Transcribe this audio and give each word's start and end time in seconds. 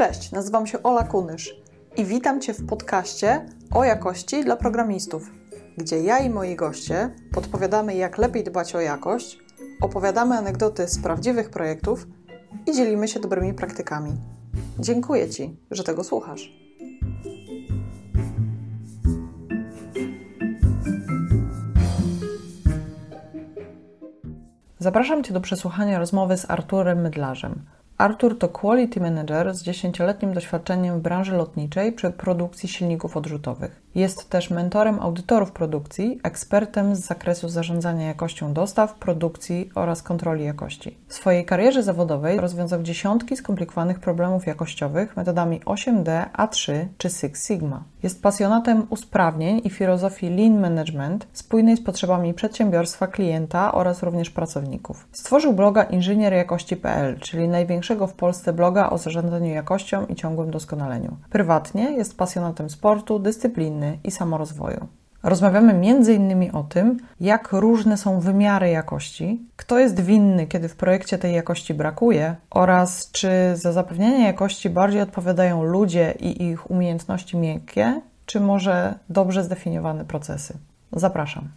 Cześć, 0.00 0.32
nazywam 0.32 0.66
się 0.66 0.82
Ola 0.82 1.04
Kunysz 1.04 1.56
i 1.96 2.04
witam 2.04 2.40
Cię 2.40 2.54
w 2.54 2.66
podcaście 2.66 3.46
o 3.74 3.84
jakości 3.84 4.44
dla 4.44 4.56
programistów, 4.56 5.30
gdzie 5.78 6.00
ja 6.00 6.18
i 6.18 6.30
moi 6.30 6.56
goście 6.56 7.10
podpowiadamy, 7.32 7.94
jak 7.94 8.18
lepiej 8.18 8.44
dbać 8.44 8.74
o 8.74 8.80
jakość, 8.80 9.38
opowiadamy 9.80 10.38
anegdoty 10.38 10.88
z 10.88 11.02
prawdziwych 11.02 11.50
projektów 11.50 12.06
i 12.66 12.72
dzielimy 12.72 13.08
się 13.08 13.20
dobrymi 13.20 13.54
praktykami. 13.54 14.12
Dziękuję 14.78 15.30
Ci, 15.30 15.56
że 15.70 15.84
tego 15.84 16.04
słuchasz. 16.04 16.52
Zapraszam 24.78 25.24
Cię 25.24 25.34
do 25.34 25.40
przesłuchania 25.40 25.98
rozmowy 25.98 26.36
z 26.36 26.50
Arturem 26.50 27.00
Mydlarzem. 27.00 27.64
Artur 28.00 28.38
to 28.38 28.48
quality 28.48 29.00
manager 29.00 29.54
z 29.54 29.62
dziesięcioletnim 29.62 30.32
doświadczeniem 30.32 30.98
w 30.98 31.02
branży 31.02 31.36
lotniczej 31.36 31.92
przy 31.92 32.10
produkcji 32.10 32.68
silników 32.68 33.16
odrzutowych. 33.16 33.82
Jest 33.94 34.30
też 34.30 34.50
mentorem 34.50 35.00
audytorów 35.00 35.52
produkcji, 35.52 36.20
ekspertem 36.22 36.96
z 36.96 37.00
zakresu 37.00 37.48
zarządzania 37.48 38.06
jakością 38.06 38.52
dostaw, 38.52 38.94
produkcji 38.94 39.70
oraz 39.74 40.02
kontroli 40.02 40.44
jakości. 40.44 40.98
W 41.08 41.14
swojej 41.14 41.44
karierze 41.44 41.82
zawodowej 41.82 42.40
rozwiązał 42.40 42.82
dziesiątki 42.82 43.36
skomplikowanych 43.36 44.00
problemów 44.00 44.46
jakościowych 44.46 45.16
metodami 45.16 45.60
8D, 45.60 46.24
A3 46.32 46.72
czy 46.98 47.10
Six 47.10 47.46
Sigma. 47.46 47.84
Jest 48.02 48.22
pasjonatem 48.22 48.86
usprawnień 48.90 49.60
i 49.64 49.70
filozofii 49.70 50.30
lean 50.30 50.60
management, 50.60 51.26
spójnej 51.32 51.76
z 51.76 51.84
potrzebami 51.84 52.34
przedsiębiorstwa, 52.34 53.06
klienta 53.06 53.72
oraz 53.72 54.02
również 54.02 54.30
pracowników. 54.30 55.08
Stworzył 55.12 55.52
bloga 55.52 55.82
inżynierjakości.pl, 55.82 57.18
czyli 57.20 57.48
w 58.06 58.14
Polsce 58.14 58.52
bloga 58.52 58.90
o 58.90 58.98
zarządzaniu 58.98 59.54
jakością 59.54 60.06
i 60.06 60.14
ciągłym 60.14 60.50
doskonaleniu. 60.50 61.16
Prywatnie 61.30 61.92
jest 61.92 62.16
pasjonatem 62.16 62.70
sportu, 62.70 63.18
dyscypliny 63.18 63.98
i 64.04 64.10
samorozwoju. 64.10 64.86
Rozmawiamy 65.22 65.72
m.in. 65.72 66.50
o 66.56 66.62
tym, 66.62 66.96
jak 67.20 67.52
różne 67.52 67.96
są 67.96 68.20
wymiary 68.20 68.70
jakości, 68.70 69.40
kto 69.56 69.78
jest 69.78 70.00
winny, 70.00 70.46
kiedy 70.46 70.68
w 70.68 70.76
projekcie 70.76 71.18
tej 71.18 71.34
jakości 71.34 71.74
brakuje, 71.74 72.36
oraz 72.50 73.10
czy 73.10 73.30
za 73.54 73.72
zapewnienie 73.72 74.24
jakości 74.24 74.70
bardziej 74.70 75.00
odpowiadają 75.00 75.62
ludzie 75.62 76.14
i 76.20 76.42
ich 76.42 76.70
umiejętności 76.70 77.36
miękkie, 77.36 78.00
czy 78.26 78.40
może 78.40 78.94
dobrze 79.08 79.44
zdefiniowane 79.44 80.04
procesy. 80.04 80.54
Zapraszam. 80.92 81.48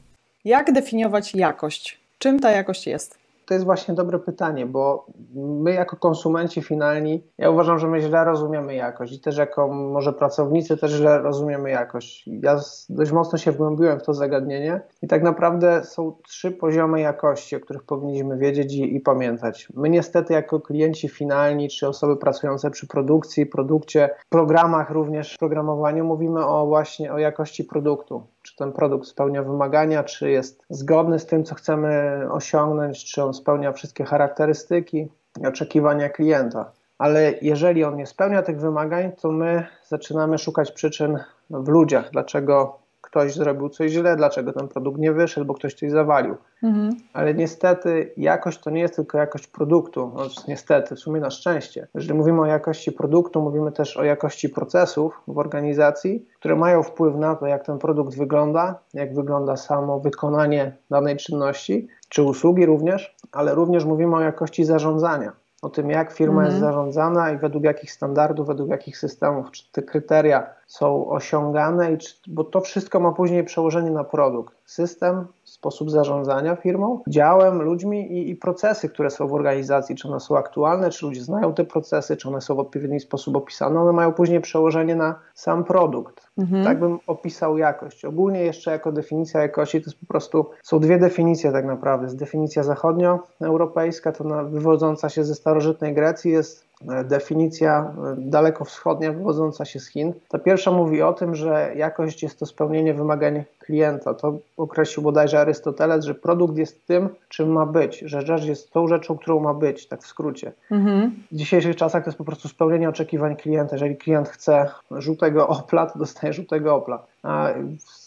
Jak 0.45 0.71
definiować 0.71 1.35
jakość? 1.35 1.99
Czym 2.17 2.39
ta 2.39 2.51
jakość 2.51 2.87
jest? 2.87 3.22
To 3.53 3.55
jest 3.55 3.65
właśnie 3.65 3.93
dobre 3.93 4.19
pytanie, 4.19 4.65
bo 4.65 5.07
my 5.35 5.73
jako 5.73 5.97
konsumenci 5.97 6.61
finalni, 6.61 7.23
ja 7.37 7.49
uważam, 7.49 7.79
że 7.79 7.87
my 7.87 8.01
źle 8.01 8.23
rozumiemy 8.23 8.75
jakość 8.75 9.13
i 9.13 9.19
też 9.19 9.37
jako 9.37 9.67
może 9.67 10.13
pracownicy 10.13 10.77
też 10.77 10.91
źle 10.91 11.21
rozumiemy 11.21 11.69
jakość. 11.69 12.29
Ja 12.43 12.59
dość 12.89 13.11
mocno 13.11 13.37
się 13.37 13.51
wgłębiłem 13.51 13.99
w 13.99 14.03
to 14.03 14.13
zagadnienie 14.13 14.81
i 15.01 15.07
tak 15.07 15.23
naprawdę 15.23 15.83
są 15.83 16.15
trzy 16.27 16.51
poziomy 16.51 17.01
jakości, 17.01 17.55
o 17.55 17.59
których 17.59 17.83
powinniśmy 17.83 18.37
wiedzieć 18.37 18.73
i, 18.73 18.95
i 18.95 18.99
pamiętać. 18.99 19.67
My 19.73 19.89
niestety 19.89 20.33
jako 20.33 20.59
klienci 20.59 21.09
finalni, 21.09 21.69
czy 21.69 21.87
osoby 21.87 22.17
pracujące 22.17 22.71
przy 22.71 22.87
produkcji, 22.87 23.45
produkcie, 23.45 24.09
programach 24.29 24.89
również, 24.89 25.37
programowaniu 25.37 26.05
mówimy 26.05 26.45
o 26.45 26.65
właśnie 26.65 27.13
o 27.13 27.17
jakości 27.17 27.63
produktu 27.63 28.23
czy 28.53 28.57
ten 28.57 28.71
produkt 28.71 29.07
spełnia 29.07 29.43
wymagania, 29.43 30.03
czy 30.03 30.29
jest 30.29 30.63
zgodny 30.69 31.19
z 31.19 31.25
tym, 31.25 31.43
co 31.43 31.55
chcemy 31.55 32.21
osiągnąć, 32.31 33.05
czy 33.05 33.23
on 33.23 33.33
spełnia 33.33 33.71
wszystkie 33.71 34.05
charakterystyki 34.05 35.07
i 35.41 35.45
oczekiwania 35.45 36.09
klienta. 36.09 36.71
Ale 36.97 37.33
jeżeli 37.41 37.83
on 37.83 37.95
nie 37.95 38.05
spełnia 38.05 38.41
tych 38.41 38.59
wymagań, 38.59 39.11
to 39.21 39.31
my 39.31 39.65
zaczynamy 39.87 40.37
szukać 40.37 40.71
przyczyn 40.71 41.19
w 41.49 41.67
ludziach, 41.67 42.09
dlaczego 42.11 42.82
ktoś 43.13 43.33
zrobił 43.33 43.69
coś 43.69 43.91
źle, 43.91 44.15
dlaczego 44.15 44.53
ten 44.53 44.67
produkt 44.67 44.99
nie 44.99 45.11
wyszedł, 45.11 45.47
bo 45.47 45.53
ktoś 45.53 45.73
coś 45.73 45.91
zawalił. 45.91 46.35
Mhm. 46.63 46.89
Ale 47.13 47.33
niestety 47.33 48.13
jakość 48.17 48.59
to 48.59 48.69
nie 48.69 48.81
jest 48.81 48.95
tylko 48.95 49.17
jakość 49.17 49.47
produktu, 49.47 50.11
no, 50.15 50.23
niestety, 50.47 50.95
w 50.95 50.99
sumie 50.99 51.21
na 51.21 51.29
szczęście. 51.29 51.87
Jeżeli 51.95 52.13
mówimy 52.13 52.41
o 52.41 52.45
jakości 52.45 52.91
produktu, 52.91 53.41
mówimy 53.41 53.71
też 53.71 53.97
o 53.97 54.03
jakości 54.03 54.49
procesów 54.49 55.21
w 55.27 55.37
organizacji, 55.37 56.25
które 56.39 56.55
mają 56.55 56.83
wpływ 56.83 57.15
na 57.15 57.35
to, 57.35 57.47
jak 57.47 57.65
ten 57.65 57.77
produkt 57.77 58.17
wygląda, 58.17 58.79
jak 58.93 59.15
wygląda 59.15 59.57
samo 59.57 59.99
wykonanie 59.99 60.77
danej 60.89 61.17
czynności, 61.17 61.87
czy 62.09 62.23
usługi 62.23 62.65
również, 62.65 63.15
ale 63.31 63.55
również 63.55 63.85
mówimy 63.85 64.15
o 64.15 64.21
jakości 64.21 64.65
zarządzania 64.65 65.31
o 65.63 65.69
tym, 65.69 65.89
jak 65.89 66.11
firma 66.11 66.41
mhm. 66.41 66.45
jest 66.49 66.59
zarządzana 66.59 67.31
i 67.31 67.37
według 67.37 67.63
jakich 67.63 67.91
standardów, 67.91 68.47
według 68.47 68.69
jakich 68.69 68.97
systemów, 68.97 69.51
czy 69.51 69.71
te 69.71 69.81
kryteria 69.81 70.49
są 70.77 71.09
osiągane, 71.09 71.97
bo 72.27 72.43
to 72.43 72.61
wszystko 72.61 72.99
ma 72.99 73.11
później 73.11 73.43
przełożenie 73.43 73.91
na 73.91 74.03
produkt. 74.03 74.55
System, 74.65 75.25
sposób 75.43 75.91
zarządzania 75.91 76.55
firmą, 76.55 76.99
działem, 77.07 77.61
ludźmi 77.61 78.11
i, 78.11 78.29
i, 78.29 78.35
procesy, 78.35 78.89
które 78.89 79.09
są 79.09 79.27
w 79.27 79.33
organizacji, 79.33 79.95
czy 79.95 80.07
one 80.07 80.19
są 80.19 80.37
aktualne, 80.37 80.89
czy 80.89 81.05
ludzie 81.05 81.23
znają 81.23 81.53
te 81.53 81.63
procesy, 81.63 82.17
czy 82.17 82.29
one 82.29 82.41
są 82.41 82.55
w 82.55 82.59
odpowiedni 82.59 82.99
sposób 82.99 83.35
opisane, 83.35 83.79
one 83.79 83.91
mają 83.91 84.13
później 84.13 84.41
przełożenie 84.41 84.95
na 84.95 85.19
sam 85.33 85.63
produkt. 85.63 86.27
Mhm. 86.37 86.63
Tak 86.63 86.79
bym 86.79 86.99
opisał 87.07 87.57
jakość. 87.57 88.05
Ogólnie 88.05 88.43
jeszcze 88.43 88.71
jako 88.71 88.91
definicja 88.91 89.41
jakości 89.41 89.81
to 89.81 89.85
jest 89.89 89.99
po 89.99 90.05
prostu, 90.05 90.45
są 90.63 90.79
dwie 90.79 90.97
definicje 90.97 91.51
tak 91.51 91.65
naprawdę. 91.65 92.05
Jest 92.05 92.17
definicja 92.17 92.63
zachodnioeuropejska, 92.63 94.11
to 94.11 94.23
na, 94.23 94.43
wywodząca 94.43 95.09
się 95.09 95.23
ze 95.23 95.35
starożytnej 95.35 95.93
Grecji, 95.93 96.31
jest 96.31 96.72
definicja 97.03 97.93
e, 97.97 98.15
dalekowschodnia 98.17 99.11
wywodząca 99.11 99.65
się 99.65 99.79
z 99.79 99.87
Chin. 99.87 100.13
Ta 100.29 100.39
pierwsza 100.39 100.71
mówi 100.71 101.01
o 101.01 101.13
tym, 101.13 101.35
że 101.35 101.71
jakość 101.75 102.23
jest 102.23 102.39
to 102.39 102.45
spełnienie 102.45 102.93
wymagań 102.93 103.43
klienta. 103.59 104.13
To 104.13 104.37
określił 104.57 105.03
bodajże 105.03 105.39
Arystoteles, 105.39 106.05
że 106.05 106.15
produkt 106.15 106.57
jest 106.57 106.87
tym, 106.87 107.09
czym 107.29 107.51
ma 107.51 107.65
być, 107.65 107.99
że 107.99 108.21
rzecz 108.21 108.45
jest 108.45 108.71
tą 108.71 108.87
rzeczą, 108.87 109.17
którą 109.17 109.39
ma 109.39 109.53
być, 109.53 109.87
tak 109.87 110.01
w 110.03 110.07
skrócie. 110.07 110.51
Mhm. 110.71 111.15
W 111.31 111.35
dzisiejszych 111.35 111.75
czasach 111.75 112.03
to 112.03 112.09
jest 112.09 112.17
po 112.17 112.25
prostu 112.25 112.47
spełnienie 112.47 112.89
oczekiwań 112.89 113.35
klienta. 113.35 113.75
Jeżeli 113.75 113.97
klient 113.97 114.29
chce 114.29 114.69
żółtego 114.91 115.47
opla, 115.47 115.85
to 115.85 115.99
dostaje 115.99 116.33
żółtego 116.33 116.75
opla. 116.75 117.03
A 117.23 117.49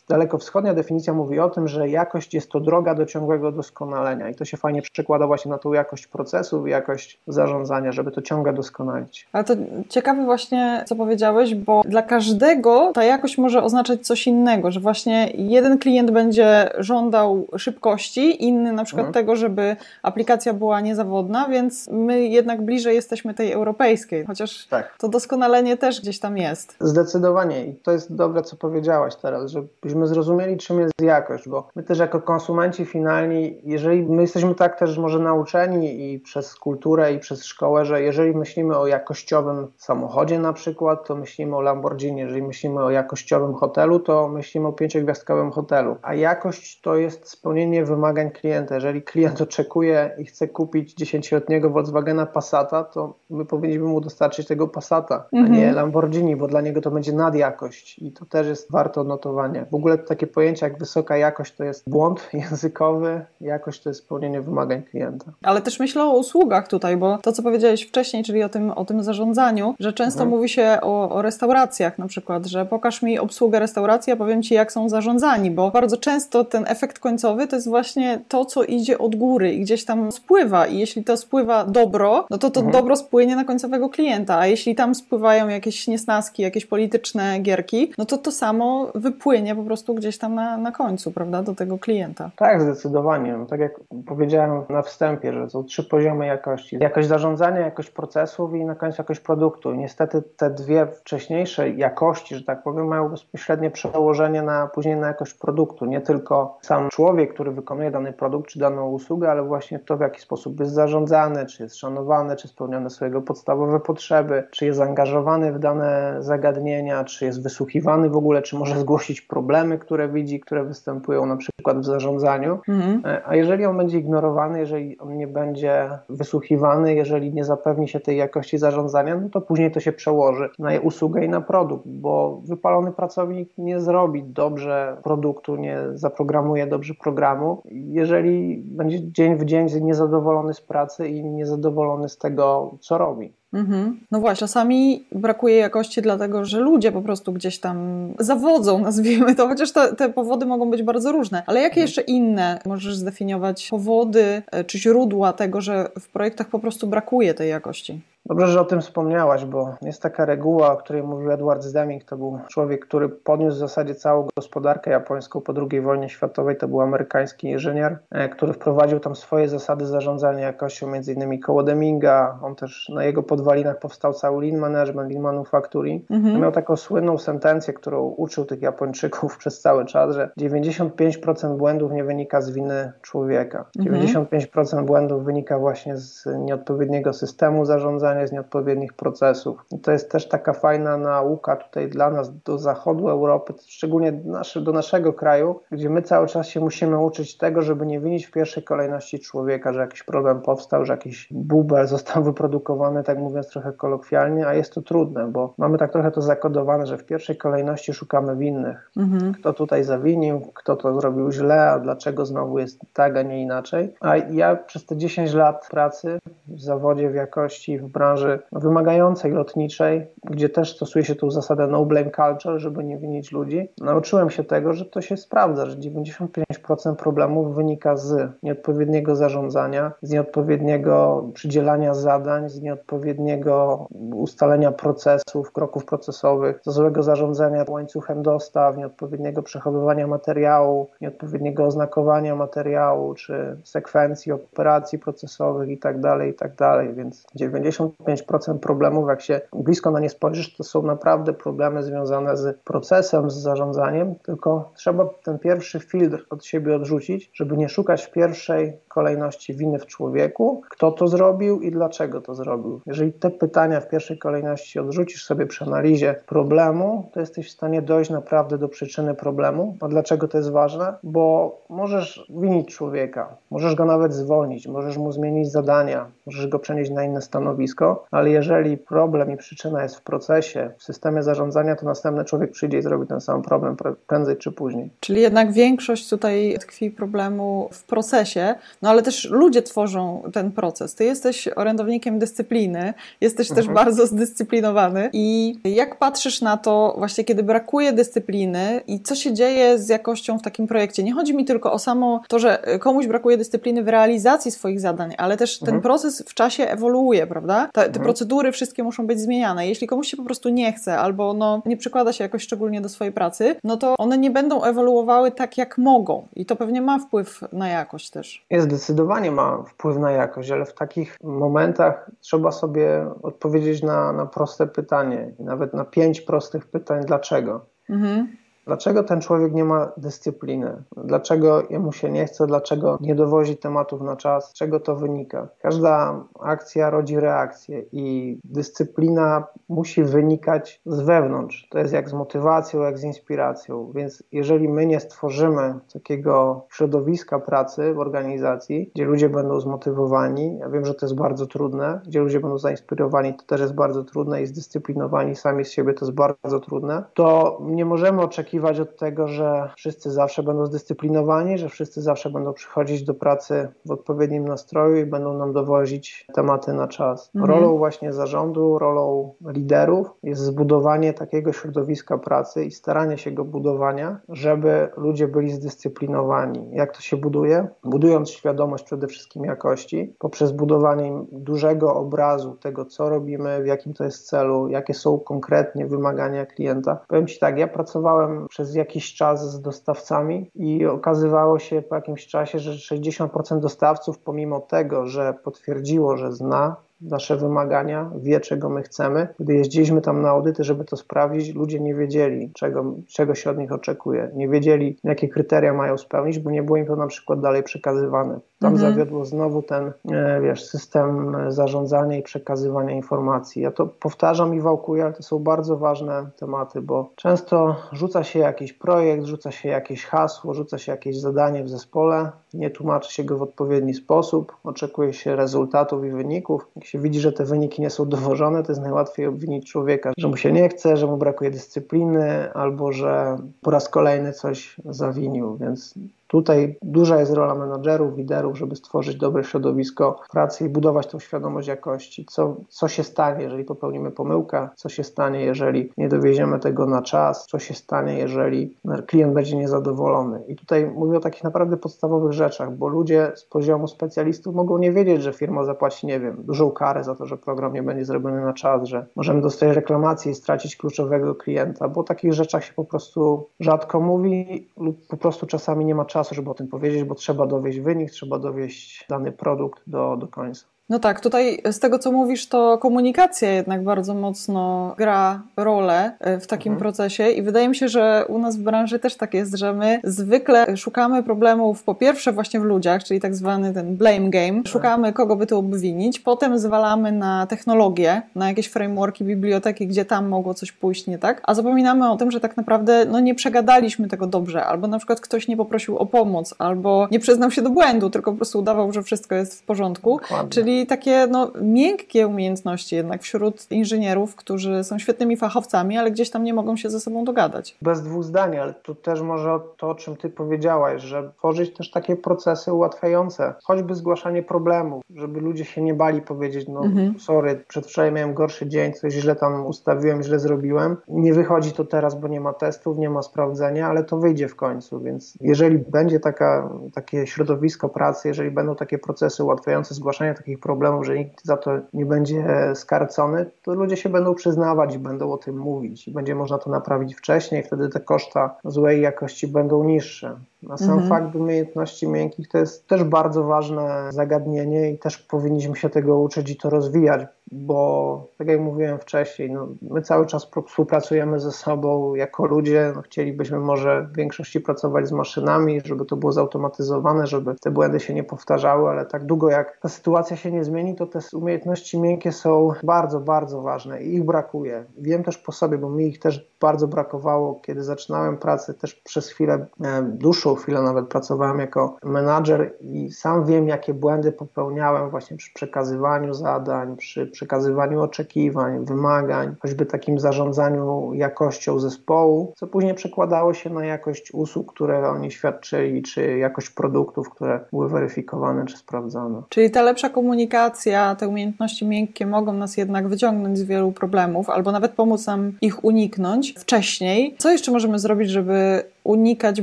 dalekowschodnia 0.08 0.74
definicja 0.74 1.12
mówi 1.12 1.40
o 1.40 1.50
tym, 1.50 1.68
że 1.68 1.88
jakość 1.88 2.34
jest 2.34 2.50
to 2.50 2.60
droga 2.60 2.94
do 2.94 3.06
ciągłego 3.06 3.52
doskonalenia 3.52 4.28
i 4.28 4.34
to 4.34 4.44
się 4.44 4.56
fajnie 4.56 4.82
przekłada 4.82 5.26
właśnie 5.26 5.50
na 5.50 5.58
tą 5.58 5.72
jakość 5.72 6.06
procesu, 6.06 6.66
jakość 6.66 7.20
zarządzania, 7.26 7.92
żeby 7.92 8.10
to 8.10 8.22
ciągle 8.22 8.52
doskonalić. 8.52 9.28
Ale 9.32 9.44
to 9.44 9.54
ciekawe 9.88 10.24
właśnie, 10.24 10.84
co 10.86 10.96
powiedziałeś, 10.96 11.54
bo 11.54 11.82
dla 11.84 12.02
każdego 12.02 12.92
ta 12.94 13.04
jakość 13.04 13.38
może 13.38 13.62
oznaczać 13.62 14.06
coś 14.06 14.26
innego, 14.26 14.70
że 14.70 14.80
właśnie 14.80 15.30
jeden 15.34 15.78
klient 15.78 16.10
będzie 16.10 16.70
żądał 16.78 17.46
szybkości, 17.56 18.44
inny 18.44 18.72
na 18.72 18.84
przykład 18.84 19.06
mhm. 19.06 19.24
tego, 19.24 19.36
żeby 19.36 19.76
aplikacja 20.02 20.54
była 20.54 20.80
niezawodna, 20.80 21.48
więc 21.48 21.88
my 21.92 22.26
jednak 22.26 22.64
bliżej 22.64 22.94
jesteśmy 22.94 23.34
tej 23.34 23.52
europejskiej, 23.52 24.26
chociaż 24.26 24.66
tak. 24.66 24.94
to 24.98 25.08
doskonalenie 25.08 25.76
też 25.76 26.00
gdzieś 26.00 26.20
tam 26.20 26.38
jest. 26.38 26.76
Zdecydowanie 26.80 27.66
i 27.66 27.74
to 27.74 27.92
jest 27.92 28.14
dobre, 28.14 28.42
co 28.42 28.56
powiedziałaś 28.56 29.16
teraz, 29.16 29.50
żebyśmy 29.50 29.95
żebyśmy 29.96 30.14
zrozumieli, 30.14 30.56
czym 30.56 30.80
jest 30.80 31.02
jakość, 31.02 31.48
bo 31.48 31.68
my 31.76 31.82
też 31.82 31.98
jako 31.98 32.20
konsumenci 32.20 32.84
finalni, 32.84 33.60
jeżeli 33.64 34.02
my 34.02 34.22
jesteśmy 34.22 34.54
tak 34.54 34.78
też 34.78 34.98
może 34.98 35.18
nauczeni 35.18 36.12
i 36.12 36.20
przez 36.20 36.54
kulturę 36.54 37.12
i 37.12 37.18
przez 37.18 37.44
szkołę, 37.44 37.84
że 37.84 38.02
jeżeli 38.02 38.36
myślimy 38.36 38.78
o 38.78 38.86
jakościowym 38.86 39.66
samochodzie 39.76 40.38
na 40.38 40.52
przykład, 40.52 41.06
to 41.06 41.16
myślimy 41.16 41.56
o 41.56 41.60
Lamborghini, 41.60 42.20
jeżeli 42.20 42.42
myślimy 42.42 42.84
o 42.84 42.90
jakościowym 42.90 43.54
hotelu, 43.54 44.00
to 44.00 44.28
myślimy 44.28 44.68
o 44.68 44.72
pięciogwiazdkowym 44.72 45.50
hotelu, 45.50 45.96
a 46.02 46.14
jakość 46.14 46.80
to 46.80 46.96
jest 46.96 47.28
spełnienie 47.28 47.84
wymagań 47.84 48.30
klienta. 48.30 48.74
Jeżeli 48.74 49.02
klient 49.02 49.40
oczekuje 49.40 50.10
i 50.18 50.24
chce 50.24 50.48
kupić 50.48 50.94
dziesięcioletniego 50.94 51.70
Volkswagena 51.70 52.26
Passata, 52.26 52.84
to 52.84 53.14
my 53.30 53.44
powinniśmy 53.44 53.84
mu 53.84 54.00
dostarczyć 54.00 54.46
tego 54.46 54.68
Passata, 54.68 55.26
a 55.32 55.36
nie 55.36 55.66
mhm. 55.66 55.74
Lamborghini, 55.74 56.36
bo 56.36 56.46
dla 56.46 56.60
niego 56.60 56.80
to 56.80 56.90
będzie 56.90 57.12
nadjakość 57.12 57.98
i 57.98 58.12
to 58.12 58.24
też 58.24 58.46
jest 58.46 58.72
warto 58.72 59.00
odnotowania. 59.00 59.64
W 59.70 59.74
ogóle 59.74 59.85
ogóle 59.86 59.98
takie 59.98 60.26
pojęcie 60.26 60.66
jak 60.66 60.78
wysoka 60.78 61.16
jakość 61.16 61.54
to 61.54 61.64
jest 61.64 61.90
błąd 61.90 62.28
językowy, 62.50 63.24
jakość 63.40 63.82
to 63.82 63.90
jest 63.90 64.00
spełnienie 64.00 64.40
wymagań 64.40 64.82
klienta. 64.82 65.32
Ale 65.42 65.62
też 65.62 65.80
myślę 65.80 66.04
o 66.04 66.16
usługach 66.16 66.68
tutaj, 66.68 66.96
bo 66.96 67.18
to, 67.18 67.32
co 67.32 67.42
powiedziałeś 67.42 67.82
wcześniej, 67.82 68.24
czyli 68.24 68.42
o 68.42 68.48
tym, 68.48 68.70
o 68.70 68.84
tym 68.84 69.02
zarządzaniu, 69.02 69.74
że 69.80 69.92
często 69.92 70.22
mhm. 70.22 70.36
mówi 70.36 70.48
się 70.48 70.78
o, 70.82 71.10
o 71.10 71.22
restauracjach 71.22 71.98
na 71.98 72.06
przykład, 72.06 72.46
że 72.46 72.66
pokaż 72.66 73.02
mi 73.02 73.18
obsługę 73.18 73.58
restauracji, 73.58 74.12
a 74.12 74.16
powiem 74.16 74.42
Ci, 74.42 74.54
jak 74.54 74.72
są 74.72 74.88
zarządzani, 74.88 75.50
bo 75.50 75.70
bardzo 75.70 75.96
często 75.96 76.44
ten 76.44 76.64
efekt 76.68 76.98
końcowy 76.98 77.46
to 77.46 77.56
jest 77.56 77.68
właśnie 77.68 78.20
to, 78.28 78.44
co 78.44 78.64
idzie 78.64 78.98
od 78.98 79.16
góry 79.16 79.52
i 79.52 79.60
gdzieś 79.60 79.84
tam 79.84 80.12
spływa 80.12 80.66
i 80.66 80.78
jeśli 80.78 81.04
to 81.04 81.16
spływa 81.16 81.64
dobro, 81.64 82.26
no 82.30 82.38
to 82.38 82.50
to 82.50 82.60
mhm. 82.60 82.72
dobro 82.72 82.96
spłynie 82.96 83.36
na 83.36 83.44
końcowego 83.44 83.88
klienta, 83.88 84.38
a 84.38 84.46
jeśli 84.46 84.74
tam 84.74 84.94
spływają 84.94 85.48
jakieś 85.48 85.88
niesnaski, 85.88 86.42
jakieś 86.42 86.66
polityczne 86.66 87.38
gierki, 87.40 87.92
no 87.98 88.04
to 88.04 88.18
to 88.18 88.32
samo 88.32 88.90
wypłynie 88.94 89.56
po 89.56 89.62
prostu 89.62 89.75
prostu 89.76 89.94
gdzieś 89.94 90.18
tam 90.18 90.34
na, 90.34 90.56
na 90.56 90.72
końcu, 90.72 91.12
prawda, 91.12 91.42
do 91.42 91.54
tego 91.54 91.78
klienta. 91.78 92.30
Tak, 92.36 92.62
zdecydowanie. 92.62 93.36
Tak 93.48 93.60
jak 93.60 93.80
powiedziałem 94.06 94.62
na 94.68 94.82
wstępie, 94.82 95.32
że 95.32 95.50
są 95.50 95.64
trzy 95.64 95.84
poziomy 95.84 96.26
jakości. 96.26 96.78
Jakość 96.80 97.08
zarządzania, 97.08 97.60
jakość 97.60 97.90
procesów 97.90 98.54
i 98.54 98.64
na 98.64 98.74
końcu 98.74 99.02
jakość 99.02 99.20
produktu. 99.20 99.72
I 99.72 99.78
niestety 99.78 100.22
te 100.36 100.50
dwie 100.50 100.86
wcześniejsze 100.86 101.70
jakości, 101.70 102.36
że 102.36 102.44
tak 102.44 102.62
powiem, 102.62 102.86
mają 102.86 103.08
bezpośrednie 103.08 103.70
przełożenie 103.70 104.42
na 104.42 104.66
później 104.66 104.96
na 104.96 105.06
jakość 105.06 105.34
produktu. 105.34 105.84
Nie 105.84 106.00
tylko 106.00 106.58
sam 106.62 106.88
człowiek, 106.88 107.34
który 107.34 107.50
wykonuje 107.50 107.90
dany 107.90 108.12
produkt 108.12 108.50
czy 108.50 108.58
daną 108.58 108.90
usługę, 108.90 109.30
ale 109.30 109.42
właśnie 109.42 109.78
to, 109.78 109.96
w 109.96 110.00
jaki 110.00 110.20
sposób 110.20 110.60
jest 110.60 110.72
zarządzany, 110.72 111.46
czy 111.46 111.62
jest 111.62 111.76
szanowany, 111.76 112.36
czy 112.36 112.48
spełnione 112.48 112.90
są 112.90 113.04
jego 113.04 113.22
podstawowe 113.22 113.80
potrzeby, 113.80 114.44
czy 114.50 114.66
jest 114.66 114.78
zaangażowany 114.78 115.52
w 115.52 115.58
dane 115.58 116.16
zagadnienia, 116.18 117.04
czy 117.04 117.24
jest 117.24 117.42
wysłuchiwany 117.42 118.10
w 118.10 118.16
ogóle, 118.16 118.42
czy 118.42 118.56
może 118.56 118.78
zgłosić 118.78 119.20
problemy, 119.20 119.65
które 119.78 120.08
widzi, 120.08 120.40
które 120.40 120.64
występują 120.64 121.26
na 121.26 121.36
przykład 121.36 121.78
w 121.78 121.84
zarządzaniu. 121.84 122.58
Mhm. 122.68 123.02
E, 123.06 123.22
a 123.26 123.36
jeżeli 123.36 123.64
on 123.64 123.76
będzie 123.76 123.98
ignorowany, 123.98 124.58
jeżeli 124.58 124.98
on 124.98 125.16
nie 125.16 125.26
będzie 125.26 125.90
wysłuchiwany, 126.08 126.94
jeżeli 126.94 127.34
nie 127.34 127.44
zapewni 127.44 127.88
się 127.88 128.00
tej 128.00 128.16
jakości 128.16 128.58
zarządzania, 128.58 129.20
no 129.20 129.28
to 129.28 129.40
później 129.40 129.70
to 129.70 129.80
się 129.80 129.92
przełoży 129.92 130.48
na 130.58 130.70
usługę 130.82 131.24
i 131.24 131.28
na 131.28 131.40
produkt, 131.40 131.84
bo 131.86 132.40
wypalony 132.44 132.92
pracownik 132.92 133.58
nie 133.58 133.80
zrobi 133.80 134.22
dobrze 134.24 134.96
produktu, 135.02 135.56
nie 135.56 135.78
zaprogramuje 135.94 136.66
dobrze 136.66 136.94
programu, 136.94 137.62
jeżeli 137.70 138.56
będzie 138.58 139.12
dzień 139.12 139.36
w 139.36 139.44
dzień 139.44 139.68
niezadowolony 139.82 140.54
z 140.54 140.60
pracy 140.60 141.08
i 141.08 141.24
niezadowolony 141.24 142.08
z 142.08 142.18
tego, 142.18 142.74
co 142.80 142.98
robi. 142.98 143.32
Mhm. 143.56 144.00
No 144.10 144.20
właśnie, 144.20 144.40
czasami 144.40 145.04
brakuje 145.12 145.56
jakości, 145.56 146.02
dlatego 146.02 146.44
że 146.44 146.60
ludzie 146.60 146.92
po 146.92 147.02
prostu 147.02 147.32
gdzieś 147.32 147.58
tam 147.58 148.08
zawodzą, 148.18 148.78
nazwijmy 148.88 149.34
to, 149.34 149.48
chociaż 149.48 149.72
te, 149.72 149.96
te 149.96 150.08
powody 150.08 150.46
mogą 150.46 150.70
być 150.70 150.82
bardzo 150.82 151.12
różne. 151.12 151.42
Ale 151.46 151.60
jakie 151.60 151.80
jeszcze 151.80 152.02
inne 152.02 152.58
możesz 152.66 152.96
zdefiniować 152.96 153.68
powody 153.70 154.42
e, 154.52 154.64
czy 154.64 154.78
źródła 154.78 155.32
tego, 155.32 155.60
że 155.60 155.88
w 156.00 156.08
projektach 156.08 156.48
po 156.48 156.58
prostu 156.58 156.86
brakuje 156.86 157.34
tej 157.34 157.50
jakości? 157.50 158.00
Dobrze, 158.28 158.46
że 158.46 158.60
o 158.60 158.64
tym 158.64 158.80
wspomniałaś, 158.80 159.44
bo 159.44 159.74
jest 159.82 160.02
taka 160.02 160.24
reguła, 160.24 160.72
o 160.72 160.76
której 160.76 161.02
mówił 161.02 161.30
Edward 161.30 161.72
Deming. 161.72 162.04
To 162.04 162.16
był 162.16 162.38
człowiek, 162.48 162.86
który 162.86 163.08
podniósł 163.08 163.56
w 163.56 163.58
zasadzie 163.58 163.94
całą 163.94 164.28
gospodarkę 164.36 164.90
japońską 164.90 165.40
po 165.40 165.52
II 165.70 165.80
wojnie 165.80 166.08
światowej. 166.08 166.56
To 166.56 166.68
był 166.68 166.80
amerykański 166.80 167.50
inżynier, 167.50 167.98
e, 168.10 168.28
który 168.28 168.52
wprowadził 168.52 169.00
tam 169.00 169.16
swoje 169.16 169.48
zasady 169.48 169.86
zarządzania 169.86 170.40
jakością, 170.40 170.86
między 170.86 171.12
innymi 171.12 171.40
koło 171.40 171.62
Deminga. 171.62 172.38
On 172.42 172.54
też 172.54 172.88
na 172.94 173.04
jego 173.04 173.22
podwalinach 173.22 173.78
powstał 173.78 174.12
cały 174.12 174.46
Lean 174.46 174.60
Management, 174.60 175.10
Lean 175.10 175.22
Manufacturing. 175.22 176.10
Mhm. 176.10 176.40
Miał 176.40 176.52
taką 176.52 176.76
słynną 176.76 177.18
sentencję, 177.18 177.74
którą 177.74 178.02
uczył 178.02 178.44
tych 178.44 178.62
Japończyków 178.62 179.36
przez 179.38 179.60
cały 179.60 179.84
czas, 179.84 180.14
że 180.14 180.30
95% 180.40 181.56
błędów 181.56 181.92
nie 181.92 182.04
wynika 182.04 182.40
z 182.40 182.50
winy 182.50 182.92
człowieka. 183.02 183.64
95% 183.78 184.58
mhm. 184.58 184.86
błędów 184.86 185.24
wynika 185.24 185.58
właśnie 185.58 185.96
z 185.96 186.26
nieodpowiedniego 186.38 187.12
systemu 187.12 187.64
zarządzania 187.64 188.15
korzystanie 188.16 188.28
z 188.28 188.32
nieodpowiednich 188.32 188.92
procesów. 188.92 189.66
I 189.72 189.78
to 189.78 189.92
jest 189.92 190.10
też 190.10 190.28
taka 190.28 190.52
fajna 190.52 190.96
nauka 190.96 191.56
tutaj 191.56 191.88
dla 191.88 192.10
nas, 192.10 192.38
do 192.44 192.58
zachodu 192.58 193.08
Europy, 193.08 193.54
szczególnie 193.66 194.12
do 194.56 194.72
naszego 194.72 195.12
kraju, 195.12 195.60
gdzie 195.70 195.90
my 195.90 196.02
cały 196.02 196.26
czas 196.26 196.48
się 196.48 196.60
musimy 196.60 196.98
uczyć 196.98 197.36
tego, 197.36 197.62
żeby 197.62 197.86
nie 197.86 198.00
winić 198.00 198.26
w 198.26 198.30
pierwszej 198.30 198.62
kolejności 198.62 199.18
człowieka, 199.18 199.72
że 199.72 199.80
jakiś 199.80 200.02
problem 200.02 200.40
powstał, 200.40 200.84
że 200.84 200.92
jakiś 200.92 201.28
bubel 201.30 201.86
został 201.96 202.22
wyprodukowany, 202.22 203.02
tak 203.02 203.18
mówiąc 203.18 203.48
trochę 203.48 203.72
kolokwialnie, 203.72 204.46
a 204.46 204.54
jest 204.54 204.74
to 204.74 204.82
trudne, 204.82 205.28
bo 205.32 205.54
mamy 205.58 205.78
tak 205.78 205.92
trochę 205.92 206.10
to 206.10 206.22
zakodowane, 206.22 206.86
że 206.86 206.98
w 206.98 207.04
pierwszej 207.04 207.36
kolejności 207.36 207.92
szukamy 207.92 208.36
winnych. 208.36 208.90
Mhm. 208.96 209.34
Kto 209.34 209.52
tutaj 209.52 209.84
zawinił, 209.84 210.40
kto 210.54 210.76
to 210.76 211.00
zrobił 211.00 211.32
źle, 211.32 211.70
a 211.70 211.78
dlaczego 211.78 212.26
znowu 212.26 212.58
jest 212.58 212.80
tak, 212.92 213.16
a 213.16 213.22
nie 213.22 213.42
inaczej. 213.42 213.94
A 214.00 214.16
ja 214.16 214.56
przez 214.56 214.86
te 214.86 214.96
10 214.96 215.34
lat 215.34 215.68
pracy 215.70 216.18
w 216.48 216.60
zawodzie, 216.60 217.10
w 217.10 217.14
jakości, 217.14 217.78
w 217.78 217.88
branży 217.88 218.05
branży 218.06 218.38
wymagającej 218.52 219.32
lotniczej, 219.32 220.06
gdzie 220.24 220.48
też 220.48 220.76
stosuje 220.76 221.04
się 221.04 221.14
tą 221.14 221.30
zasadę 221.30 221.66
no 221.66 221.84
blame 221.84 222.10
culture, 222.10 222.58
żeby 222.58 222.84
nie 222.84 222.98
winić 222.98 223.32
ludzi, 223.32 223.68
nauczyłem 223.80 224.30
się 224.30 224.44
tego, 224.44 224.72
że 224.72 224.84
to 224.84 225.00
się 225.00 225.16
sprawdza, 225.16 225.66
że 225.66 225.76
95% 225.76 226.96
problemów 226.96 227.54
wynika 227.54 227.96
z 227.96 228.30
nieodpowiedniego 228.42 229.16
zarządzania, 229.16 229.92
z 230.02 230.10
nieodpowiedniego 230.10 231.24
przydzielania 231.34 231.94
zadań, 231.94 232.48
z 232.48 232.60
nieodpowiedniego 232.60 233.86
ustalenia 234.14 234.72
procesów, 234.72 235.52
kroków 235.52 235.84
procesowych, 235.84 236.60
z 236.66 236.74
złego 236.74 237.02
zarządzania 237.02 237.64
łańcuchem 237.68 238.22
dostaw, 238.22 238.76
nieodpowiedniego 238.76 239.42
przechowywania 239.42 240.06
materiału, 240.06 240.90
nieodpowiedniego 241.00 241.64
oznakowania 241.64 242.36
materiału, 242.36 243.14
czy 243.14 243.56
sekwencji 243.64 244.32
operacji 244.32 244.98
procesowych 244.98 245.68
itd., 245.68 246.00
tak 246.02 246.26
itd., 246.26 246.56
tak 246.56 246.94
więc 246.94 247.26
90 247.34 247.95
5% 248.00 248.58
problemów, 248.58 249.08
jak 249.08 249.20
się 249.20 249.40
blisko 249.52 249.90
na 249.90 250.00
nie 250.00 250.10
spojrzysz, 250.10 250.56
to 250.56 250.64
są 250.64 250.82
naprawdę 250.82 251.32
problemy 251.32 251.82
związane 251.82 252.36
z 252.36 252.58
procesem, 252.64 253.30
z 253.30 253.34
zarządzaniem, 253.34 254.14
tylko 254.14 254.70
trzeba 254.74 255.08
ten 255.24 255.38
pierwszy 255.38 255.80
filtr 255.80 256.26
od 256.30 256.44
siebie 256.44 256.76
odrzucić, 256.76 257.30
żeby 257.34 257.56
nie 257.56 257.68
szukać 257.68 258.04
w 258.04 258.12
pierwszej 258.12 258.78
kolejności 258.88 259.54
winy 259.54 259.78
w 259.78 259.86
człowieku, 259.86 260.62
kto 260.70 260.92
to 260.92 261.08
zrobił 261.08 261.60
i 261.60 261.70
dlaczego 261.70 262.20
to 262.20 262.34
zrobił. 262.34 262.80
Jeżeli 262.86 263.12
te 263.12 263.30
pytania 263.30 263.80
w 263.80 263.88
pierwszej 263.88 264.18
kolejności 264.18 264.78
odrzucisz 264.78 265.24
sobie 265.24 265.46
przy 265.46 265.64
analizie 265.64 266.14
problemu, 266.26 267.10
to 267.12 267.20
jesteś 267.20 267.48
w 267.48 267.50
stanie 267.50 267.82
dojść 267.82 268.10
naprawdę 268.10 268.58
do 268.58 268.68
przyczyny 268.68 269.14
problemu. 269.14 269.76
A 269.80 269.88
dlaczego 269.88 270.28
to 270.28 270.38
jest 270.38 270.50
ważne? 270.50 270.94
Bo 271.02 271.56
możesz 271.68 272.26
winić 272.30 272.74
człowieka, 272.76 273.36
możesz 273.50 273.74
go 273.74 273.84
nawet 273.84 274.12
zwolnić, 274.12 274.68
możesz 274.68 274.98
mu 274.98 275.12
zmienić 275.12 275.52
zadania, 275.52 276.06
możesz 276.26 276.46
go 276.46 276.58
przenieść 276.58 276.90
na 276.90 277.04
inne 277.04 277.22
stanowisko, 277.22 277.85
ale 278.10 278.30
jeżeli 278.30 278.76
problem 278.76 279.30
i 279.30 279.36
przyczyna 279.36 279.82
jest 279.82 279.96
w 279.96 280.02
procesie, 280.02 280.70
w 280.78 280.84
systemie 280.84 281.22
zarządzania, 281.22 281.76
to 281.76 281.86
następny 281.86 282.24
człowiek 282.24 282.50
przyjdzie 282.50 282.78
i 282.78 282.82
zrobi 282.82 283.06
ten 283.06 283.20
sam 283.20 283.42
problem 283.42 283.76
prędzej 284.06 284.36
czy 284.36 284.52
później. 284.52 284.90
Czyli 285.00 285.20
jednak 285.20 285.52
większość 285.52 286.08
tutaj 286.08 286.56
tkwi 286.60 286.90
problemu 286.90 287.68
w 287.72 287.84
procesie, 287.84 288.54
no 288.82 288.90
ale 288.90 289.02
też 289.02 289.30
ludzie 289.30 289.62
tworzą 289.62 290.22
ten 290.32 290.52
proces. 290.52 290.94
Ty 290.94 291.04
jesteś 291.04 291.48
orędownikiem 291.56 292.18
dyscypliny, 292.18 292.94
jesteś 293.20 293.50
mhm. 293.50 293.66
też 293.66 293.74
bardzo 293.74 294.06
zdyscyplinowany 294.06 295.10
i 295.12 295.58
jak 295.64 295.98
patrzysz 295.98 296.42
na 296.42 296.56
to 296.56 296.94
właśnie, 296.98 297.24
kiedy 297.24 297.42
brakuje 297.42 297.92
dyscypliny 297.92 298.80
i 298.86 299.00
co 299.00 299.14
się 299.14 299.34
dzieje 299.34 299.78
z 299.78 299.88
jakością 299.88 300.38
w 300.38 300.42
takim 300.42 300.66
projekcie? 300.66 301.02
Nie 301.02 301.12
chodzi 301.12 301.36
mi 301.36 301.44
tylko 301.44 301.72
o 301.72 301.78
samo 301.78 302.22
to, 302.28 302.38
że 302.38 302.62
komuś 302.80 303.06
brakuje 303.06 303.36
dyscypliny 303.36 303.82
w 303.82 303.88
realizacji 303.88 304.50
swoich 304.50 304.80
zadań, 304.80 305.14
ale 305.18 305.36
też 305.36 305.58
ten 305.58 305.68
mhm. 305.68 305.82
proces 305.82 306.24
w 306.26 306.34
czasie 306.34 306.64
ewoluuje, 306.64 307.26
prawda? 307.26 307.65
Te, 307.72 307.80
te 307.80 307.86
mhm. 307.86 308.04
procedury 308.04 308.52
wszystkie 308.52 308.82
muszą 308.82 309.06
być 309.06 309.20
zmieniane. 309.20 309.68
Jeśli 309.68 309.86
komuś 309.86 310.08
się 310.08 310.16
po 310.16 310.24
prostu 310.24 310.48
nie 310.48 310.72
chce 310.72 310.98
albo 310.98 311.34
no, 311.34 311.62
nie 311.66 311.76
przykłada 311.76 312.12
się 312.12 312.24
jakoś 312.24 312.42
szczególnie 312.42 312.80
do 312.80 312.88
swojej 312.88 313.12
pracy, 313.12 313.56
no 313.64 313.76
to 313.76 313.94
one 313.98 314.18
nie 314.18 314.30
będą 314.30 314.62
ewoluowały 314.62 315.30
tak, 315.30 315.58
jak 315.58 315.78
mogą 315.78 316.28
i 316.36 316.46
to 316.46 316.56
pewnie 316.56 316.82
ma 316.82 316.98
wpływ 316.98 317.40
na 317.52 317.68
jakość 317.68 318.10
też. 318.10 318.46
Jest 318.50 318.66
zdecydowanie 318.66 319.30
ma 319.30 319.62
wpływ 319.62 319.98
na 319.98 320.10
jakość, 320.10 320.50
ale 320.50 320.64
w 320.64 320.74
takich 320.74 321.16
momentach 321.22 322.10
trzeba 322.20 322.52
sobie 322.52 323.06
odpowiedzieć 323.22 323.82
na, 323.82 324.12
na 324.12 324.26
proste 324.26 324.66
pytanie, 324.66 325.32
nawet 325.38 325.74
na 325.74 325.84
pięć 325.84 326.20
prostych 326.20 326.66
pytań, 326.66 327.04
dlaczego. 327.06 327.60
Mhm. 327.90 328.36
Dlaczego 328.66 329.04
ten 329.04 329.20
człowiek 329.20 329.52
nie 329.52 329.64
ma 329.64 329.92
dyscypliny? 329.96 330.82
Dlaczego 330.96 331.62
jemu 331.70 331.92
się 331.92 332.10
nie 332.10 332.24
chce? 332.26 332.46
Dlaczego 332.46 332.98
nie 333.00 333.14
dowozi 333.14 333.56
tematów 333.56 334.00
na 334.00 334.16
czas? 334.16 334.50
Z 334.50 334.52
czego 334.52 334.80
to 334.80 334.96
wynika? 334.96 335.48
Każda 335.58 336.24
akcja 336.40 336.90
rodzi 336.90 337.20
reakcję 337.20 337.84
i 337.92 338.38
dyscyplina 338.44 339.44
musi 339.68 340.04
wynikać 340.04 340.80
z 340.86 341.00
wewnątrz. 341.00 341.68
To 341.70 341.78
jest 341.78 341.94
jak 341.94 342.08
z 342.08 342.12
motywacją, 342.12 342.80
jak 342.80 342.98
z 342.98 343.04
inspiracją. 343.04 343.92
Więc 343.94 344.22
jeżeli 344.32 344.68
my 344.68 344.86
nie 344.86 345.00
stworzymy 345.00 345.74
takiego 345.92 346.66
środowiska 346.70 347.38
pracy 347.38 347.94
w 347.94 347.98
organizacji, 347.98 348.90
gdzie 348.94 349.04
ludzie 349.04 349.28
będą 349.28 349.60
zmotywowani, 349.60 350.58
ja 350.58 350.68
wiem, 350.68 350.84
że 350.84 350.94
to 350.94 351.06
jest 351.06 351.16
bardzo 351.16 351.46
trudne, 351.46 352.00
gdzie 352.06 352.20
ludzie 352.20 352.40
będą 352.40 352.58
zainspirowani, 352.58 353.34
to 353.34 353.44
też 353.44 353.60
jest 353.60 353.74
bardzo 353.74 354.04
trudne 354.04 354.42
i 354.42 354.46
zdyscyplinowani 354.46 355.36
sami 355.36 355.64
z 355.64 355.70
siebie 355.70 355.94
to 355.94 356.04
jest 356.04 356.16
bardzo 356.16 356.60
trudne, 356.60 357.04
to 357.14 357.58
nie 357.62 357.84
możemy 357.84 358.22
oczekiwać, 358.22 358.55
oczekiwać 358.56 358.80
od 358.80 358.96
tego, 358.96 359.28
że 359.28 359.70
wszyscy 359.76 360.10
zawsze 360.10 360.42
będą 360.42 360.66
zdyscyplinowani, 360.66 361.58
że 361.58 361.68
wszyscy 361.68 362.02
zawsze 362.02 362.30
będą 362.30 362.52
przychodzić 362.52 363.04
do 363.04 363.14
pracy 363.14 363.68
w 363.84 363.90
odpowiednim 363.90 364.48
nastroju 364.48 364.96
i 364.96 365.06
będą 365.06 365.38
nam 365.38 365.52
dowozić 365.52 366.26
tematy 366.34 366.72
na 366.72 366.88
czas. 366.88 367.30
Mhm. 367.34 367.50
Rolą 367.50 367.78
właśnie 367.78 368.12
zarządu, 368.12 368.78
rolą 368.78 369.34
liderów 369.46 370.10
jest 370.22 370.42
zbudowanie 370.42 371.14
takiego 371.14 371.52
środowiska 371.52 372.18
pracy 372.18 372.64
i 372.64 372.70
staranie 372.70 373.18
się 373.18 373.30
go 373.30 373.44
budowania, 373.44 374.20
żeby 374.28 374.88
ludzie 374.96 375.28
byli 375.28 375.50
zdyscyplinowani. 375.50 376.70
Jak 376.72 376.96
to 376.96 377.00
się 377.00 377.16
buduje? 377.16 377.68
Budując 377.84 378.30
świadomość 378.30 378.84
przede 378.84 379.06
wszystkim 379.06 379.44
jakości, 379.44 380.14
poprzez 380.18 380.52
budowanie 380.52 381.24
dużego 381.32 381.94
obrazu 381.94 382.56
tego, 382.60 382.84
co 382.84 383.08
robimy, 383.08 383.62
w 383.62 383.66
jakim 383.66 383.94
to 383.94 384.04
jest 384.04 384.28
celu, 384.28 384.68
jakie 384.68 384.94
są 384.94 385.18
konkretnie 385.18 385.86
wymagania 385.86 386.46
klienta. 386.46 386.98
Powiem 387.08 387.26
Ci 387.26 387.38
tak, 387.38 387.58
ja 387.58 387.68
pracowałem 387.68 388.45
przez 388.48 388.74
jakiś 388.74 389.14
czas 389.14 389.52
z 389.52 389.60
dostawcami 389.60 390.50
i 390.54 390.86
okazywało 390.86 391.58
się 391.58 391.82
po 391.82 391.94
jakimś 391.94 392.26
czasie, 392.26 392.58
że 392.58 392.96
60% 392.96 393.60
dostawców, 393.60 394.18
pomimo 394.18 394.60
tego, 394.60 395.06
że 395.06 395.34
potwierdziło, 395.44 396.16
że 396.16 396.32
zna 396.32 396.85
nasze 397.00 397.36
wymagania, 397.36 398.10
wie 398.22 398.40
czego 398.40 398.68
my 398.68 398.82
chcemy. 398.82 399.28
Gdy 399.40 399.54
jeździliśmy 399.54 400.00
tam 400.00 400.22
na 400.22 400.28
audyty, 400.28 400.64
żeby 400.64 400.84
to 400.84 400.96
sprawdzić, 400.96 401.54
ludzie 401.54 401.80
nie 401.80 401.94
wiedzieli, 401.94 402.50
czego, 402.54 402.94
czego 403.08 403.34
się 403.34 403.50
od 403.50 403.58
nich 403.58 403.72
oczekuje. 403.72 404.30
Nie 404.34 404.48
wiedzieli, 404.48 404.98
jakie 405.04 405.28
kryteria 405.28 405.74
mają 405.74 405.98
spełnić, 405.98 406.38
bo 406.38 406.50
nie 406.50 406.62
było 406.62 406.76
im 406.76 406.86
to 406.86 406.96
na 406.96 407.06
przykład 407.06 407.40
dalej 407.40 407.62
przekazywane. 407.62 408.40
Tam 408.60 408.72
mhm. 408.72 408.92
zawiodło 408.92 409.24
znowu 409.24 409.62
ten, 409.62 409.92
e, 410.12 410.40
wiesz, 410.40 410.64
system 410.64 411.36
zarządzania 411.48 412.16
i 412.16 412.22
przekazywania 412.22 412.94
informacji. 412.94 413.62
Ja 413.62 413.70
to 413.70 413.86
powtarzam 413.86 414.54
i 414.54 414.60
wałkuję, 414.60 415.04
ale 415.04 415.12
to 415.12 415.22
są 415.22 415.38
bardzo 415.38 415.76
ważne 415.76 416.30
tematy, 416.36 416.82
bo 416.82 417.10
często 417.16 417.76
rzuca 417.92 418.24
się 418.24 418.38
jakiś 418.38 418.72
projekt, 418.72 419.24
rzuca 419.24 419.50
się 419.50 419.68
jakieś 419.68 420.04
hasło, 420.04 420.54
rzuca 420.54 420.78
się 420.78 420.92
jakieś 420.92 421.20
zadanie 421.20 421.64
w 421.64 421.68
zespole, 421.68 422.30
nie 422.54 422.70
tłumaczy 422.70 423.12
się 423.12 423.24
go 423.24 423.38
w 423.38 423.42
odpowiedni 423.42 423.94
sposób, 423.94 424.56
oczekuje 424.64 425.12
się 425.12 425.36
rezultatów 425.36 426.04
i 426.04 426.10
wyników. 426.10 426.68
Się 426.86 426.98
widzi, 426.98 427.20
że 427.20 427.32
te 427.32 427.44
wyniki 427.44 427.82
nie 427.82 427.90
są 427.90 428.08
dowożone, 428.08 428.62
to 428.62 428.72
jest 428.72 428.82
najłatwiej 428.82 429.26
obwinić 429.26 429.70
człowieka, 429.70 430.12
że 430.18 430.28
mu 430.28 430.36
się 430.36 430.52
nie 430.52 430.68
chce, 430.68 430.96
że 430.96 431.06
mu 431.06 431.16
brakuje 431.16 431.50
dyscypliny 431.50 432.52
albo 432.52 432.92
że 432.92 433.36
po 433.60 433.70
raz 433.70 433.88
kolejny 433.88 434.32
coś 434.32 434.76
zawinił, 434.84 435.56
więc 435.56 435.94
Tutaj 436.26 436.78
duża 436.82 437.20
jest 437.20 437.32
rola 437.32 437.54
menadżerów, 437.54 438.16
liderów, 438.16 438.58
żeby 438.58 438.76
stworzyć 438.76 439.16
dobre 439.16 439.44
środowisko 439.44 440.20
pracy 440.30 440.64
i 440.64 440.68
budować 440.68 441.06
tą 441.06 441.18
świadomość 441.18 441.68
jakości. 441.68 442.26
Co, 442.30 442.56
co 442.68 442.88
się 442.88 443.02
stanie, 443.02 443.44
jeżeli 443.44 443.64
popełnimy 443.64 444.10
pomyłkę, 444.10 444.68
co 444.76 444.88
się 444.88 445.04
stanie, 445.04 445.40
jeżeli 445.40 445.92
nie 445.96 446.08
dowieziemy 446.08 446.58
tego 446.58 446.86
na 446.86 447.02
czas, 447.02 447.46
co 447.46 447.58
się 447.58 447.74
stanie, 447.74 448.18
jeżeli 448.18 448.76
klient 449.06 449.34
będzie 449.34 449.56
niezadowolony. 449.56 450.44
I 450.48 450.56
tutaj 450.56 450.86
mówię 450.86 451.16
o 451.16 451.20
takich 451.20 451.44
naprawdę 451.44 451.76
podstawowych 451.76 452.32
rzeczach, 452.32 452.76
bo 452.76 452.88
ludzie 452.88 453.32
z 453.34 453.44
poziomu 453.44 453.88
specjalistów 453.88 454.54
mogą 454.54 454.78
nie 454.78 454.92
wiedzieć, 454.92 455.22
że 455.22 455.32
firma 455.32 455.64
zapłaci, 455.64 456.06
nie 456.06 456.20
wiem, 456.20 456.36
dużą 456.38 456.70
karę 456.70 457.04
za 457.04 457.14
to, 457.14 457.26
że 457.26 457.36
program 457.36 457.72
nie 457.72 457.82
będzie 457.82 458.04
zrobiony 458.04 458.40
na 458.40 458.52
czas, 458.52 458.88
że 458.88 459.06
możemy 459.16 459.40
dostać 459.40 459.76
reklamację 459.76 460.32
i 460.32 460.34
stracić 460.34 460.76
kluczowego 460.76 461.34
klienta, 461.34 461.88
bo 461.88 462.00
o 462.00 462.04
takich 462.04 462.32
rzeczach 462.32 462.64
się 462.64 462.72
po 462.72 462.84
prostu 462.84 463.48
rzadko 463.60 464.00
mówi 464.00 464.68
lub 464.76 465.06
po 465.06 465.16
prostu 465.16 465.46
czasami 465.46 465.84
nie 465.84 465.94
ma 465.94 466.04
czasu 466.04 466.15
czasu, 466.16 466.34
żeby 466.34 466.50
o 466.50 466.54
tym 466.54 466.68
powiedzieć, 466.68 467.04
bo 467.04 467.14
trzeba 467.14 467.46
dowieść 467.46 467.80
wynik, 467.80 468.10
trzeba 468.10 468.38
dowieść 468.38 469.06
dany 469.08 469.32
produkt 469.32 469.82
do, 469.86 470.16
do 470.16 470.28
końca. 470.28 470.66
No 470.88 470.98
tak, 470.98 471.20
tutaj 471.20 471.62
z 471.70 471.78
tego 471.78 471.98
co 471.98 472.12
mówisz, 472.12 472.48
to 472.48 472.78
komunikacja 472.78 473.52
jednak 473.52 473.84
bardzo 473.84 474.14
mocno 474.14 474.94
gra 474.98 475.42
rolę 475.56 476.12
e, 476.20 476.40
w 476.40 476.46
takim 476.46 476.72
mhm. 476.72 476.80
procesie 476.80 477.30
i 477.30 477.42
wydaje 477.42 477.68
mi 477.68 477.76
się, 477.76 477.88
że 477.88 478.24
u 478.28 478.38
nas 478.38 478.56
w 478.56 478.62
branży 478.62 478.98
też 478.98 479.16
tak 479.16 479.34
jest, 479.34 479.56
że 479.56 479.72
my 479.72 480.00
zwykle 480.04 480.76
szukamy 480.76 481.22
problemów 481.22 481.82
po 481.82 481.94
pierwsze 481.94 482.32
właśnie 482.32 482.60
w 482.60 482.62
ludziach, 482.62 483.04
czyli 483.04 483.20
tak 483.20 483.34
zwany 483.34 483.74
ten 483.74 483.96
blame 483.96 484.30
game. 484.30 484.62
Tak. 484.62 484.72
Szukamy 484.72 485.12
kogo 485.12 485.36
by 485.36 485.46
tu 485.46 485.58
obwinić, 485.58 486.20
potem 486.20 486.58
zwalamy 486.58 487.12
na 487.12 487.46
technologię, 487.46 488.22
na 488.34 488.48
jakieś 488.48 488.66
frameworki, 488.66 489.24
biblioteki, 489.24 489.86
gdzie 489.86 490.04
tam 490.04 490.28
mogło 490.28 490.54
coś 490.54 490.72
pójść 490.72 491.06
nie 491.06 491.18
tak, 491.18 491.40
a 491.44 491.54
zapominamy 491.54 492.10
o 492.10 492.16
tym, 492.16 492.30
że 492.30 492.40
tak 492.40 492.56
naprawdę 492.56 493.04
no, 493.04 493.20
nie 493.20 493.34
przegadaliśmy 493.34 494.08
tego 494.08 494.26
dobrze, 494.26 494.64
albo 494.64 494.86
na 494.86 494.98
przykład 494.98 495.20
ktoś 495.20 495.48
nie 495.48 495.56
poprosił 495.56 495.98
o 495.98 496.06
pomoc, 496.06 496.54
albo 496.58 497.08
nie 497.10 497.20
przyznał 497.20 497.50
się 497.50 497.62
do 497.62 497.70
błędu, 497.70 498.10
tylko 498.10 498.30
po 498.30 498.36
prostu 498.36 498.58
udawał, 498.58 498.92
że 498.92 499.02
wszystko 499.02 499.34
jest 499.34 499.60
w 499.60 499.62
porządku. 499.62 500.18
Dokładnie. 500.22 500.50
Czyli 500.50 500.75
takie 500.86 501.26
no, 501.30 501.50
miękkie 501.60 502.26
umiejętności 502.26 502.96
jednak 502.96 503.22
wśród 503.22 503.66
inżynierów, 503.70 504.36
którzy 504.36 504.84
są 504.84 504.98
świetnymi 504.98 505.36
fachowcami, 505.36 505.98
ale 505.98 506.10
gdzieś 506.10 506.30
tam 506.30 506.44
nie 506.44 506.54
mogą 506.54 506.76
się 506.76 506.90
ze 506.90 507.00
sobą 507.00 507.24
dogadać. 507.24 507.76
Bez 507.82 508.02
dwóch 508.02 508.24
zdań, 508.24 508.56
ale 508.56 508.74
tu 508.74 508.94
też 508.94 509.20
może 509.20 509.58
to, 509.76 509.90
o 509.90 509.94
czym 509.94 510.16
ty 510.16 510.30
powiedziałaś, 510.30 511.02
że 511.02 511.30
tworzyć 511.38 511.74
też 511.74 511.90
takie 511.90 512.16
procesy 512.16 512.72
ułatwiające, 512.72 513.54
choćby 513.64 513.94
zgłaszanie 513.94 514.42
problemów, 514.42 515.02
żeby 515.14 515.40
ludzie 515.40 515.64
się 515.64 515.82
nie 515.82 515.94
bali 515.94 516.22
powiedzieć, 516.22 516.68
no 516.68 516.84
mhm. 516.84 517.20
sorry, 517.20 517.64
przedwczoraj 517.68 518.12
miałem 518.12 518.34
gorszy 518.34 518.66
dzień, 518.66 518.92
coś 518.92 519.14
źle 519.14 519.36
tam 519.36 519.66
ustawiłem, 519.66 520.22
źle 520.22 520.38
zrobiłem. 520.38 520.96
Nie 521.08 521.34
wychodzi 521.34 521.72
to 521.72 521.84
teraz, 521.84 522.20
bo 522.20 522.28
nie 522.28 522.40
ma 522.40 522.52
testów, 522.52 522.98
nie 522.98 523.10
ma 523.10 523.22
sprawdzenia, 523.22 523.88
ale 523.88 524.04
to 524.04 524.16
wyjdzie 524.16 524.48
w 524.48 524.56
końcu, 524.56 525.00
więc 525.00 525.34
jeżeli 525.40 525.78
będzie 525.78 526.20
taka, 526.20 526.70
takie 526.94 527.26
środowisko 527.26 527.88
pracy, 527.88 528.28
jeżeli 528.28 528.50
będą 528.50 528.76
takie 528.76 528.98
procesy 528.98 529.44
ułatwiające 529.44 529.94
zgłaszanie 529.94 530.34
takich 530.34 530.58
problemów, 530.66 531.06
że 531.06 531.18
nikt 531.18 531.44
za 531.44 531.56
to 531.56 531.70
nie 531.92 532.06
będzie 532.06 532.44
skarcony, 532.74 533.50
to 533.62 533.74
ludzie 533.74 533.96
się 533.96 534.08
będą 534.08 534.34
przyznawać 534.34 534.94
i 534.94 534.98
będą 534.98 535.32
o 535.32 535.36
tym 535.36 535.58
mówić 535.58 536.08
i 536.08 536.12
będzie 536.12 536.34
można 536.34 536.58
to 536.58 536.70
naprawić 536.70 537.14
wcześniej, 537.14 537.62
wtedy 537.62 537.88
te 537.88 538.00
koszta 538.00 538.56
złej 538.64 539.00
jakości 539.00 539.48
będą 539.48 539.84
niższe. 539.84 540.36
A 540.70 540.76
sam 540.76 540.98
mhm. 540.98 541.08
fakt 541.08 541.34
umiejętności 541.36 542.08
miękkich 542.08 542.48
to 542.48 542.58
jest 542.58 542.88
też 542.88 543.04
bardzo 543.04 543.44
ważne 543.44 544.08
zagadnienie 544.10 544.90
i 544.90 544.98
też 544.98 545.18
powinniśmy 545.18 545.76
się 545.76 545.90
tego 545.90 546.18
uczyć 546.18 546.50
i 546.50 546.56
to 546.56 546.70
rozwijać, 546.70 547.26
bo 547.52 548.28
tak 548.38 548.48
jak 548.48 548.60
mówiłem 548.60 548.98
wcześniej, 548.98 549.50
no, 549.50 549.68
my 549.82 550.02
cały 550.02 550.26
czas 550.26 550.50
współpracujemy 550.66 551.40
ze 551.40 551.52
sobą 551.52 552.14
jako 552.14 552.46
ludzie. 552.46 552.92
No, 552.94 553.02
chcielibyśmy 553.02 553.58
może 553.58 554.02
w 554.12 554.16
większości 554.16 554.60
pracować 554.60 555.08
z 555.08 555.12
maszynami, 555.12 555.80
żeby 555.84 556.04
to 556.04 556.16
było 556.16 556.32
zautomatyzowane, 556.32 557.26
żeby 557.26 557.54
te 557.54 557.70
błędy 557.70 558.00
się 558.00 558.14
nie 558.14 558.24
powtarzały, 558.24 558.90
ale 558.90 559.06
tak 559.06 559.24
długo 559.24 559.50
jak 559.50 559.78
ta 559.78 559.88
sytuacja 559.88 560.36
się 560.36 560.52
nie 560.52 560.64
zmieni, 560.64 560.96
to 560.96 561.06
te 561.06 561.18
umiejętności 561.32 562.00
miękkie 562.00 562.32
są 562.32 562.72
bardzo, 562.82 563.20
bardzo 563.20 563.62
ważne 563.62 564.02
i 564.02 564.14
ich 564.14 564.24
brakuje. 564.24 564.84
Wiem 564.98 565.24
też 565.24 565.38
po 565.38 565.52
sobie, 565.52 565.78
bo 565.78 565.90
mi 565.90 566.06
ich 566.06 566.18
też 566.18 566.50
bardzo 566.60 566.88
brakowało, 566.88 567.60
kiedy 567.64 567.82
zaczynałem 567.82 568.38
pracę, 568.38 568.74
też 568.74 568.94
przez 568.94 569.28
chwilę, 569.28 569.66
e, 569.84 570.02
dłuższą 570.02 570.54
chwilę 570.54 570.82
nawet 570.82 571.08
pracowałem 571.08 571.58
jako 571.58 571.96
menadżer 572.04 572.74
i 572.80 573.12
sam 573.12 573.44
wiem, 573.44 573.68
jakie 573.68 573.94
błędy 573.94 574.32
popełniałem 574.32 575.10
właśnie 575.10 575.36
przy 575.36 575.54
przekazywaniu 575.54 576.34
zadań, 576.34 576.96
przy 576.96 577.26
przekazywaniu 577.36 578.02
oczekiwań, 578.02 578.84
wymagań, 578.84 579.54
choćby 579.62 579.86
takim 579.86 580.18
zarządzaniu 580.18 581.14
jakością 581.14 581.78
zespołu, 581.78 582.52
co 582.56 582.66
później 582.66 582.94
przekładało 582.94 583.54
się 583.54 583.70
na 583.70 583.84
jakość 583.84 584.34
usług, 584.34 584.72
które 584.72 585.08
oni 585.08 585.30
świadczyli, 585.30 586.02
czy 586.02 586.38
jakość 586.38 586.70
produktów, 586.70 587.30
które 587.30 587.60
były 587.72 587.88
weryfikowane 587.88 588.66
czy 588.66 588.76
sprawdzane. 588.76 589.42
Czyli 589.48 589.70
ta 589.70 589.82
lepsza 589.82 590.08
komunikacja, 590.08 591.14
te 591.14 591.28
umiejętności 591.28 591.86
miękkie 591.86 592.26
mogą 592.26 592.52
nas 592.52 592.76
jednak 592.76 593.08
wyciągnąć 593.08 593.58
z 593.58 593.62
wielu 593.62 593.92
problemów, 593.92 594.50
albo 594.50 594.72
nawet 594.72 594.92
pomóc 594.92 595.26
nam 595.26 595.52
ich 595.60 595.84
uniknąć 595.84 596.54
wcześniej. 596.58 597.36
Co 597.38 597.50
jeszcze 597.50 597.72
możemy 597.72 597.98
zrobić, 597.98 598.30
żeby 598.30 598.82
unikać 599.06 599.62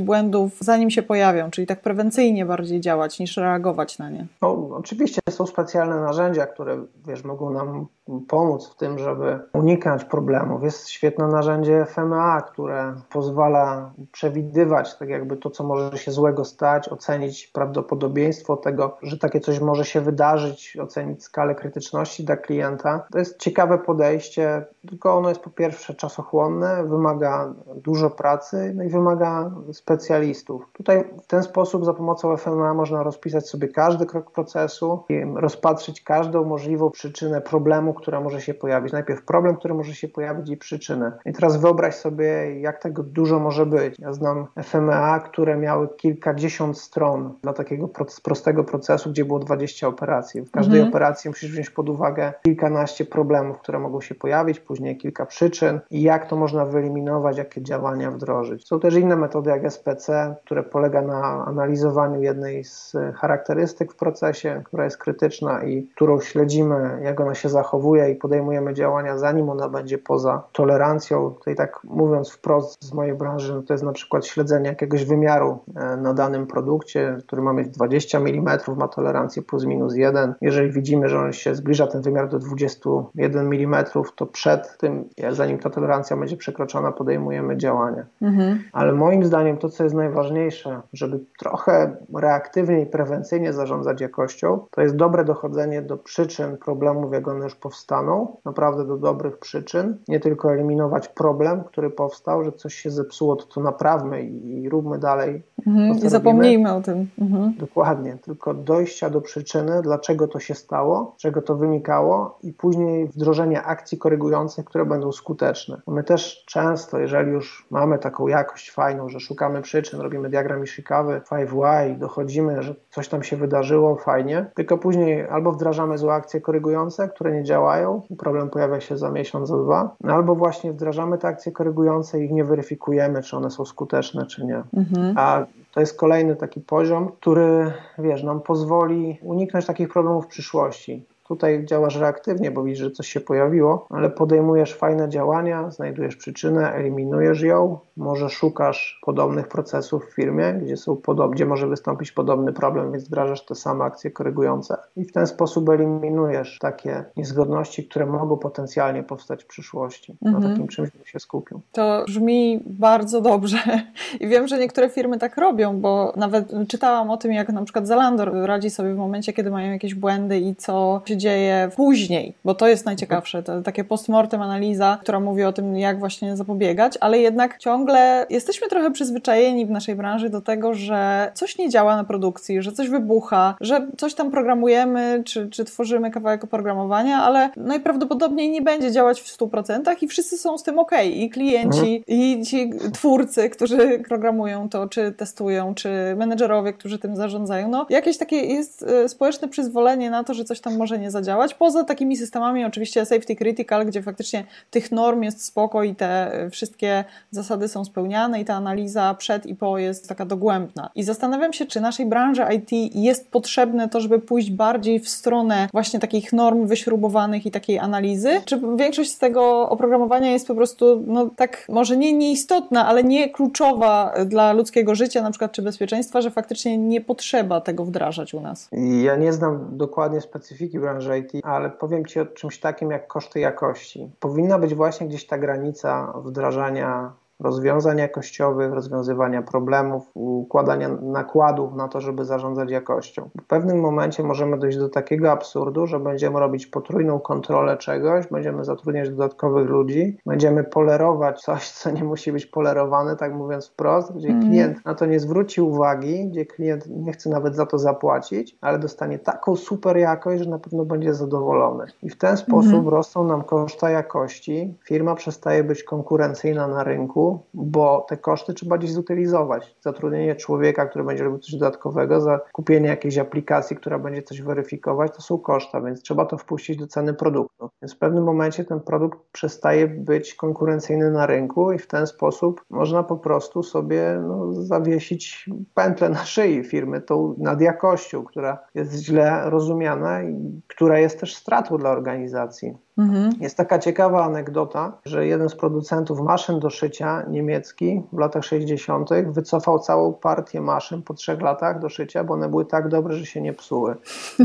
błędów 0.00 0.58
zanim 0.60 0.90
się 0.90 1.02
pojawią, 1.02 1.50
czyli 1.50 1.66
tak 1.66 1.80
prewencyjnie 1.80 2.46
bardziej 2.46 2.80
działać 2.80 3.18
niż 3.18 3.36
reagować 3.36 3.98
na 3.98 4.10
nie? 4.10 4.26
No, 4.42 4.68
oczywiście 4.70 5.20
są 5.30 5.46
specjalne 5.46 6.00
narzędzia, 6.00 6.46
które 6.46 6.84
wiesz, 7.06 7.24
mogą 7.24 7.50
nam 7.50 7.86
pomóc 8.28 8.68
w 8.68 8.76
tym, 8.76 8.98
żeby 8.98 9.40
unikać 9.52 10.04
problemów. 10.04 10.62
Jest 10.62 10.88
świetne 10.88 11.26
narzędzie 11.26 11.84
FMA, 11.84 12.40
które 12.40 12.94
pozwala 13.12 13.92
przewidywać 14.12 14.98
tak 14.98 15.08
jakby 15.08 15.36
to, 15.36 15.50
co 15.50 15.64
może 15.64 15.98
się 15.98 16.10
złego 16.10 16.44
stać, 16.44 16.88
ocenić 16.88 17.46
prawdopodobieństwo 17.46 18.56
tego, 18.56 18.96
że 19.02 19.18
takie 19.18 19.40
coś 19.40 19.60
może 19.60 19.84
się 19.84 20.00
wydarzyć, 20.00 20.76
ocenić 20.82 21.24
skalę 21.24 21.54
krytyczności 21.54 22.24
dla 22.24 22.36
klienta. 22.36 23.06
To 23.12 23.18
jest 23.18 23.38
ciekawe 23.38 23.78
podejście, 23.78 24.64
tylko 24.88 25.14
ono 25.14 25.28
jest 25.28 25.40
po 25.40 25.50
pierwsze 25.50 25.94
czasochłonne, 25.94 26.84
wymaga 26.84 27.54
dużo 27.74 28.10
pracy, 28.10 28.72
no 28.76 28.84
i 28.84 28.88
wymaga 28.88 29.50
specjalistów. 29.72 30.68
Tutaj 30.72 31.04
w 31.22 31.26
ten 31.26 31.42
sposób 31.42 31.84
za 31.84 31.94
pomocą 31.94 32.36
FMA 32.36 32.74
można 32.74 33.02
rozpisać 33.02 33.48
sobie 33.48 33.68
każdy 33.68 34.06
krok 34.06 34.30
procesu 34.30 35.04
i 35.08 35.22
rozpatrzyć 35.34 36.02
każdą 36.02 36.44
możliwą 36.44 36.90
przyczynę 36.90 37.40
problemu, 37.40 37.93
która 37.94 38.20
może 38.20 38.40
się 38.40 38.54
pojawić. 38.54 38.92
Najpierw 38.92 39.24
problem, 39.24 39.56
który 39.56 39.74
może 39.74 39.94
się 39.94 40.08
pojawić 40.08 40.50
i 40.50 40.56
przyczynę. 40.56 41.12
I 41.26 41.32
teraz 41.32 41.56
wyobraź 41.56 41.94
sobie, 41.94 42.60
jak 42.60 42.82
tego 42.82 43.02
dużo 43.02 43.38
może 43.38 43.66
być. 43.66 43.94
Ja 43.98 44.12
znam 44.12 44.46
FMA, 44.62 45.20
które 45.20 45.56
miały 45.56 45.88
kilkadziesiąt 45.96 46.78
stron 46.78 47.34
dla 47.42 47.52
takiego 47.52 47.88
prostego 48.22 48.64
procesu, 48.64 49.10
gdzie 49.10 49.24
było 49.24 49.38
20 49.38 49.88
operacji. 49.88 50.42
W 50.42 50.50
każdej 50.50 50.78
mhm. 50.78 50.88
operacji 50.88 51.30
musisz 51.30 51.52
wziąć 51.52 51.70
pod 51.70 51.88
uwagę 51.88 52.32
kilkanaście 52.42 53.04
problemów, 53.04 53.58
które 53.58 53.78
mogą 53.78 54.00
się 54.00 54.14
pojawić, 54.14 54.60
później 54.60 54.96
kilka 54.96 55.26
przyczyn 55.26 55.80
i 55.90 56.02
jak 56.02 56.26
to 56.28 56.36
można 56.36 56.66
wyeliminować, 56.66 57.38
jakie 57.38 57.62
działania 57.62 58.10
wdrożyć. 58.10 58.66
Są 58.66 58.80
też 58.80 58.94
inne 58.94 59.16
metody 59.16 59.50
jak 59.50 59.72
SPC, 59.72 60.34
które 60.44 60.62
polega 60.62 61.02
na 61.02 61.44
analizowaniu 61.46 62.22
jednej 62.22 62.64
z 62.64 62.96
charakterystyk 63.14 63.92
w 63.92 63.96
procesie, 63.96 64.62
która 64.64 64.84
jest 64.84 64.98
krytyczna 64.98 65.64
i 65.64 65.82
którą 65.94 66.20
śledzimy, 66.20 67.00
jak 67.02 67.20
ona 67.20 67.34
się 67.34 67.48
zachowuje 67.48 67.83
odnotowuje 67.84 68.10
i 68.10 68.16
podejmujemy 68.16 68.74
działania, 68.74 69.18
zanim 69.18 69.50
ona 69.50 69.68
będzie 69.68 69.98
poza 69.98 70.42
tolerancją. 70.52 71.30
Tutaj 71.30 71.54
tak 71.54 71.80
mówiąc 71.84 72.30
wprost 72.30 72.84
z 72.84 72.92
mojej 72.92 73.14
branży, 73.14 73.54
no 73.54 73.62
to 73.62 73.74
jest 73.74 73.84
na 73.84 73.92
przykład 73.92 74.26
śledzenie 74.26 74.68
jakiegoś 74.68 75.04
wymiaru 75.04 75.58
e, 75.76 75.96
na 75.96 76.14
danym 76.14 76.46
produkcie, 76.46 77.16
który 77.26 77.42
ma 77.42 77.52
mieć 77.52 77.68
20 77.68 78.18
mm, 78.18 78.58
ma 78.76 78.88
tolerancję 78.88 79.42
plus 79.42 79.64
minus 79.64 79.94
1. 79.96 80.34
Jeżeli 80.40 80.70
widzimy, 80.72 81.08
że 81.08 81.18
on 81.18 81.32
się 81.32 81.54
zbliża 81.54 81.86
ten 81.86 82.02
wymiar 82.02 82.28
do 82.28 82.38
21 82.38 83.52
mm, 83.52 83.84
to 84.16 84.26
przed 84.26 84.78
tym, 84.78 85.08
zanim 85.30 85.58
ta 85.58 85.70
tolerancja 85.70 86.16
będzie 86.16 86.36
przekroczona, 86.36 86.92
podejmujemy 86.92 87.56
działania. 87.56 88.06
Mhm. 88.22 88.62
Ale 88.72 88.92
moim 88.92 89.24
zdaniem 89.24 89.56
to, 89.56 89.68
co 89.68 89.84
jest 89.84 89.96
najważniejsze, 89.96 90.80
żeby 90.92 91.20
trochę 91.38 91.96
reaktywnie 92.14 92.82
i 92.82 92.86
prewencyjnie 92.86 93.52
zarządzać 93.52 94.00
jakością, 94.00 94.66
to 94.70 94.80
jest 94.80 94.96
dobre 94.96 95.24
dochodzenie 95.24 95.82
do 95.82 95.96
przyczyn 95.96 96.56
problemów, 96.56 97.12
jak 97.12 97.28
one 97.28 97.44
już 97.44 97.54
powstaną, 97.74 98.36
naprawdę 98.44 98.84
do 98.84 98.96
dobrych 98.96 99.38
przyczyn, 99.38 99.96
nie 100.08 100.20
tylko 100.20 100.52
eliminować 100.52 101.08
problem, 101.08 101.64
który 101.64 101.90
powstał, 101.90 102.44
że 102.44 102.52
coś 102.52 102.74
się 102.74 102.90
zepsuło, 102.90 103.36
to 103.36 103.46
to 103.46 103.60
naprawmy 103.60 104.22
i, 104.22 104.62
i 104.62 104.68
róbmy 104.68 104.98
dalej. 104.98 105.42
Mhm, 105.66 106.10
zapomnijmy 106.10 106.74
o 106.74 106.80
tym. 106.80 107.08
Mhm. 107.18 107.54
Dokładnie, 107.58 108.18
tylko 108.22 108.54
dojścia 108.54 109.10
do 109.10 109.20
przyczyny, 109.20 109.82
dlaczego 109.82 110.28
to 110.28 110.40
się 110.40 110.54
stało, 110.54 111.14
czego 111.18 111.42
to 111.42 111.56
wynikało 111.56 112.38
i 112.42 112.52
później 112.52 113.06
wdrożenie 113.06 113.62
akcji 113.62 113.98
korygujących, 113.98 114.64
które 114.64 114.84
będą 114.84 115.12
skuteczne. 115.12 115.80
My 115.86 116.04
też 116.04 116.44
często, 116.46 116.98
jeżeli 116.98 117.30
już 117.30 117.66
mamy 117.70 117.98
taką 117.98 118.28
jakość 118.28 118.70
fajną, 118.70 119.08
że 119.08 119.20
szukamy 119.20 119.62
przyczyn, 119.62 120.00
robimy 120.00 120.30
diagram 120.30 120.64
Ishikawy, 120.64 121.20
5Y, 121.30 121.98
dochodzimy, 121.98 122.62
że 122.62 122.74
coś 122.90 123.08
tam 123.08 123.22
się 123.22 123.36
wydarzyło, 123.36 123.96
fajnie, 123.96 124.46
tylko 124.54 124.78
później 124.78 125.28
albo 125.28 125.52
wdrażamy 125.52 125.98
złe 125.98 126.14
akcje 126.14 126.40
korygujące, 126.40 127.08
które 127.08 127.32
nie 127.32 127.44
działają 127.44 127.63
i 128.10 128.16
problem 128.16 128.50
pojawia 128.50 128.80
się 128.80 128.96
za 128.96 129.10
miesiąc, 129.10 129.48
za 129.48 129.56
dwa, 129.56 129.96
albo 130.08 130.34
właśnie 130.34 130.72
wdrażamy 130.72 131.18
te 131.18 131.28
akcje 131.28 131.52
korygujące 131.52 132.20
i 132.20 132.24
ich 132.24 132.30
nie 132.30 132.44
weryfikujemy, 132.44 133.22
czy 133.22 133.36
one 133.36 133.50
są 133.50 133.64
skuteczne, 133.64 134.26
czy 134.26 134.44
nie. 134.44 134.62
Mhm. 134.76 135.14
A 135.18 135.46
to 135.74 135.80
jest 135.80 135.98
kolejny 135.98 136.36
taki 136.36 136.60
poziom, 136.60 137.08
który, 137.20 137.72
wiesz, 137.98 138.22
nam 138.22 138.40
pozwoli 138.40 139.18
uniknąć 139.22 139.66
takich 139.66 139.88
problemów 139.88 140.24
w 140.24 140.28
przyszłości. 140.28 141.06
Tutaj 141.28 141.64
działasz 141.64 141.96
reaktywnie, 141.96 142.50
bo 142.50 142.62
widzisz, 142.62 142.84
że 142.84 142.90
coś 142.90 143.08
się 143.08 143.20
pojawiło, 143.20 143.86
ale 143.90 144.10
podejmujesz 144.10 144.74
fajne 144.74 145.08
działania, 145.08 145.70
znajdujesz 145.70 146.16
przyczynę, 146.16 146.72
eliminujesz 146.72 147.42
ją, 147.42 147.78
może 147.96 148.30
szukasz 148.30 149.00
podobnych 149.02 149.48
procesów 149.48 150.06
w 150.06 150.14
firmie, 150.14 150.52
gdzie, 150.52 150.76
są 150.76 150.94
podob- 150.94 151.30
gdzie 151.30 151.46
może 151.46 151.66
wystąpić 151.66 152.12
podobny 152.12 152.52
problem, 152.52 152.92
więc 152.92 153.04
wdrażasz 153.04 153.44
te 153.44 153.54
same 153.54 153.84
akcje 153.84 154.10
korygujące 154.10 154.76
i 154.96 155.04
w 155.04 155.12
ten 155.12 155.26
sposób 155.26 155.68
eliminujesz 155.68 156.58
takie 156.58 157.04
niezgodności, 157.16 157.88
które 157.88 158.06
mogą 158.06 158.36
potencjalnie 158.36 159.02
powstać 159.02 159.44
w 159.44 159.46
przyszłości. 159.46 160.16
Mhm. 160.22 160.42
Na 160.42 160.48
takim 160.48 160.68
czymś 160.68 160.90
bym 160.90 161.06
się 161.06 161.20
skupił. 161.20 161.60
To 161.72 162.04
brzmi 162.06 162.62
bardzo 162.66 163.20
dobrze 163.20 163.58
i 164.20 164.28
wiem, 164.28 164.48
że 164.48 164.58
niektóre 164.58 164.90
firmy 164.90 165.18
tak 165.18 165.36
robią, 165.36 165.80
bo 165.80 166.12
nawet 166.16 166.52
czytałam 166.68 167.10
o 167.10 167.16
tym, 167.16 167.32
jak 167.32 167.48
na 167.48 167.64
przykład 167.64 167.86
Zalando 167.86 168.46
radzi 168.46 168.70
sobie 168.70 168.94
w 168.94 168.96
momencie, 168.96 169.32
kiedy 169.32 169.50
mają 169.50 169.72
jakieś 169.72 169.94
błędy 169.94 170.38
i 170.38 170.56
co 170.56 171.02
się 171.04 171.13
dzieje 171.16 171.70
później, 171.76 172.34
bo 172.44 172.54
to 172.54 172.68
jest 172.68 172.86
najciekawsze, 172.86 173.42
to 173.42 173.62
takie 173.62 173.84
postmortem 173.84 174.42
analiza, 174.42 174.98
która 175.02 175.20
mówi 175.20 175.44
o 175.44 175.52
tym, 175.52 175.76
jak 175.76 175.98
właśnie 175.98 176.36
zapobiegać, 176.36 176.98
ale 177.00 177.18
jednak 177.18 177.58
ciągle 177.58 178.26
jesteśmy 178.30 178.68
trochę 178.68 178.90
przyzwyczajeni 178.90 179.66
w 179.66 179.70
naszej 179.70 179.94
branży 179.94 180.30
do 180.30 180.40
tego, 180.40 180.74
że 180.74 181.30
coś 181.34 181.58
nie 181.58 181.68
działa 181.68 181.96
na 181.96 182.04
produkcji, 182.04 182.62
że 182.62 182.72
coś 182.72 182.88
wybucha, 182.88 183.54
że 183.60 183.86
coś 183.96 184.14
tam 184.14 184.30
programujemy, 184.30 185.22
czy, 185.24 185.50
czy 185.50 185.64
tworzymy 185.64 186.10
kawałek 186.10 186.44
oprogramowania, 186.44 187.22
ale 187.22 187.50
najprawdopodobniej 187.56 188.50
nie 188.50 188.62
będzie 188.62 188.92
działać 188.92 189.20
w 189.20 189.38
100% 189.38 189.96
i 190.00 190.08
wszyscy 190.08 190.38
są 190.38 190.58
z 190.58 190.62
tym 190.62 190.78
ok. 190.78 190.90
I 191.14 191.30
klienci, 191.30 192.04
i 192.06 192.42
ci 192.46 192.70
twórcy, 192.92 193.50
którzy 193.50 193.98
programują 194.08 194.68
to, 194.68 194.88
czy 194.88 195.12
testują, 195.12 195.74
czy 195.74 195.88
menedżerowie, 196.16 196.72
którzy 196.72 196.98
tym 196.98 197.16
zarządzają. 197.16 197.68
No, 197.68 197.86
jakieś 197.90 198.18
takie 198.18 198.36
jest 198.36 198.82
e, 198.82 199.08
społeczne 199.08 199.48
przyzwolenie 199.48 200.10
na 200.10 200.24
to, 200.24 200.34
że 200.34 200.44
coś 200.44 200.60
tam 200.60 200.76
może 200.76 200.98
nie 200.98 201.03
zadziałać. 201.10 201.54
Poza 201.54 201.84
takimi 201.84 202.16
systemami, 202.16 202.64
oczywiście 202.64 203.06
safety 203.06 203.36
critical, 203.36 203.86
gdzie 203.86 204.02
faktycznie 204.02 204.44
tych 204.70 204.92
norm 204.92 205.22
jest 205.22 205.44
spoko 205.44 205.82
i 205.82 205.94
te 205.94 206.32
wszystkie 206.50 207.04
zasady 207.30 207.68
są 207.68 207.84
spełniane 207.84 208.40
i 208.40 208.44
ta 208.44 208.54
analiza 208.54 209.14
przed 209.14 209.46
i 209.46 209.54
po 209.54 209.78
jest 209.78 210.08
taka 210.08 210.24
dogłębna. 210.24 210.90
I 210.94 211.02
zastanawiam 211.02 211.52
się, 211.52 211.66
czy 211.66 211.80
naszej 211.80 212.06
branży 212.06 212.42
IT 212.54 212.94
jest 212.94 213.30
potrzebne 213.30 213.88
to, 213.88 214.00
żeby 214.00 214.18
pójść 214.18 214.50
bardziej 214.50 215.00
w 215.00 215.08
stronę 215.08 215.68
właśnie 215.72 216.00
takich 216.00 216.32
norm 216.32 216.66
wyśrubowanych 216.66 217.46
i 217.46 217.50
takiej 217.50 217.78
analizy, 217.78 218.40
czy 218.44 218.60
większość 218.76 219.10
z 219.10 219.18
tego 219.18 219.68
oprogramowania 219.68 220.32
jest 220.32 220.46
po 220.46 220.54
prostu, 220.54 221.04
no 221.06 221.30
tak, 221.36 221.66
może 221.68 221.96
nie 221.96 222.12
nieistotna, 222.12 222.86
ale 222.86 223.04
nie 223.04 223.30
kluczowa 223.30 224.14
dla 224.26 224.52
ludzkiego 224.52 224.94
życia, 224.94 225.22
na 225.22 225.30
przykład, 225.30 225.52
czy 225.52 225.62
bezpieczeństwa, 225.62 226.20
że 226.20 226.30
faktycznie 226.30 226.78
nie 226.78 227.00
potrzeba 227.00 227.60
tego 227.60 227.84
wdrażać 227.84 228.34
u 228.34 228.40
nas? 228.40 228.68
Ja 229.02 229.16
nie 229.16 229.32
znam 229.32 229.68
dokładnie 229.72 230.20
specyfiki 230.20 230.78
branży 230.78 230.93
branży 230.94 231.18
IT, 231.18 231.32
ale 231.44 231.70
powiem 231.70 232.06
Ci 232.06 232.20
o 232.20 232.26
czymś 232.26 232.60
takim 232.60 232.90
jak 232.90 233.06
koszty 233.06 233.40
jakości. 233.40 234.10
Powinna 234.20 234.58
być 234.58 234.74
właśnie 234.74 235.08
gdzieś 235.08 235.26
ta 235.26 235.38
granica 235.38 236.12
wdrażania 236.24 237.12
rozwiązań 237.40 237.98
jakościowych, 237.98 238.72
rozwiązywania 238.72 239.42
problemów, 239.42 240.10
układania 240.14 240.88
nakładów 240.88 241.74
na 241.74 241.88
to, 241.88 242.00
żeby 242.00 242.24
zarządzać 242.24 242.70
jakością. 242.70 243.30
W 243.40 243.46
pewnym 243.46 243.80
momencie 243.80 244.22
możemy 244.22 244.58
dojść 244.58 244.78
do 244.78 244.88
takiego 244.88 245.30
absurdu, 245.30 245.86
że 245.86 246.00
będziemy 246.00 246.40
robić 246.40 246.66
potrójną 246.66 247.20
kontrolę 247.20 247.76
czegoś, 247.76 248.26
będziemy 248.26 248.64
zatrudniać 248.64 249.10
dodatkowych 249.10 249.68
ludzi, 249.68 250.18
będziemy 250.26 250.64
polerować 250.64 251.40
coś, 251.40 251.70
co 251.70 251.90
nie 251.90 252.04
musi 252.04 252.32
być 252.32 252.46
polerowane, 252.46 253.16
tak 253.16 253.34
mówiąc 253.34 253.68
wprost, 253.68 254.12
gdzie 254.12 254.28
mm. 254.28 254.42
klient 254.42 254.84
na 254.84 254.94
to 254.94 255.06
nie 255.06 255.20
zwróci 255.20 255.60
uwagi, 255.60 256.28
gdzie 256.28 256.46
klient 256.46 256.86
nie 256.90 257.12
chce 257.12 257.30
nawet 257.30 257.56
za 257.56 257.66
to 257.66 257.78
zapłacić, 257.78 258.56
ale 258.60 258.78
dostanie 258.78 259.18
taką 259.18 259.56
super 259.56 259.96
jakość, 259.96 260.42
że 260.42 260.50
na 260.50 260.58
pewno 260.58 260.84
będzie 260.84 261.14
zadowolony. 261.14 261.86
I 262.02 262.10
w 262.10 262.18
ten 262.18 262.36
sposób 262.36 262.72
mm. 262.72 262.88
rosną 262.88 263.24
nam 263.24 263.42
koszta 263.42 263.90
jakości, 263.90 264.74
firma 264.84 265.14
przestaje 265.14 265.64
być 265.64 265.84
konkurencyjna 265.84 266.68
na 266.68 266.84
rynku, 266.84 267.23
bo 267.54 268.06
te 268.08 268.16
koszty 268.16 268.54
trzeba 268.54 268.78
gdzieś 268.78 268.92
zutylizować. 268.92 269.76
Zatrudnienie 269.80 270.36
człowieka, 270.36 270.86
który 270.86 271.04
będzie 271.04 271.24
robił 271.24 271.38
coś 271.38 271.52
dodatkowego, 271.52 272.20
za 272.20 272.40
kupienie 272.52 272.88
jakiejś 272.88 273.18
aplikacji, 273.18 273.76
która 273.76 273.98
będzie 273.98 274.22
coś 274.22 274.42
weryfikować, 274.42 275.16
to 275.16 275.22
są 275.22 275.38
koszta, 275.38 275.80
więc 275.80 276.02
trzeba 276.02 276.26
to 276.26 276.38
wpuścić 276.38 276.76
do 276.76 276.86
ceny 276.86 277.14
produktu. 277.14 277.70
Więc 277.82 277.94
w 277.94 277.98
pewnym 277.98 278.24
momencie 278.24 278.64
ten 278.64 278.80
produkt 278.80 279.18
przestaje 279.32 279.86
być 279.88 280.34
konkurencyjny 280.34 281.10
na 281.10 281.26
rynku 281.26 281.72
i 281.72 281.78
w 281.78 281.86
ten 281.86 282.06
sposób 282.06 282.64
można 282.70 283.02
po 283.02 283.16
prostu 283.16 283.62
sobie 283.62 284.22
no, 284.28 284.52
zawiesić 284.52 285.50
pętlę 285.74 286.08
na 286.08 286.24
szyi 286.24 286.64
firmy 286.64 287.00
tą 287.00 287.34
nad 287.38 287.60
jakością, 287.60 288.24
która 288.24 288.58
jest 288.74 288.92
źle 288.92 289.50
rozumiana 289.50 290.22
i 290.22 290.62
która 290.68 290.98
jest 290.98 291.20
też 291.20 291.34
stratą 291.34 291.78
dla 291.78 291.90
organizacji. 291.90 292.76
Mhm. 292.98 293.30
Jest 293.40 293.56
taka 293.56 293.78
ciekawa 293.78 294.24
anegdota, 294.24 294.98
że 295.04 295.26
jeden 295.26 295.48
z 295.48 295.54
producentów 295.54 296.20
maszyn 296.20 296.60
do 296.60 296.70
szycia 296.70 297.24
niemiecki 297.28 298.02
w 298.12 298.18
latach 298.18 298.44
60. 298.44 299.10
wycofał 299.26 299.78
całą 299.78 300.12
partię 300.12 300.60
maszyn 300.60 301.02
po 301.02 301.14
trzech 301.14 301.40
latach 301.40 301.80
do 301.80 301.88
szycia, 301.88 302.24
bo 302.24 302.34
one 302.34 302.48
były 302.48 302.64
tak 302.64 302.88
dobre, 302.88 303.16
że 303.16 303.26
się 303.26 303.40
nie 303.40 303.52
psuły. 303.52 303.94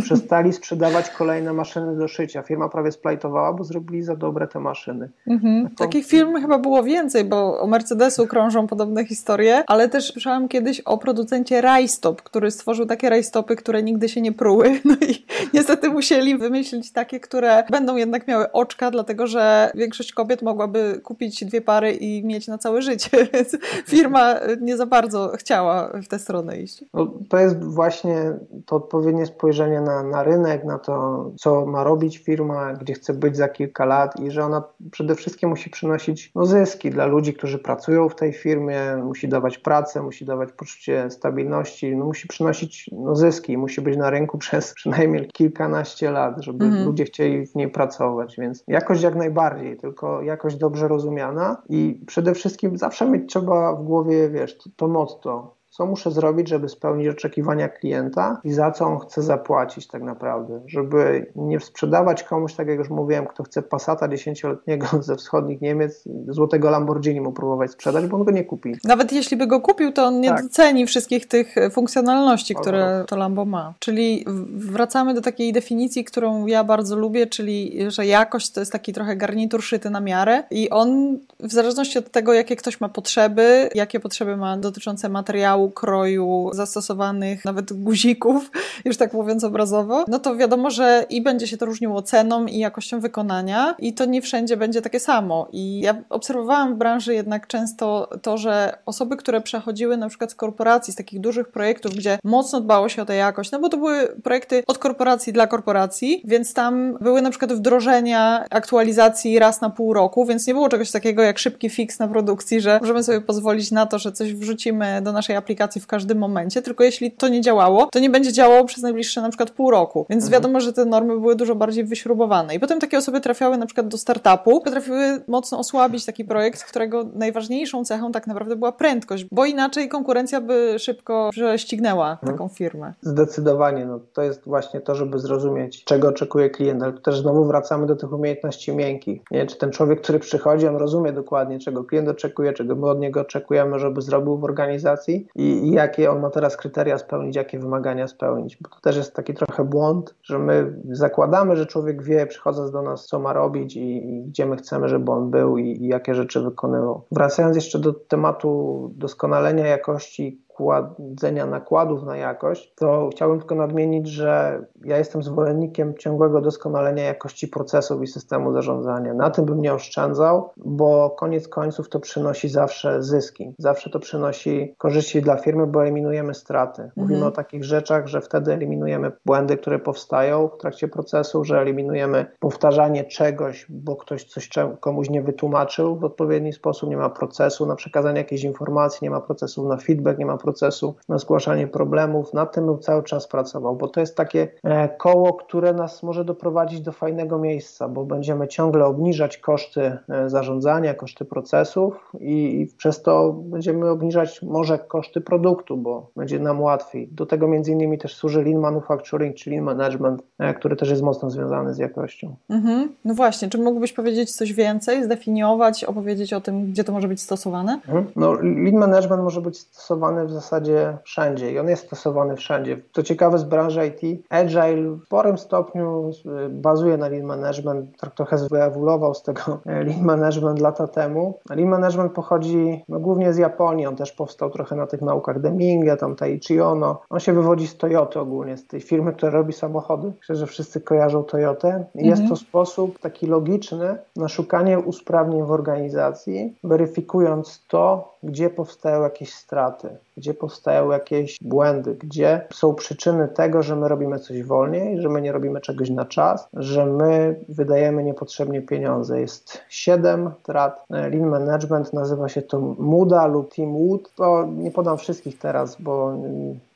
Przestali 0.01 0.53
sprzedawać 0.53 1.09
kolejne 1.09 1.53
maszyny 1.53 1.95
do 1.95 2.07
szycia. 2.07 2.41
Firma 2.41 2.69
prawie 2.69 2.91
splajtowała, 2.91 3.53
bo 3.53 3.63
zrobili 3.63 4.03
za 4.03 4.15
dobre 4.15 4.47
te 4.47 4.59
maszyny. 4.59 5.09
Mhm. 5.27 5.63
Taką... 5.63 5.75
Takich 5.75 6.05
firm 6.07 6.41
chyba 6.41 6.57
było 6.57 6.83
więcej, 6.83 7.25
bo 7.25 7.61
o 7.61 7.67
Mercedesu 7.67 8.27
krążą 8.27 8.67
podobne 8.67 9.05
historie, 9.05 9.63
ale 9.67 9.89
też 9.89 10.11
słyszałam 10.11 10.47
kiedyś 10.47 10.79
o 10.79 10.97
producencie 10.97 11.61
Rajstop, 11.61 12.21
który 12.21 12.51
stworzył 12.51 12.85
takie 12.85 13.09
rajstopy, 13.09 13.55
które 13.55 13.83
nigdy 13.83 14.09
się 14.09 14.21
nie 14.21 14.31
pruły. 14.31 14.69
No 14.89 14.95
i 15.07 15.25
niestety 15.53 15.89
musieli 15.89 16.37
wymyślić 16.37 16.91
takie, 16.91 17.19
które 17.19 17.63
będą 17.69 17.95
jednak 17.95 18.27
miały 18.27 18.38
miały 18.39 18.51
oczka, 18.51 18.91
dlatego 18.91 19.27
że 19.27 19.71
większość 19.75 20.13
kobiet 20.13 20.41
mogłaby 20.41 21.01
kupić 21.03 21.45
dwie 21.45 21.61
pary 21.61 21.91
i 21.91 22.25
mieć 22.25 22.47
na 22.47 22.57
całe 22.57 22.81
życie, 22.81 23.09
więc 23.33 23.57
firma 23.87 24.35
nie 24.61 24.77
za 24.77 24.85
bardzo 24.85 25.31
chciała 25.37 25.91
w 26.03 26.07
tę 26.07 26.19
stronę 26.19 26.57
iść. 26.57 26.85
No, 26.93 27.13
to 27.29 27.37
jest 27.37 27.63
właśnie 27.63 28.33
to 28.65 28.75
odpowiednie 28.75 29.25
spojrzenie 29.25 29.81
na, 29.81 30.03
na 30.03 30.23
rynek, 30.23 30.63
na 30.63 30.79
to, 30.79 31.25
co 31.37 31.65
ma 31.65 31.83
robić 31.83 32.17
firma, 32.17 32.73
gdzie 32.73 32.93
chce 32.93 33.13
być 33.13 33.37
za 33.37 33.47
kilka 33.47 33.85
lat 33.85 34.19
i 34.19 34.31
że 34.31 34.45
ona 34.45 34.63
przede 34.91 35.15
wszystkim 35.15 35.49
musi 35.49 35.69
przynosić 35.69 36.31
no, 36.35 36.45
zyski 36.45 36.89
dla 36.89 37.05
ludzi, 37.05 37.33
którzy 37.33 37.59
pracują 37.59 38.09
w 38.09 38.15
tej 38.15 38.33
firmie, 38.33 38.79
musi 39.03 39.27
dawać 39.27 39.57
pracę, 39.57 40.01
musi 40.01 40.25
dawać 40.25 40.51
poczucie 40.51 41.09
stabilności, 41.09 41.95
no, 41.95 42.05
musi 42.05 42.27
przynosić 42.27 42.89
no, 42.91 43.15
zyski, 43.15 43.57
musi 43.57 43.81
być 43.81 43.97
na 43.97 44.09
rynku 44.09 44.37
przez 44.49 44.73
przynajmniej 44.73 45.27
kilkanaście 45.27 46.11
lat, 46.11 46.35
żeby 46.43 46.65
mhm. 46.65 46.85
ludzie 46.85 47.05
chcieli 47.05 47.47
w 47.47 47.55
niej 47.55 47.69
pracować 47.69 48.28
więc 48.37 48.63
jakość 48.67 49.01
jak 49.01 49.15
najbardziej, 49.15 49.77
tylko 49.77 50.21
jakość 50.21 50.55
dobrze 50.55 50.87
rozumiana 50.87 51.61
i 51.69 52.03
przede 52.07 52.33
wszystkim 52.33 52.77
zawsze 52.77 53.09
mieć 53.09 53.29
trzeba 53.29 53.75
w 53.75 53.83
głowie, 53.83 54.29
wiesz, 54.29 54.57
to, 54.57 54.69
to 54.75 54.87
motto, 54.87 55.58
co 55.79 55.85
muszę 55.85 56.11
zrobić, 56.11 56.47
żeby 56.49 56.69
spełnić 56.69 57.07
oczekiwania 57.07 57.69
klienta 57.69 58.41
i 58.43 58.53
za 58.53 58.71
co 58.71 58.85
on 58.85 58.99
chce 58.99 59.21
zapłacić 59.21 59.87
tak 59.87 60.03
naprawdę, 60.03 60.61
żeby 60.67 61.31
nie 61.35 61.59
sprzedawać 61.59 62.23
komuś, 62.23 62.53
tak 62.53 62.67
jak 62.67 62.77
już 62.77 62.89
mówiłem, 62.89 63.27
kto 63.27 63.43
chce 63.43 63.61
Passata 63.61 64.07
dziesięcioletniego 64.07 64.87
ze 65.01 65.15
wschodnich 65.15 65.61
Niemiec, 65.61 66.03
złotego 66.27 66.69
Lamborghini 66.69 67.21
mu 67.21 67.31
próbować 67.31 67.71
sprzedać, 67.71 68.05
bo 68.05 68.17
on 68.17 68.23
go 68.23 68.31
nie 68.31 68.43
kupi. 68.43 68.75
Nawet 68.83 69.13
jeśli 69.13 69.37
by 69.37 69.47
go 69.47 69.61
kupił, 69.61 69.91
to 69.91 70.05
on 70.05 70.21
nie 70.21 70.29
tak. 70.29 70.43
doceni 70.43 70.85
wszystkich 70.85 71.27
tych 71.27 71.55
funkcjonalności, 71.71 72.55
które 72.55 73.03
to 73.07 73.15
Lambo 73.15 73.45
ma. 73.45 73.73
Czyli 73.79 74.25
wracamy 74.55 75.13
do 75.13 75.21
takiej 75.21 75.53
definicji, 75.53 76.03
którą 76.03 76.45
ja 76.45 76.63
bardzo 76.63 76.95
lubię, 76.95 77.27
czyli 77.27 77.91
że 77.91 78.05
jakość 78.05 78.51
to 78.51 78.59
jest 78.59 78.71
taki 78.71 78.93
trochę 78.93 79.15
garnitur 79.15 79.63
szyty 79.63 79.89
na 79.89 80.01
miarę 80.01 80.43
i 80.51 80.69
on 80.69 81.19
w 81.39 81.51
zależności 81.51 81.99
od 81.99 82.11
tego, 82.11 82.33
jakie 82.33 82.55
ktoś 82.55 82.81
ma 82.81 82.89
potrzeby, 82.89 83.69
jakie 83.75 83.99
potrzeby 83.99 84.37
ma 84.37 84.57
dotyczące 84.57 85.09
materiału, 85.09 85.71
kroju, 85.71 86.49
zastosowanych 86.53 87.45
nawet 87.45 87.73
guzików, 87.73 88.51
już 88.85 88.97
tak 88.97 89.13
mówiąc 89.13 89.43
obrazowo, 89.43 90.05
no 90.07 90.19
to 90.19 90.35
wiadomo, 90.35 90.71
że 90.71 91.05
i 91.09 91.21
będzie 91.21 91.47
się 91.47 91.57
to 91.57 91.65
różniło 91.65 92.01
ceną 92.01 92.45
i 92.45 92.57
jakością 92.57 92.99
wykonania 92.99 93.75
i 93.79 93.93
to 93.93 94.05
nie 94.05 94.21
wszędzie 94.21 94.57
będzie 94.57 94.81
takie 94.81 94.99
samo. 94.99 95.47
I 95.51 95.79
ja 95.79 95.95
obserwowałam 96.09 96.75
w 96.75 96.77
branży 96.77 97.13
jednak 97.13 97.47
często 97.47 98.09
to, 98.21 98.37
że 98.37 98.77
osoby, 98.85 99.17
które 99.17 99.41
przechodziły 99.41 99.97
na 99.97 100.09
przykład 100.09 100.31
z 100.31 100.35
korporacji, 100.35 100.93
z 100.93 100.95
takich 100.95 101.19
dużych 101.19 101.47
projektów, 101.47 101.95
gdzie 101.95 102.19
mocno 102.23 102.61
dbało 102.61 102.89
się 102.89 103.01
o 103.01 103.05
tę 103.05 103.15
jakość, 103.15 103.51
no 103.51 103.59
bo 103.59 103.69
to 103.69 103.77
były 103.77 104.07
projekty 104.23 104.63
od 104.67 104.77
korporacji 104.77 105.33
dla 105.33 105.47
korporacji, 105.47 106.21
więc 106.25 106.53
tam 106.53 106.97
były 107.01 107.21
na 107.21 107.29
przykład 107.29 107.53
wdrożenia 107.53 108.45
aktualizacji 108.49 109.39
raz 109.39 109.61
na 109.61 109.69
pół 109.69 109.93
roku, 109.93 110.25
więc 110.25 110.47
nie 110.47 110.53
było 110.53 110.69
czegoś 110.69 110.91
takiego 110.91 111.28
jak 111.29 111.39
szybki 111.39 111.69
fix 111.69 111.99
na 111.99 112.07
produkcji, 112.07 112.61
że 112.61 112.79
możemy 112.81 113.03
sobie 113.03 113.21
pozwolić 113.21 113.71
na 113.71 113.85
to, 113.85 113.99
że 113.99 114.11
coś 114.11 114.33
wrzucimy 114.33 115.01
do 115.01 115.11
naszej 115.11 115.35
aplikacji 115.35 115.81
w 115.81 115.87
każdym 115.87 116.17
momencie, 116.17 116.61
tylko 116.61 116.83
jeśli 116.83 117.11
to 117.11 117.27
nie 117.27 117.41
działało, 117.41 117.85
to 117.85 117.99
nie 117.99 118.09
będzie 118.09 118.33
działało 118.33 118.65
przez 118.65 118.83
najbliższe 118.83 119.21
na 119.21 119.29
przykład 119.29 119.51
pół 119.51 119.71
roku. 119.71 120.05
Więc 120.09 120.23
mhm. 120.23 120.41
wiadomo, 120.41 120.59
że 120.59 120.73
te 120.73 120.85
normy 120.85 121.19
były 121.19 121.35
dużo 121.35 121.55
bardziej 121.55 121.83
wyśrubowane. 121.83 122.55
I 122.55 122.59
potem 122.59 122.79
takie 122.79 122.97
osoby 122.97 123.21
trafiały 123.21 123.57
na 123.57 123.65
przykład 123.65 123.87
do 123.87 123.97
startupu, 123.97 124.61
potrafiły 124.61 125.21
mocno 125.27 125.59
osłabić 125.59 126.05
taki 126.05 126.25
projekt, 126.25 126.63
którego 126.63 127.05
najważniejszą 127.13 127.85
cechą 127.85 128.11
tak 128.11 128.27
naprawdę 128.27 128.55
była 128.55 128.71
prędkość, 128.71 129.25
bo 129.31 129.45
inaczej 129.45 129.89
konkurencja 129.89 130.41
by 130.41 130.75
szybko 130.79 131.29
prześcignęła 131.31 132.11
mhm. 132.11 132.33
taką 132.33 132.47
firmę. 132.47 132.93
Zdecydowanie. 133.01 133.85
No, 133.85 133.99
to 134.13 134.21
jest 134.21 134.45
właśnie 134.45 134.81
to, 134.81 134.95
żeby 134.95 135.19
zrozumieć, 135.19 135.83
czego 135.83 136.07
oczekuje 136.07 136.49
klient, 136.49 136.83
ale 136.83 136.93
też 136.93 137.21
znowu 137.21 137.45
wracamy 137.45 137.87
do 137.87 137.95
tych 137.95 138.13
umiejętności 138.13 138.75
miękkich. 138.75 139.21
Nie? 139.31 139.45
Czy 139.45 139.57
ten 139.57 139.71
człowiek, 139.71 140.01
który 140.01 140.19
przychodzi, 140.19 140.67
on 140.67 140.75
rozumie 140.75 141.11
dokładnie, 141.21 141.59
czego 141.59 141.83
klient 141.83 142.09
oczekuje, 142.09 142.53
czego 142.53 142.75
my 142.75 142.89
od 142.89 142.99
niego 142.99 143.21
oczekujemy, 143.21 143.79
żeby 143.79 144.01
zrobił 144.01 144.37
w 144.37 144.43
organizacji 144.43 145.27
i, 145.35 145.71
jakie 145.71 146.11
on 146.11 146.19
ma 146.19 146.29
teraz 146.29 146.57
kryteria 146.57 146.97
spełnić, 146.97 147.35
jakie 147.35 147.59
wymagania 147.59 148.07
spełnić. 148.07 148.57
Bo 148.61 148.69
to 148.69 148.79
też 148.81 148.97
jest 148.97 149.15
taki 149.15 149.33
trochę 149.33 149.63
błąd, 149.63 150.15
że 150.23 150.39
my 150.39 150.73
zakładamy, 150.91 151.55
że 151.55 151.65
człowiek 151.65 152.03
wie, 152.03 152.27
przychodząc 152.27 152.71
do 152.71 152.81
nas, 152.81 153.05
co 153.05 153.19
ma 153.19 153.33
robić 153.33 153.75
i, 153.75 154.09
i 154.09 154.23
gdzie 154.23 154.45
my 154.45 154.57
chcemy, 154.57 154.89
żeby 154.89 155.11
on 155.11 155.31
był 155.31 155.57
i, 155.57 155.65
i 155.65 155.87
jakie 155.87 156.15
rzeczy 156.15 156.41
wykonywał. 156.41 157.01
Wracając 157.11 157.55
jeszcze 157.55 157.79
do 157.79 157.93
tematu 157.93 158.91
doskonalenia 158.95 159.67
jakości 159.67 160.41
kładzenia 160.59 161.45
nakładów 161.45 162.03
na 162.03 162.17
jakość, 162.17 162.73
to 162.75 163.09
chciałbym 163.11 163.39
tylko 163.39 163.55
nadmienić, 163.55 164.07
że 164.07 164.61
ja 164.85 164.97
jestem 164.97 165.23
zwolennikiem 165.23 165.97
ciągłego 165.97 166.41
doskonalenia 166.41 167.03
jakości 167.03 167.47
procesów 167.47 168.03
i 168.03 168.07
systemu 168.07 168.53
zarządzania. 168.53 169.13
Na 169.13 169.29
tym 169.29 169.45
bym 169.45 169.61
nie 169.61 169.73
oszczędzał, 169.73 170.49
bo 170.57 171.09
koniec 171.09 171.47
końców 171.47 171.89
to 171.89 171.99
przynosi 171.99 172.49
zawsze 172.49 173.03
zyski. 173.03 173.53
Zawsze 173.57 173.89
to 173.89 173.99
przynosi 173.99 174.75
korzyści 174.77 175.21
dla 175.21 175.37
firmy, 175.37 175.67
bo 175.67 175.81
eliminujemy 175.81 176.33
straty. 176.33 176.91
Mówimy 176.95 177.15
mhm. 177.15 177.33
o 177.33 177.35
takich 177.35 177.63
rzeczach, 177.63 178.07
że 178.07 178.21
wtedy 178.21 178.53
eliminujemy 178.53 179.11
błędy, 179.25 179.57
które 179.57 179.79
powstają 179.79 180.47
w 180.47 180.57
trakcie 180.57 180.87
procesu, 180.87 181.43
że 181.43 181.61
eliminujemy 181.61 182.25
powtarzanie 182.39 183.03
czegoś, 183.03 183.65
bo 183.69 183.95
ktoś 183.95 184.23
coś 184.23 184.49
komuś 184.79 185.09
nie 185.09 185.21
wytłumaczył 185.21 185.99
w 185.99 186.03
odpowiedni 186.03 186.53
sposób, 186.53 186.89
nie 186.89 186.97
ma 186.97 187.09
procesu 187.09 187.65
na 187.65 187.75
przekazanie 187.75 188.17
jakiejś 188.17 188.43
informacji, 188.43 188.99
nie 189.01 189.09
ma 189.09 189.21
procesu 189.21 189.67
na 189.67 189.77
feedback, 189.77 190.19
nie 190.19 190.25
ma 190.25 190.37
procesu 190.37 190.48
procesu, 190.49 190.95
na 191.09 191.17
zgłaszanie 191.17 191.67
problemów. 191.67 192.33
Nad 192.33 192.53
tym 192.53 192.65
bym 192.65 192.79
cały 192.79 193.03
czas 193.03 193.27
pracował, 193.27 193.75
bo 193.75 193.87
to 193.87 193.99
jest 193.99 194.17
takie 194.17 194.47
e, 194.63 194.89
koło, 194.89 195.33
które 195.33 195.73
nas 195.73 196.03
może 196.03 196.25
doprowadzić 196.25 196.81
do 196.81 196.91
fajnego 196.91 197.37
miejsca, 197.37 197.87
bo 197.87 198.05
będziemy 198.05 198.47
ciągle 198.47 198.85
obniżać 198.85 199.37
koszty 199.37 199.97
e, 200.09 200.29
zarządzania, 200.29 200.93
koszty 200.93 201.25
procesów 201.25 202.11
i, 202.19 202.67
przez 202.77 203.01
to 203.01 203.33
będziemy 203.33 203.89
obniżać 203.89 204.41
może 204.41 204.79
koszty 204.79 205.21
produktu, 205.21 205.77
bo 205.77 206.11
będzie 206.15 206.39
nam 206.39 206.61
łatwiej. 206.61 207.07
Do 207.07 207.25
tego 207.25 207.47
między 207.47 207.71
innymi 207.71 207.97
też 207.97 208.15
służy 208.15 208.43
lean 208.43 208.59
manufacturing, 208.59 209.35
czyli 209.35 209.55
lean 209.55 209.65
management, 209.65 210.23
e, 210.39 210.53
który 210.53 210.75
też 210.75 210.89
jest 210.89 211.01
mocno 211.01 211.29
związany 211.29 211.73
z 211.73 211.77
jakością. 211.77 212.35
Mhm. 212.49 212.93
No 213.05 213.13
właśnie, 213.13 213.49
czy 213.49 213.57
mógłbyś 213.57 213.93
powiedzieć 213.93 214.35
coś 214.35 214.53
więcej, 214.53 215.03
zdefiniować, 215.03 215.83
opowiedzieć 215.83 216.33
o 216.33 216.41
tym, 216.41 216.71
gdzie 216.71 216.83
to 216.83 216.91
może 216.91 217.07
być 217.07 217.21
stosowane? 217.21 217.73
Mhm. 217.73 218.05
No, 218.15 218.33
lean 218.33 218.75
management 218.75 219.23
może 219.23 219.41
być 219.41 219.59
stosowany 219.59 220.25
w 220.25 220.31
zasadzie 220.39 220.97
wszędzie 221.03 221.51
i 221.51 221.59
on 221.59 221.69
jest 221.69 221.85
stosowany 221.85 222.35
wszędzie. 222.35 222.81
Co 222.91 223.03
ciekawe 223.03 223.37
z 223.37 223.43
branży 223.43 223.87
IT, 223.87 224.25
Agile 224.29 224.91
w 224.91 225.05
sporym 225.05 225.37
stopniu 225.37 226.11
bazuje 226.49 226.97
na 226.97 227.09
Lean 227.09 227.23
Management, 227.23 227.97
tak 227.97 228.15
trochę 228.15 228.37
wyewoluował 228.51 229.13
z 229.13 229.23
tego 229.23 229.41
Lean 229.65 230.03
Management 230.03 230.59
lata 230.59 230.87
temu. 230.87 231.39
Lean 231.49 231.69
Management 231.69 232.13
pochodzi 232.13 232.83
no, 232.89 232.99
głównie 232.99 233.33
z 233.33 233.37
Japonii, 233.37 233.85
on 233.85 233.95
też 233.95 234.11
powstał 234.11 234.49
trochę 234.49 234.75
na 234.75 234.87
tych 234.87 235.01
naukach 235.01 235.39
Deminga, 235.39 235.97
tam 235.97 236.15
Taichi 236.15 236.61
Ono. 236.61 237.01
On 237.09 237.19
się 237.19 237.33
wywodzi 237.33 237.67
z 237.67 237.77
Toyoty 237.77 238.19
ogólnie, 238.19 238.57
z 238.57 238.67
tej 238.67 238.81
firmy, 238.81 239.13
która 239.13 239.31
robi 239.31 239.53
samochody. 239.53 240.11
Myślę, 240.19 240.35
że 240.35 240.47
wszyscy 240.47 240.81
kojarzą 240.81 241.23
Toyotę. 241.23 241.85
Jest 241.95 242.21
mhm. 242.21 242.29
to 242.29 242.35
sposób 242.35 242.99
taki 242.99 243.27
logiczny 243.27 243.97
na 244.15 244.27
szukanie 244.27 244.79
usprawnień 244.79 245.43
w 245.43 245.51
organizacji, 245.51 246.57
weryfikując 246.63 247.65
to, 247.67 248.13
gdzie 248.23 248.49
powstają 248.49 249.03
jakieś 249.03 249.33
straty, 249.33 249.89
gdzie 250.17 250.33
powstają 250.33 250.91
jakieś 250.91 251.37
błędy, 251.41 251.95
gdzie 251.95 252.47
są 252.53 252.75
przyczyny 252.75 253.27
tego, 253.27 253.63
że 253.63 253.75
my 253.75 253.87
robimy 253.87 254.19
coś 254.19 254.43
wolniej, 254.43 255.01
że 255.01 255.09
my 255.09 255.21
nie 255.21 255.31
robimy 255.31 255.61
czegoś 255.61 255.89
na 255.89 256.05
czas, 256.05 256.47
że 256.53 256.85
my 256.85 257.35
wydajemy 257.49 258.03
niepotrzebnie 258.03 258.61
pieniądze. 258.61 259.21
Jest 259.21 259.61
siedem 259.69 260.31
trat. 260.43 260.85
Lean 260.89 261.25
Management 261.25 261.93
nazywa 261.93 262.29
się 262.29 262.41
to 262.41 262.59
MUDA 262.59 263.27
lub 263.27 263.55
Team 263.55 263.73
Wood. 263.73 264.11
To 264.15 264.47
nie 264.57 264.71
podam 264.71 264.97
wszystkich 264.97 265.39
teraz, 265.39 265.81
bo 265.81 266.13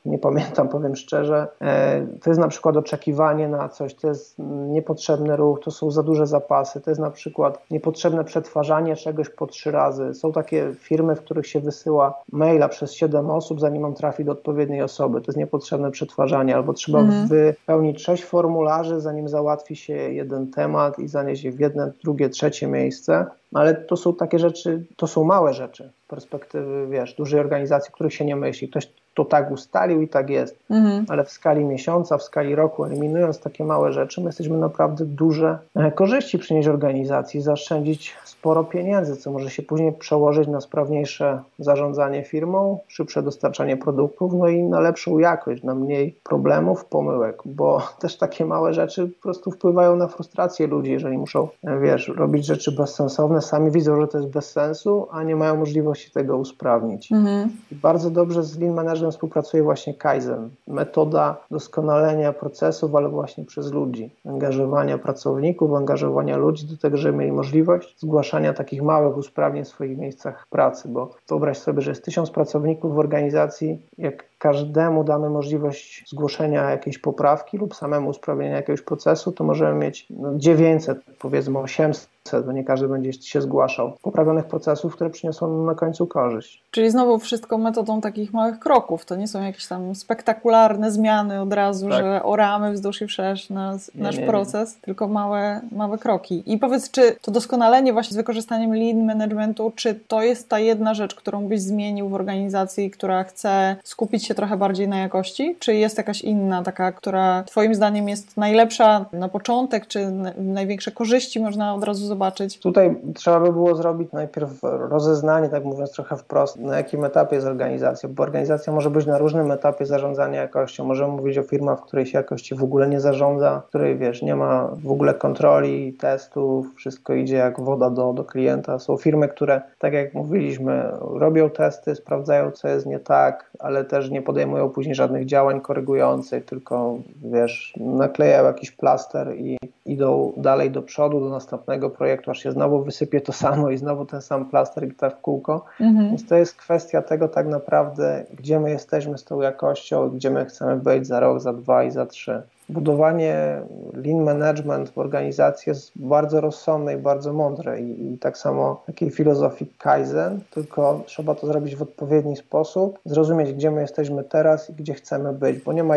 nie 0.04 0.18
pamiętam, 0.18 0.68
powiem 0.68 0.96
szczerze. 0.96 1.46
E, 1.60 2.06
to 2.22 2.30
jest 2.30 2.40
na 2.40 2.48
przykład 2.48 2.76
oczekiwanie 2.76 3.48
na 3.48 3.68
coś, 3.68 3.94
to 3.94 4.08
jest 4.08 4.36
niepotrzebny 4.68 5.36
ruch, 5.36 5.60
to 5.60 5.70
są 5.70 5.90
za 5.90 6.02
duże 6.02 6.26
zapasy, 6.26 6.80
to 6.80 6.90
jest 6.90 7.00
na 7.00 7.10
przykład 7.10 7.62
niepotrzebne 7.70 8.24
przetwarzanie 8.24 8.96
czegoś 8.96 9.28
po 9.28 9.46
trzy 9.46 9.70
razy. 9.70 10.14
Są 10.14 10.32
takie 10.32 10.74
firmy, 10.78 11.16
w 11.16 11.20
których 11.20 11.46
się 11.46 11.60
wysyła 11.60 12.22
maila 12.32 12.68
przez 12.68 12.92
siedem 12.92 13.30
osób, 13.30 13.60
zanim 13.60 13.84
on 13.84 13.94
trafi 13.94 14.24
do 14.24 14.32
odpowiedniej 14.32 14.82
osoby. 14.82 15.20
To 15.20 15.26
jest 15.26 15.38
niepotrzebne 15.38 15.90
przetwarzanie, 15.90 16.56
albo 16.56 16.72
trzeba 16.72 17.00
mhm. 17.00 17.28
wypełnić 17.28 18.02
sześć 18.02 18.24
formularzy, 18.24 19.00
zanim 19.00 19.28
załatwi 19.28 19.76
się 19.76 19.92
jeden 19.92 20.50
temat 20.50 20.98
i 20.98 21.08
zanieść 21.08 21.44
je 21.44 21.52
w 21.52 21.60
jedno, 21.60 21.86
drugie, 22.04 22.28
trzecie 22.28 22.66
miejsce. 22.66 23.26
Ale 23.52 23.74
to 23.74 23.96
są 23.96 24.14
takie 24.14 24.38
rzeczy, 24.38 24.84
to 24.96 25.06
są 25.06 25.24
małe 25.24 25.54
rzeczy 25.54 25.90
z 26.04 26.08
perspektywy, 26.08 26.86
wiesz, 26.90 27.14
dużej 27.14 27.40
organizacji, 27.40 27.92
których 27.92 28.14
się 28.14 28.24
nie 28.24 28.36
myśli. 28.36 28.68
Ktoś 28.68 28.88
to 29.14 29.24
tak 29.24 29.50
ustalił 29.50 30.02
i 30.02 30.08
tak 30.08 30.30
jest. 30.30 30.58
Mhm. 30.70 31.06
Ale 31.08 31.24
w 31.24 31.30
skali 31.30 31.64
miesiąca, 31.64 32.18
w 32.18 32.22
skali 32.22 32.54
roku, 32.54 32.84
eliminując 32.84 33.40
takie 33.40 33.64
małe 33.64 33.92
rzeczy, 33.92 34.20
my 34.20 34.26
jesteśmy 34.26 34.58
naprawdę 34.58 35.04
duże 35.04 35.58
e, 35.76 35.92
korzyści 35.92 36.38
przynieść 36.38 36.68
organizacji, 36.68 37.40
zaoszczędzić 37.40 38.14
sporo 38.24 38.64
pieniędzy, 38.64 39.16
co 39.16 39.30
może 39.30 39.50
się 39.50 39.62
później 39.62 39.92
przełożyć 39.92 40.48
na 40.48 40.60
sprawniejsze 40.60 41.42
zarządzanie 41.58 42.24
firmą, 42.24 42.78
szybsze 42.88 43.22
dostarczanie 43.22 43.76
produktów, 43.76 44.32
no 44.34 44.48
i 44.48 44.62
na 44.62 44.80
lepszą 44.80 45.18
jakość, 45.18 45.62
na 45.62 45.74
mniej 45.74 46.14
problemów, 46.24 46.84
pomyłek, 46.84 47.42
bo 47.44 47.82
też 48.00 48.16
takie 48.16 48.44
małe 48.44 48.74
rzeczy 48.74 49.06
po 49.06 49.22
prostu 49.22 49.50
wpływają 49.50 49.96
na 49.96 50.08
frustrację 50.08 50.66
ludzi, 50.66 50.92
jeżeli 50.92 51.18
muszą, 51.18 51.48
e, 51.64 51.78
wiesz, 51.78 52.08
robić 52.08 52.46
rzeczy 52.46 52.72
bezsensowne, 52.72 53.42
sami 53.44 53.70
widzą, 53.70 54.00
że 54.00 54.08
to 54.08 54.18
jest 54.18 54.30
bez 54.30 54.50
sensu, 54.50 55.06
a 55.10 55.22
nie 55.22 55.36
mają 55.36 55.56
możliwości 55.56 56.10
tego 56.10 56.36
usprawnić. 56.36 57.12
Mhm. 57.12 57.50
I 57.72 57.74
bardzo 57.74 58.10
dobrze 58.10 58.42
z 58.42 58.58
Lean 58.58 58.74
Management 58.74 59.04
każdym 59.04 59.12
współpracuje 59.12 59.62
właśnie 59.62 59.94
Kaizen, 59.94 60.50
metoda 60.66 61.36
doskonalenia 61.50 62.32
procesów, 62.32 62.94
ale 62.94 63.08
właśnie 63.08 63.44
przez 63.44 63.72
ludzi, 63.72 64.10
angażowania 64.26 64.98
pracowników, 64.98 65.74
angażowania 65.74 66.36
ludzi 66.36 66.66
do 66.66 66.76
tego, 66.76 66.96
żeby 66.96 67.18
mieli 67.18 67.32
możliwość 67.32 68.00
zgłaszania 68.00 68.52
takich 68.52 68.82
małych 68.82 69.16
usprawnień 69.16 69.64
w 69.64 69.68
swoich 69.68 69.98
miejscach 69.98 70.46
pracy, 70.50 70.88
bo 70.88 71.10
wyobraź 71.28 71.58
sobie, 71.58 71.82
że 71.82 71.90
jest 71.90 72.04
tysiąc 72.04 72.30
pracowników 72.30 72.94
w 72.94 72.98
organizacji, 72.98 73.82
jak 73.98 74.24
każdemu 74.44 75.04
damy 75.04 75.30
możliwość 75.30 76.04
zgłoszenia 76.06 76.70
jakiejś 76.70 76.98
poprawki 76.98 77.58
lub 77.58 77.74
samemu 77.74 78.10
usprawnienia 78.10 78.56
jakiegoś 78.56 78.82
procesu, 78.82 79.32
to 79.32 79.44
możemy 79.44 79.84
mieć 79.84 80.06
no, 80.10 80.32
900, 80.36 80.98
powiedzmy 81.18 81.58
800 81.58 82.14
bo 82.46 82.52
nie 82.52 82.64
każdy 82.64 82.88
będzie 82.88 83.12
się 83.12 83.42
zgłaszał, 83.42 83.92
poprawionych 84.02 84.44
procesów, 84.44 84.94
które 84.94 85.10
przyniosą 85.10 85.64
na 85.64 85.74
końcu 85.74 86.06
korzyść. 86.06 86.64
Czyli 86.70 86.90
znowu 86.90 87.18
wszystko 87.18 87.58
metodą 87.58 88.00
takich 88.00 88.32
małych 88.32 88.58
kroków. 88.58 89.04
To 89.04 89.16
nie 89.16 89.28
są 89.28 89.42
jakieś 89.42 89.66
tam 89.66 89.94
spektakularne 89.94 90.90
zmiany 90.90 91.40
od 91.40 91.52
razu, 91.52 91.88
tak. 91.88 91.98
że 91.98 92.22
oramy 92.22 92.72
wzdłuż 92.72 93.02
i 93.02 93.06
wszerz 93.06 93.50
nas, 93.50 93.94
nie, 93.94 94.02
nasz 94.02 94.18
nie, 94.18 94.26
proces, 94.26 94.74
nie. 94.74 94.80
tylko 94.80 95.08
małe, 95.08 95.60
małe 95.72 95.98
kroki. 95.98 96.42
I 96.46 96.58
powiedz, 96.58 96.90
czy 96.90 97.16
to 97.22 97.30
doskonalenie 97.30 97.92
właśnie 97.92 98.14
z 98.14 98.16
wykorzystaniem 98.16 98.74
lean 98.74 99.04
managementu, 99.04 99.72
czy 99.76 99.94
to 100.08 100.22
jest 100.22 100.48
ta 100.48 100.58
jedna 100.58 100.94
rzecz, 100.94 101.14
którą 101.14 101.48
byś 101.48 101.60
zmienił 101.60 102.08
w 102.08 102.14
organizacji, 102.14 102.90
która 102.90 103.24
chce 103.24 103.76
skupić 103.84 104.26
się 104.26 104.33
trochę 104.34 104.56
bardziej 104.56 104.88
na 104.88 104.98
jakości, 104.98 105.56
czy 105.58 105.74
jest 105.74 105.98
jakaś 105.98 106.22
inna, 106.22 106.62
taka, 106.62 106.92
która 106.92 107.42
twoim 107.42 107.74
zdaniem 107.74 108.08
jest 108.08 108.36
najlepsza 108.36 109.04
na 109.12 109.28
początek, 109.28 109.86
czy 109.86 110.10
największe 110.36 110.90
korzyści 110.90 111.40
można 111.40 111.74
od 111.74 111.84
razu 111.84 112.06
zobaczyć? 112.06 112.58
Tutaj 112.58 112.96
trzeba 113.14 113.40
by 113.40 113.52
było 113.52 113.74
zrobić 113.74 114.12
najpierw 114.12 114.50
rozeznanie, 114.62 115.48
tak 115.48 115.64
mówiąc 115.64 115.92
trochę 115.92 116.16
wprost, 116.16 116.56
na 116.58 116.76
jakim 116.76 117.04
etapie 117.04 117.34
jest 117.34 117.46
organizacja, 117.46 118.08
bo 118.08 118.22
organizacja 118.22 118.72
może 118.72 118.90
być 118.90 119.06
na 119.06 119.18
różnym 119.18 119.50
etapie 119.50 119.86
zarządzania 119.86 120.40
jakością. 120.40 120.84
Możemy 120.84 121.12
mówić 121.12 121.38
o 121.38 121.42
firmach, 121.42 121.78
w 121.78 121.82
której 121.82 122.06
się 122.06 122.18
jakości 122.18 122.54
w 122.54 122.62
ogóle 122.62 122.88
nie 122.88 123.00
zarządza, 123.00 123.60
w 123.60 123.68
której 123.68 123.98
wiesz, 123.98 124.22
nie 124.22 124.36
ma 124.36 124.68
w 124.84 124.90
ogóle 124.90 125.14
kontroli, 125.14 125.92
testów, 125.92 126.74
wszystko 126.76 127.14
idzie 127.14 127.36
jak 127.36 127.60
woda 127.60 127.90
do, 127.90 128.12
do 128.12 128.24
klienta. 128.24 128.78
Są 128.78 128.96
firmy, 128.96 129.28
które, 129.28 129.62
tak 129.78 129.92
jak 129.92 130.14
mówiliśmy, 130.14 130.92
robią 131.00 131.50
testy, 131.50 131.94
sprawdzają, 131.94 132.50
co 132.50 132.68
jest 132.68 132.86
nie 132.86 132.98
tak, 132.98 133.50
ale 133.58 133.84
też 133.84 134.10
nie 134.10 134.22
podejmują 134.24 134.70
później 134.70 134.94
żadnych 134.94 135.26
działań 135.26 135.60
korygujących, 135.60 136.44
tylko 136.44 136.98
wiesz, 137.24 137.74
naklejają 137.76 138.44
jakiś 138.44 138.70
plaster 138.70 139.36
i 139.36 139.58
idą 139.86 140.32
dalej 140.36 140.70
do 140.70 140.82
przodu, 140.82 141.20
do 141.20 141.28
następnego 141.28 141.90
projektu, 141.90 142.30
aż 142.30 142.38
się 142.38 142.52
znowu 142.52 142.82
wysypie 142.82 143.20
to 143.20 143.32
samo 143.32 143.70
i 143.70 143.76
znowu 143.76 144.06
ten 144.06 144.22
sam 144.22 144.44
plaster 144.44 144.84
i 144.84 144.94
tak 144.94 145.16
w 145.18 145.20
kółko. 145.20 145.64
Mhm. 145.80 146.08
Więc 146.08 146.26
to 146.26 146.36
jest 146.36 146.56
kwestia 146.56 147.02
tego 147.02 147.28
tak 147.28 147.46
naprawdę, 147.46 148.24
gdzie 148.34 148.60
my 148.60 148.70
jesteśmy 148.70 149.18
z 149.18 149.24
tą 149.24 149.40
jakością, 149.40 150.10
gdzie 150.10 150.30
my 150.30 150.44
chcemy 150.44 150.76
być 150.76 151.06
za 151.06 151.20
rok, 151.20 151.40
za 151.40 151.52
dwa 151.52 151.84
i 151.84 151.90
za 151.90 152.06
trzy 152.06 152.42
budowanie 152.68 153.60
lean 153.94 154.22
management 154.22 154.90
w 154.90 154.98
organizacji 154.98 155.70
jest 155.70 155.92
bardzo 155.96 156.40
rozsądne 156.40 156.94
i 156.94 156.96
bardzo 156.96 157.32
mądre. 157.32 157.80
I, 157.80 158.14
i, 158.14 158.18
tak 158.18 158.38
samo 158.38 158.82
takiej 158.86 159.10
filozofii 159.10 159.66
Kaizen, 159.78 160.40
tylko 160.50 161.02
trzeba 161.06 161.34
to 161.34 161.46
zrobić 161.46 161.76
w 161.76 161.82
odpowiedni 161.82 162.36
sposób, 162.36 162.98
zrozumieć 163.04 163.52
gdzie 163.52 163.70
my 163.70 163.80
jesteśmy 163.80 164.24
teraz 164.24 164.70
i 164.70 164.72
gdzie 164.72 164.94
chcemy 164.94 165.32
być, 165.32 165.58
bo 165.58 165.72
nie 165.72 165.84
ma 165.84 165.94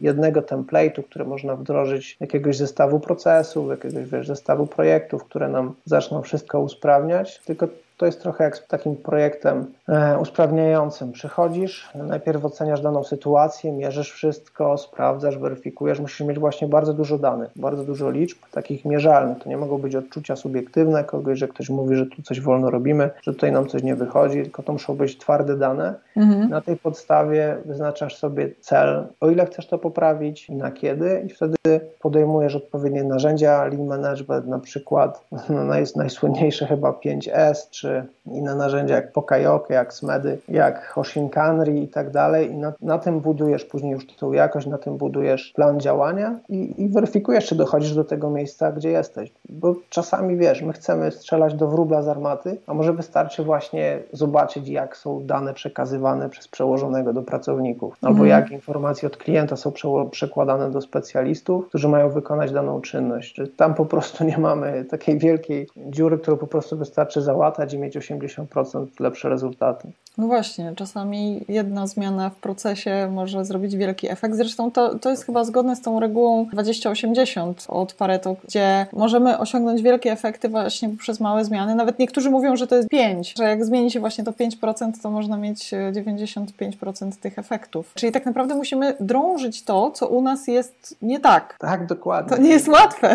jednego 0.00 0.40
template'u, 0.40 1.02
który 1.02 1.24
można 1.24 1.56
wdrożyć 1.56 2.16
jakiegoś 2.20 2.56
zestawu 2.56 3.00
procesów, 3.00 3.70
jakiegoś 3.70 4.04
wiesz, 4.04 4.26
zestawu 4.26 4.66
projektów, 4.66 5.24
które 5.24 5.48
nam 5.48 5.74
zaczną 5.84 6.22
wszystko 6.22 6.60
usprawniać, 6.60 7.40
tylko 7.46 7.68
to 7.98 8.06
jest 8.06 8.22
trochę 8.22 8.44
jak 8.44 8.56
z 8.56 8.66
takim 8.66 8.96
projektem 8.96 9.66
e, 9.88 10.18
usprawniającym. 10.18 11.12
Przychodzisz, 11.12 11.88
najpierw 11.94 12.44
oceniasz 12.44 12.80
daną 12.80 13.04
sytuację, 13.04 13.72
mierzysz 13.72 14.12
wszystko, 14.12 14.78
sprawdzasz, 14.78 15.38
weryfikujesz. 15.38 16.00
Musisz 16.00 16.20
mieć 16.20 16.38
właśnie 16.38 16.68
bardzo 16.68 16.94
dużo 16.94 17.18
danych, 17.18 17.50
bardzo 17.56 17.84
dużo 17.84 18.10
liczb, 18.10 18.38
takich 18.52 18.84
mierzalnych. 18.84 19.38
To 19.38 19.48
nie 19.48 19.56
mogą 19.56 19.78
być 19.78 19.96
odczucia 19.96 20.36
subiektywne 20.36 21.04
kogoś, 21.04 21.38
że 21.38 21.48
ktoś 21.48 21.70
mówi, 21.70 21.96
że 21.96 22.06
tu 22.06 22.22
coś 22.22 22.40
wolno 22.40 22.70
robimy, 22.70 23.10
że 23.22 23.34
tutaj 23.34 23.52
nam 23.52 23.66
coś 23.66 23.82
nie 23.82 23.94
wychodzi, 23.94 24.42
tylko 24.42 24.62
to 24.62 24.72
muszą 24.72 24.96
być 24.96 25.18
twarde 25.18 25.56
dane. 25.56 25.94
Mhm. 26.16 26.50
Na 26.50 26.60
tej 26.60 26.76
podstawie 26.76 27.56
wyznaczasz 27.64 28.16
sobie 28.16 28.50
cel, 28.60 29.06
o 29.20 29.30
ile 29.30 29.46
chcesz 29.46 29.66
to 29.66 29.78
poprawić 29.78 30.48
i 30.48 30.54
na 30.54 30.70
kiedy, 30.70 31.22
i 31.26 31.28
wtedy 31.28 31.56
podejmujesz 32.00 32.56
odpowiednie 32.56 33.04
narzędzia 33.04 33.64
lean 33.64 33.86
management, 33.86 34.46
na 34.46 34.58
przykład 34.58 35.24
no, 35.48 35.64
najsłynniejsze 35.96 36.66
chyba 36.66 36.90
5S 36.90 37.70
czy 37.70 37.87
czy 37.88 38.06
inne 38.32 38.54
narzędzia 38.54 38.94
jak 38.94 39.12
Pokajoke, 39.12 39.74
jak 39.74 39.94
Smedy, 39.94 40.38
jak 40.48 40.88
Hoshinkanri 40.88 41.82
i 41.82 41.88
tak 41.88 42.10
dalej. 42.10 42.50
I 42.50 42.56
na, 42.56 42.72
na, 42.82 42.98
tym 42.98 43.20
budujesz 43.20 43.64
później 43.64 43.92
już 43.92 44.06
tą 44.06 44.32
jakość, 44.32 44.66
na 44.66 44.78
tym 44.78 44.96
budujesz 44.96 45.52
plan 45.56 45.80
działania 45.80 46.38
i, 46.48 46.82
i 46.82 46.88
weryfikujesz, 46.88 47.46
czy 47.46 47.54
dochodzisz 47.54 47.94
do 47.94 48.04
tego 48.04 48.30
miejsca, 48.30 48.72
gdzie 48.72 48.90
jesteś. 48.90 49.32
Bo 49.48 49.74
czasami 49.88 50.36
wiesz, 50.36 50.62
my 50.62 50.72
chcemy 50.72 51.10
strzelać 51.10 51.54
do 51.54 51.68
wróbla 51.68 52.02
z 52.02 52.08
armaty, 52.08 52.56
a 52.66 52.74
może 52.74 52.92
wystarczy 52.92 53.44
właśnie 53.44 53.98
zobaczyć, 54.12 54.68
jak 54.68 54.96
są 54.96 55.26
dane 55.26 55.54
przekazywane 55.54 56.28
przez 56.28 56.48
przełożonego 56.48 57.12
do 57.12 57.22
pracowników, 57.22 57.96
albo 58.02 58.24
mhm. 58.24 58.28
jak 58.28 58.50
informacje 58.50 59.06
od 59.06 59.16
klienta 59.16 59.56
są 59.56 59.72
przekładane 60.10 60.70
do 60.70 60.80
specjalistów, 60.80 61.68
którzy 61.68 61.88
mają 61.88 62.10
wykonać 62.10 62.52
daną 62.52 62.80
czynność. 62.80 63.34
Czy 63.34 63.48
tam 63.48 63.74
po 63.74 63.86
prostu 63.86 64.24
nie 64.24 64.38
mamy 64.38 64.84
takiej 64.84 65.18
wielkiej 65.18 65.68
dziury, 65.76 66.18
którą 66.18 66.36
po 66.36 66.46
prostu 66.46 66.76
wystarczy 66.76 67.20
załatać 67.20 67.74
i 67.74 67.77
mieć 67.78 67.96
80% 67.96 68.86
lepsze 69.00 69.28
rezultaty. 69.28 69.88
No 70.18 70.26
właśnie, 70.26 70.72
czasami 70.76 71.40
jedna 71.48 71.86
zmiana 71.86 72.30
w 72.30 72.36
procesie 72.36 73.08
może 73.12 73.44
zrobić 73.44 73.76
wielki 73.76 74.10
efekt. 74.10 74.34
Zresztą 74.34 74.70
to, 74.70 74.98
to 74.98 75.10
jest 75.10 75.24
chyba 75.24 75.44
zgodne 75.44 75.76
z 75.76 75.80
tą 75.80 76.00
regułą 76.00 76.46
20-80 76.54 77.52
od 77.68 77.92
Pareto, 77.92 78.36
gdzie 78.44 78.86
możemy 78.92 79.38
osiągnąć 79.38 79.82
wielkie 79.82 80.12
efekty 80.12 80.48
właśnie 80.48 80.88
przez 80.88 81.20
małe 81.20 81.44
zmiany. 81.44 81.74
Nawet 81.74 81.98
niektórzy 81.98 82.30
mówią, 82.30 82.56
że 82.56 82.66
to 82.66 82.76
jest 82.76 82.88
5, 82.88 83.34
że 83.38 83.44
jak 83.44 83.64
zmieni 83.64 83.90
się 83.90 84.00
właśnie 84.00 84.24
to 84.24 84.32
5%, 84.32 84.92
to 85.02 85.10
można 85.10 85.36
mieć 85.36 85.70
95% 85.92 87.12
tych 87.20 87.38
efektów. 87.38 87.92
Czyli 87.94 88.12
tak 88.12 88.26
naprawdę 88.26 88.54
musimy 88.54 88.94
drążyć 89.00 89.64
to, 89.64 89.90
co 89.90 90.08
u 90.08 90.22
nas 90.22 90.46
jest 90.46 90.96
nie 91.02 91.20
tak. 91.20 91.56
Tak, 91.58 91.86
dokładnie. 91.86 92.36
To 92.36 92.42
nie 92.42 92.50
jest 92.50 92.68
łatwe. 92.68 93.14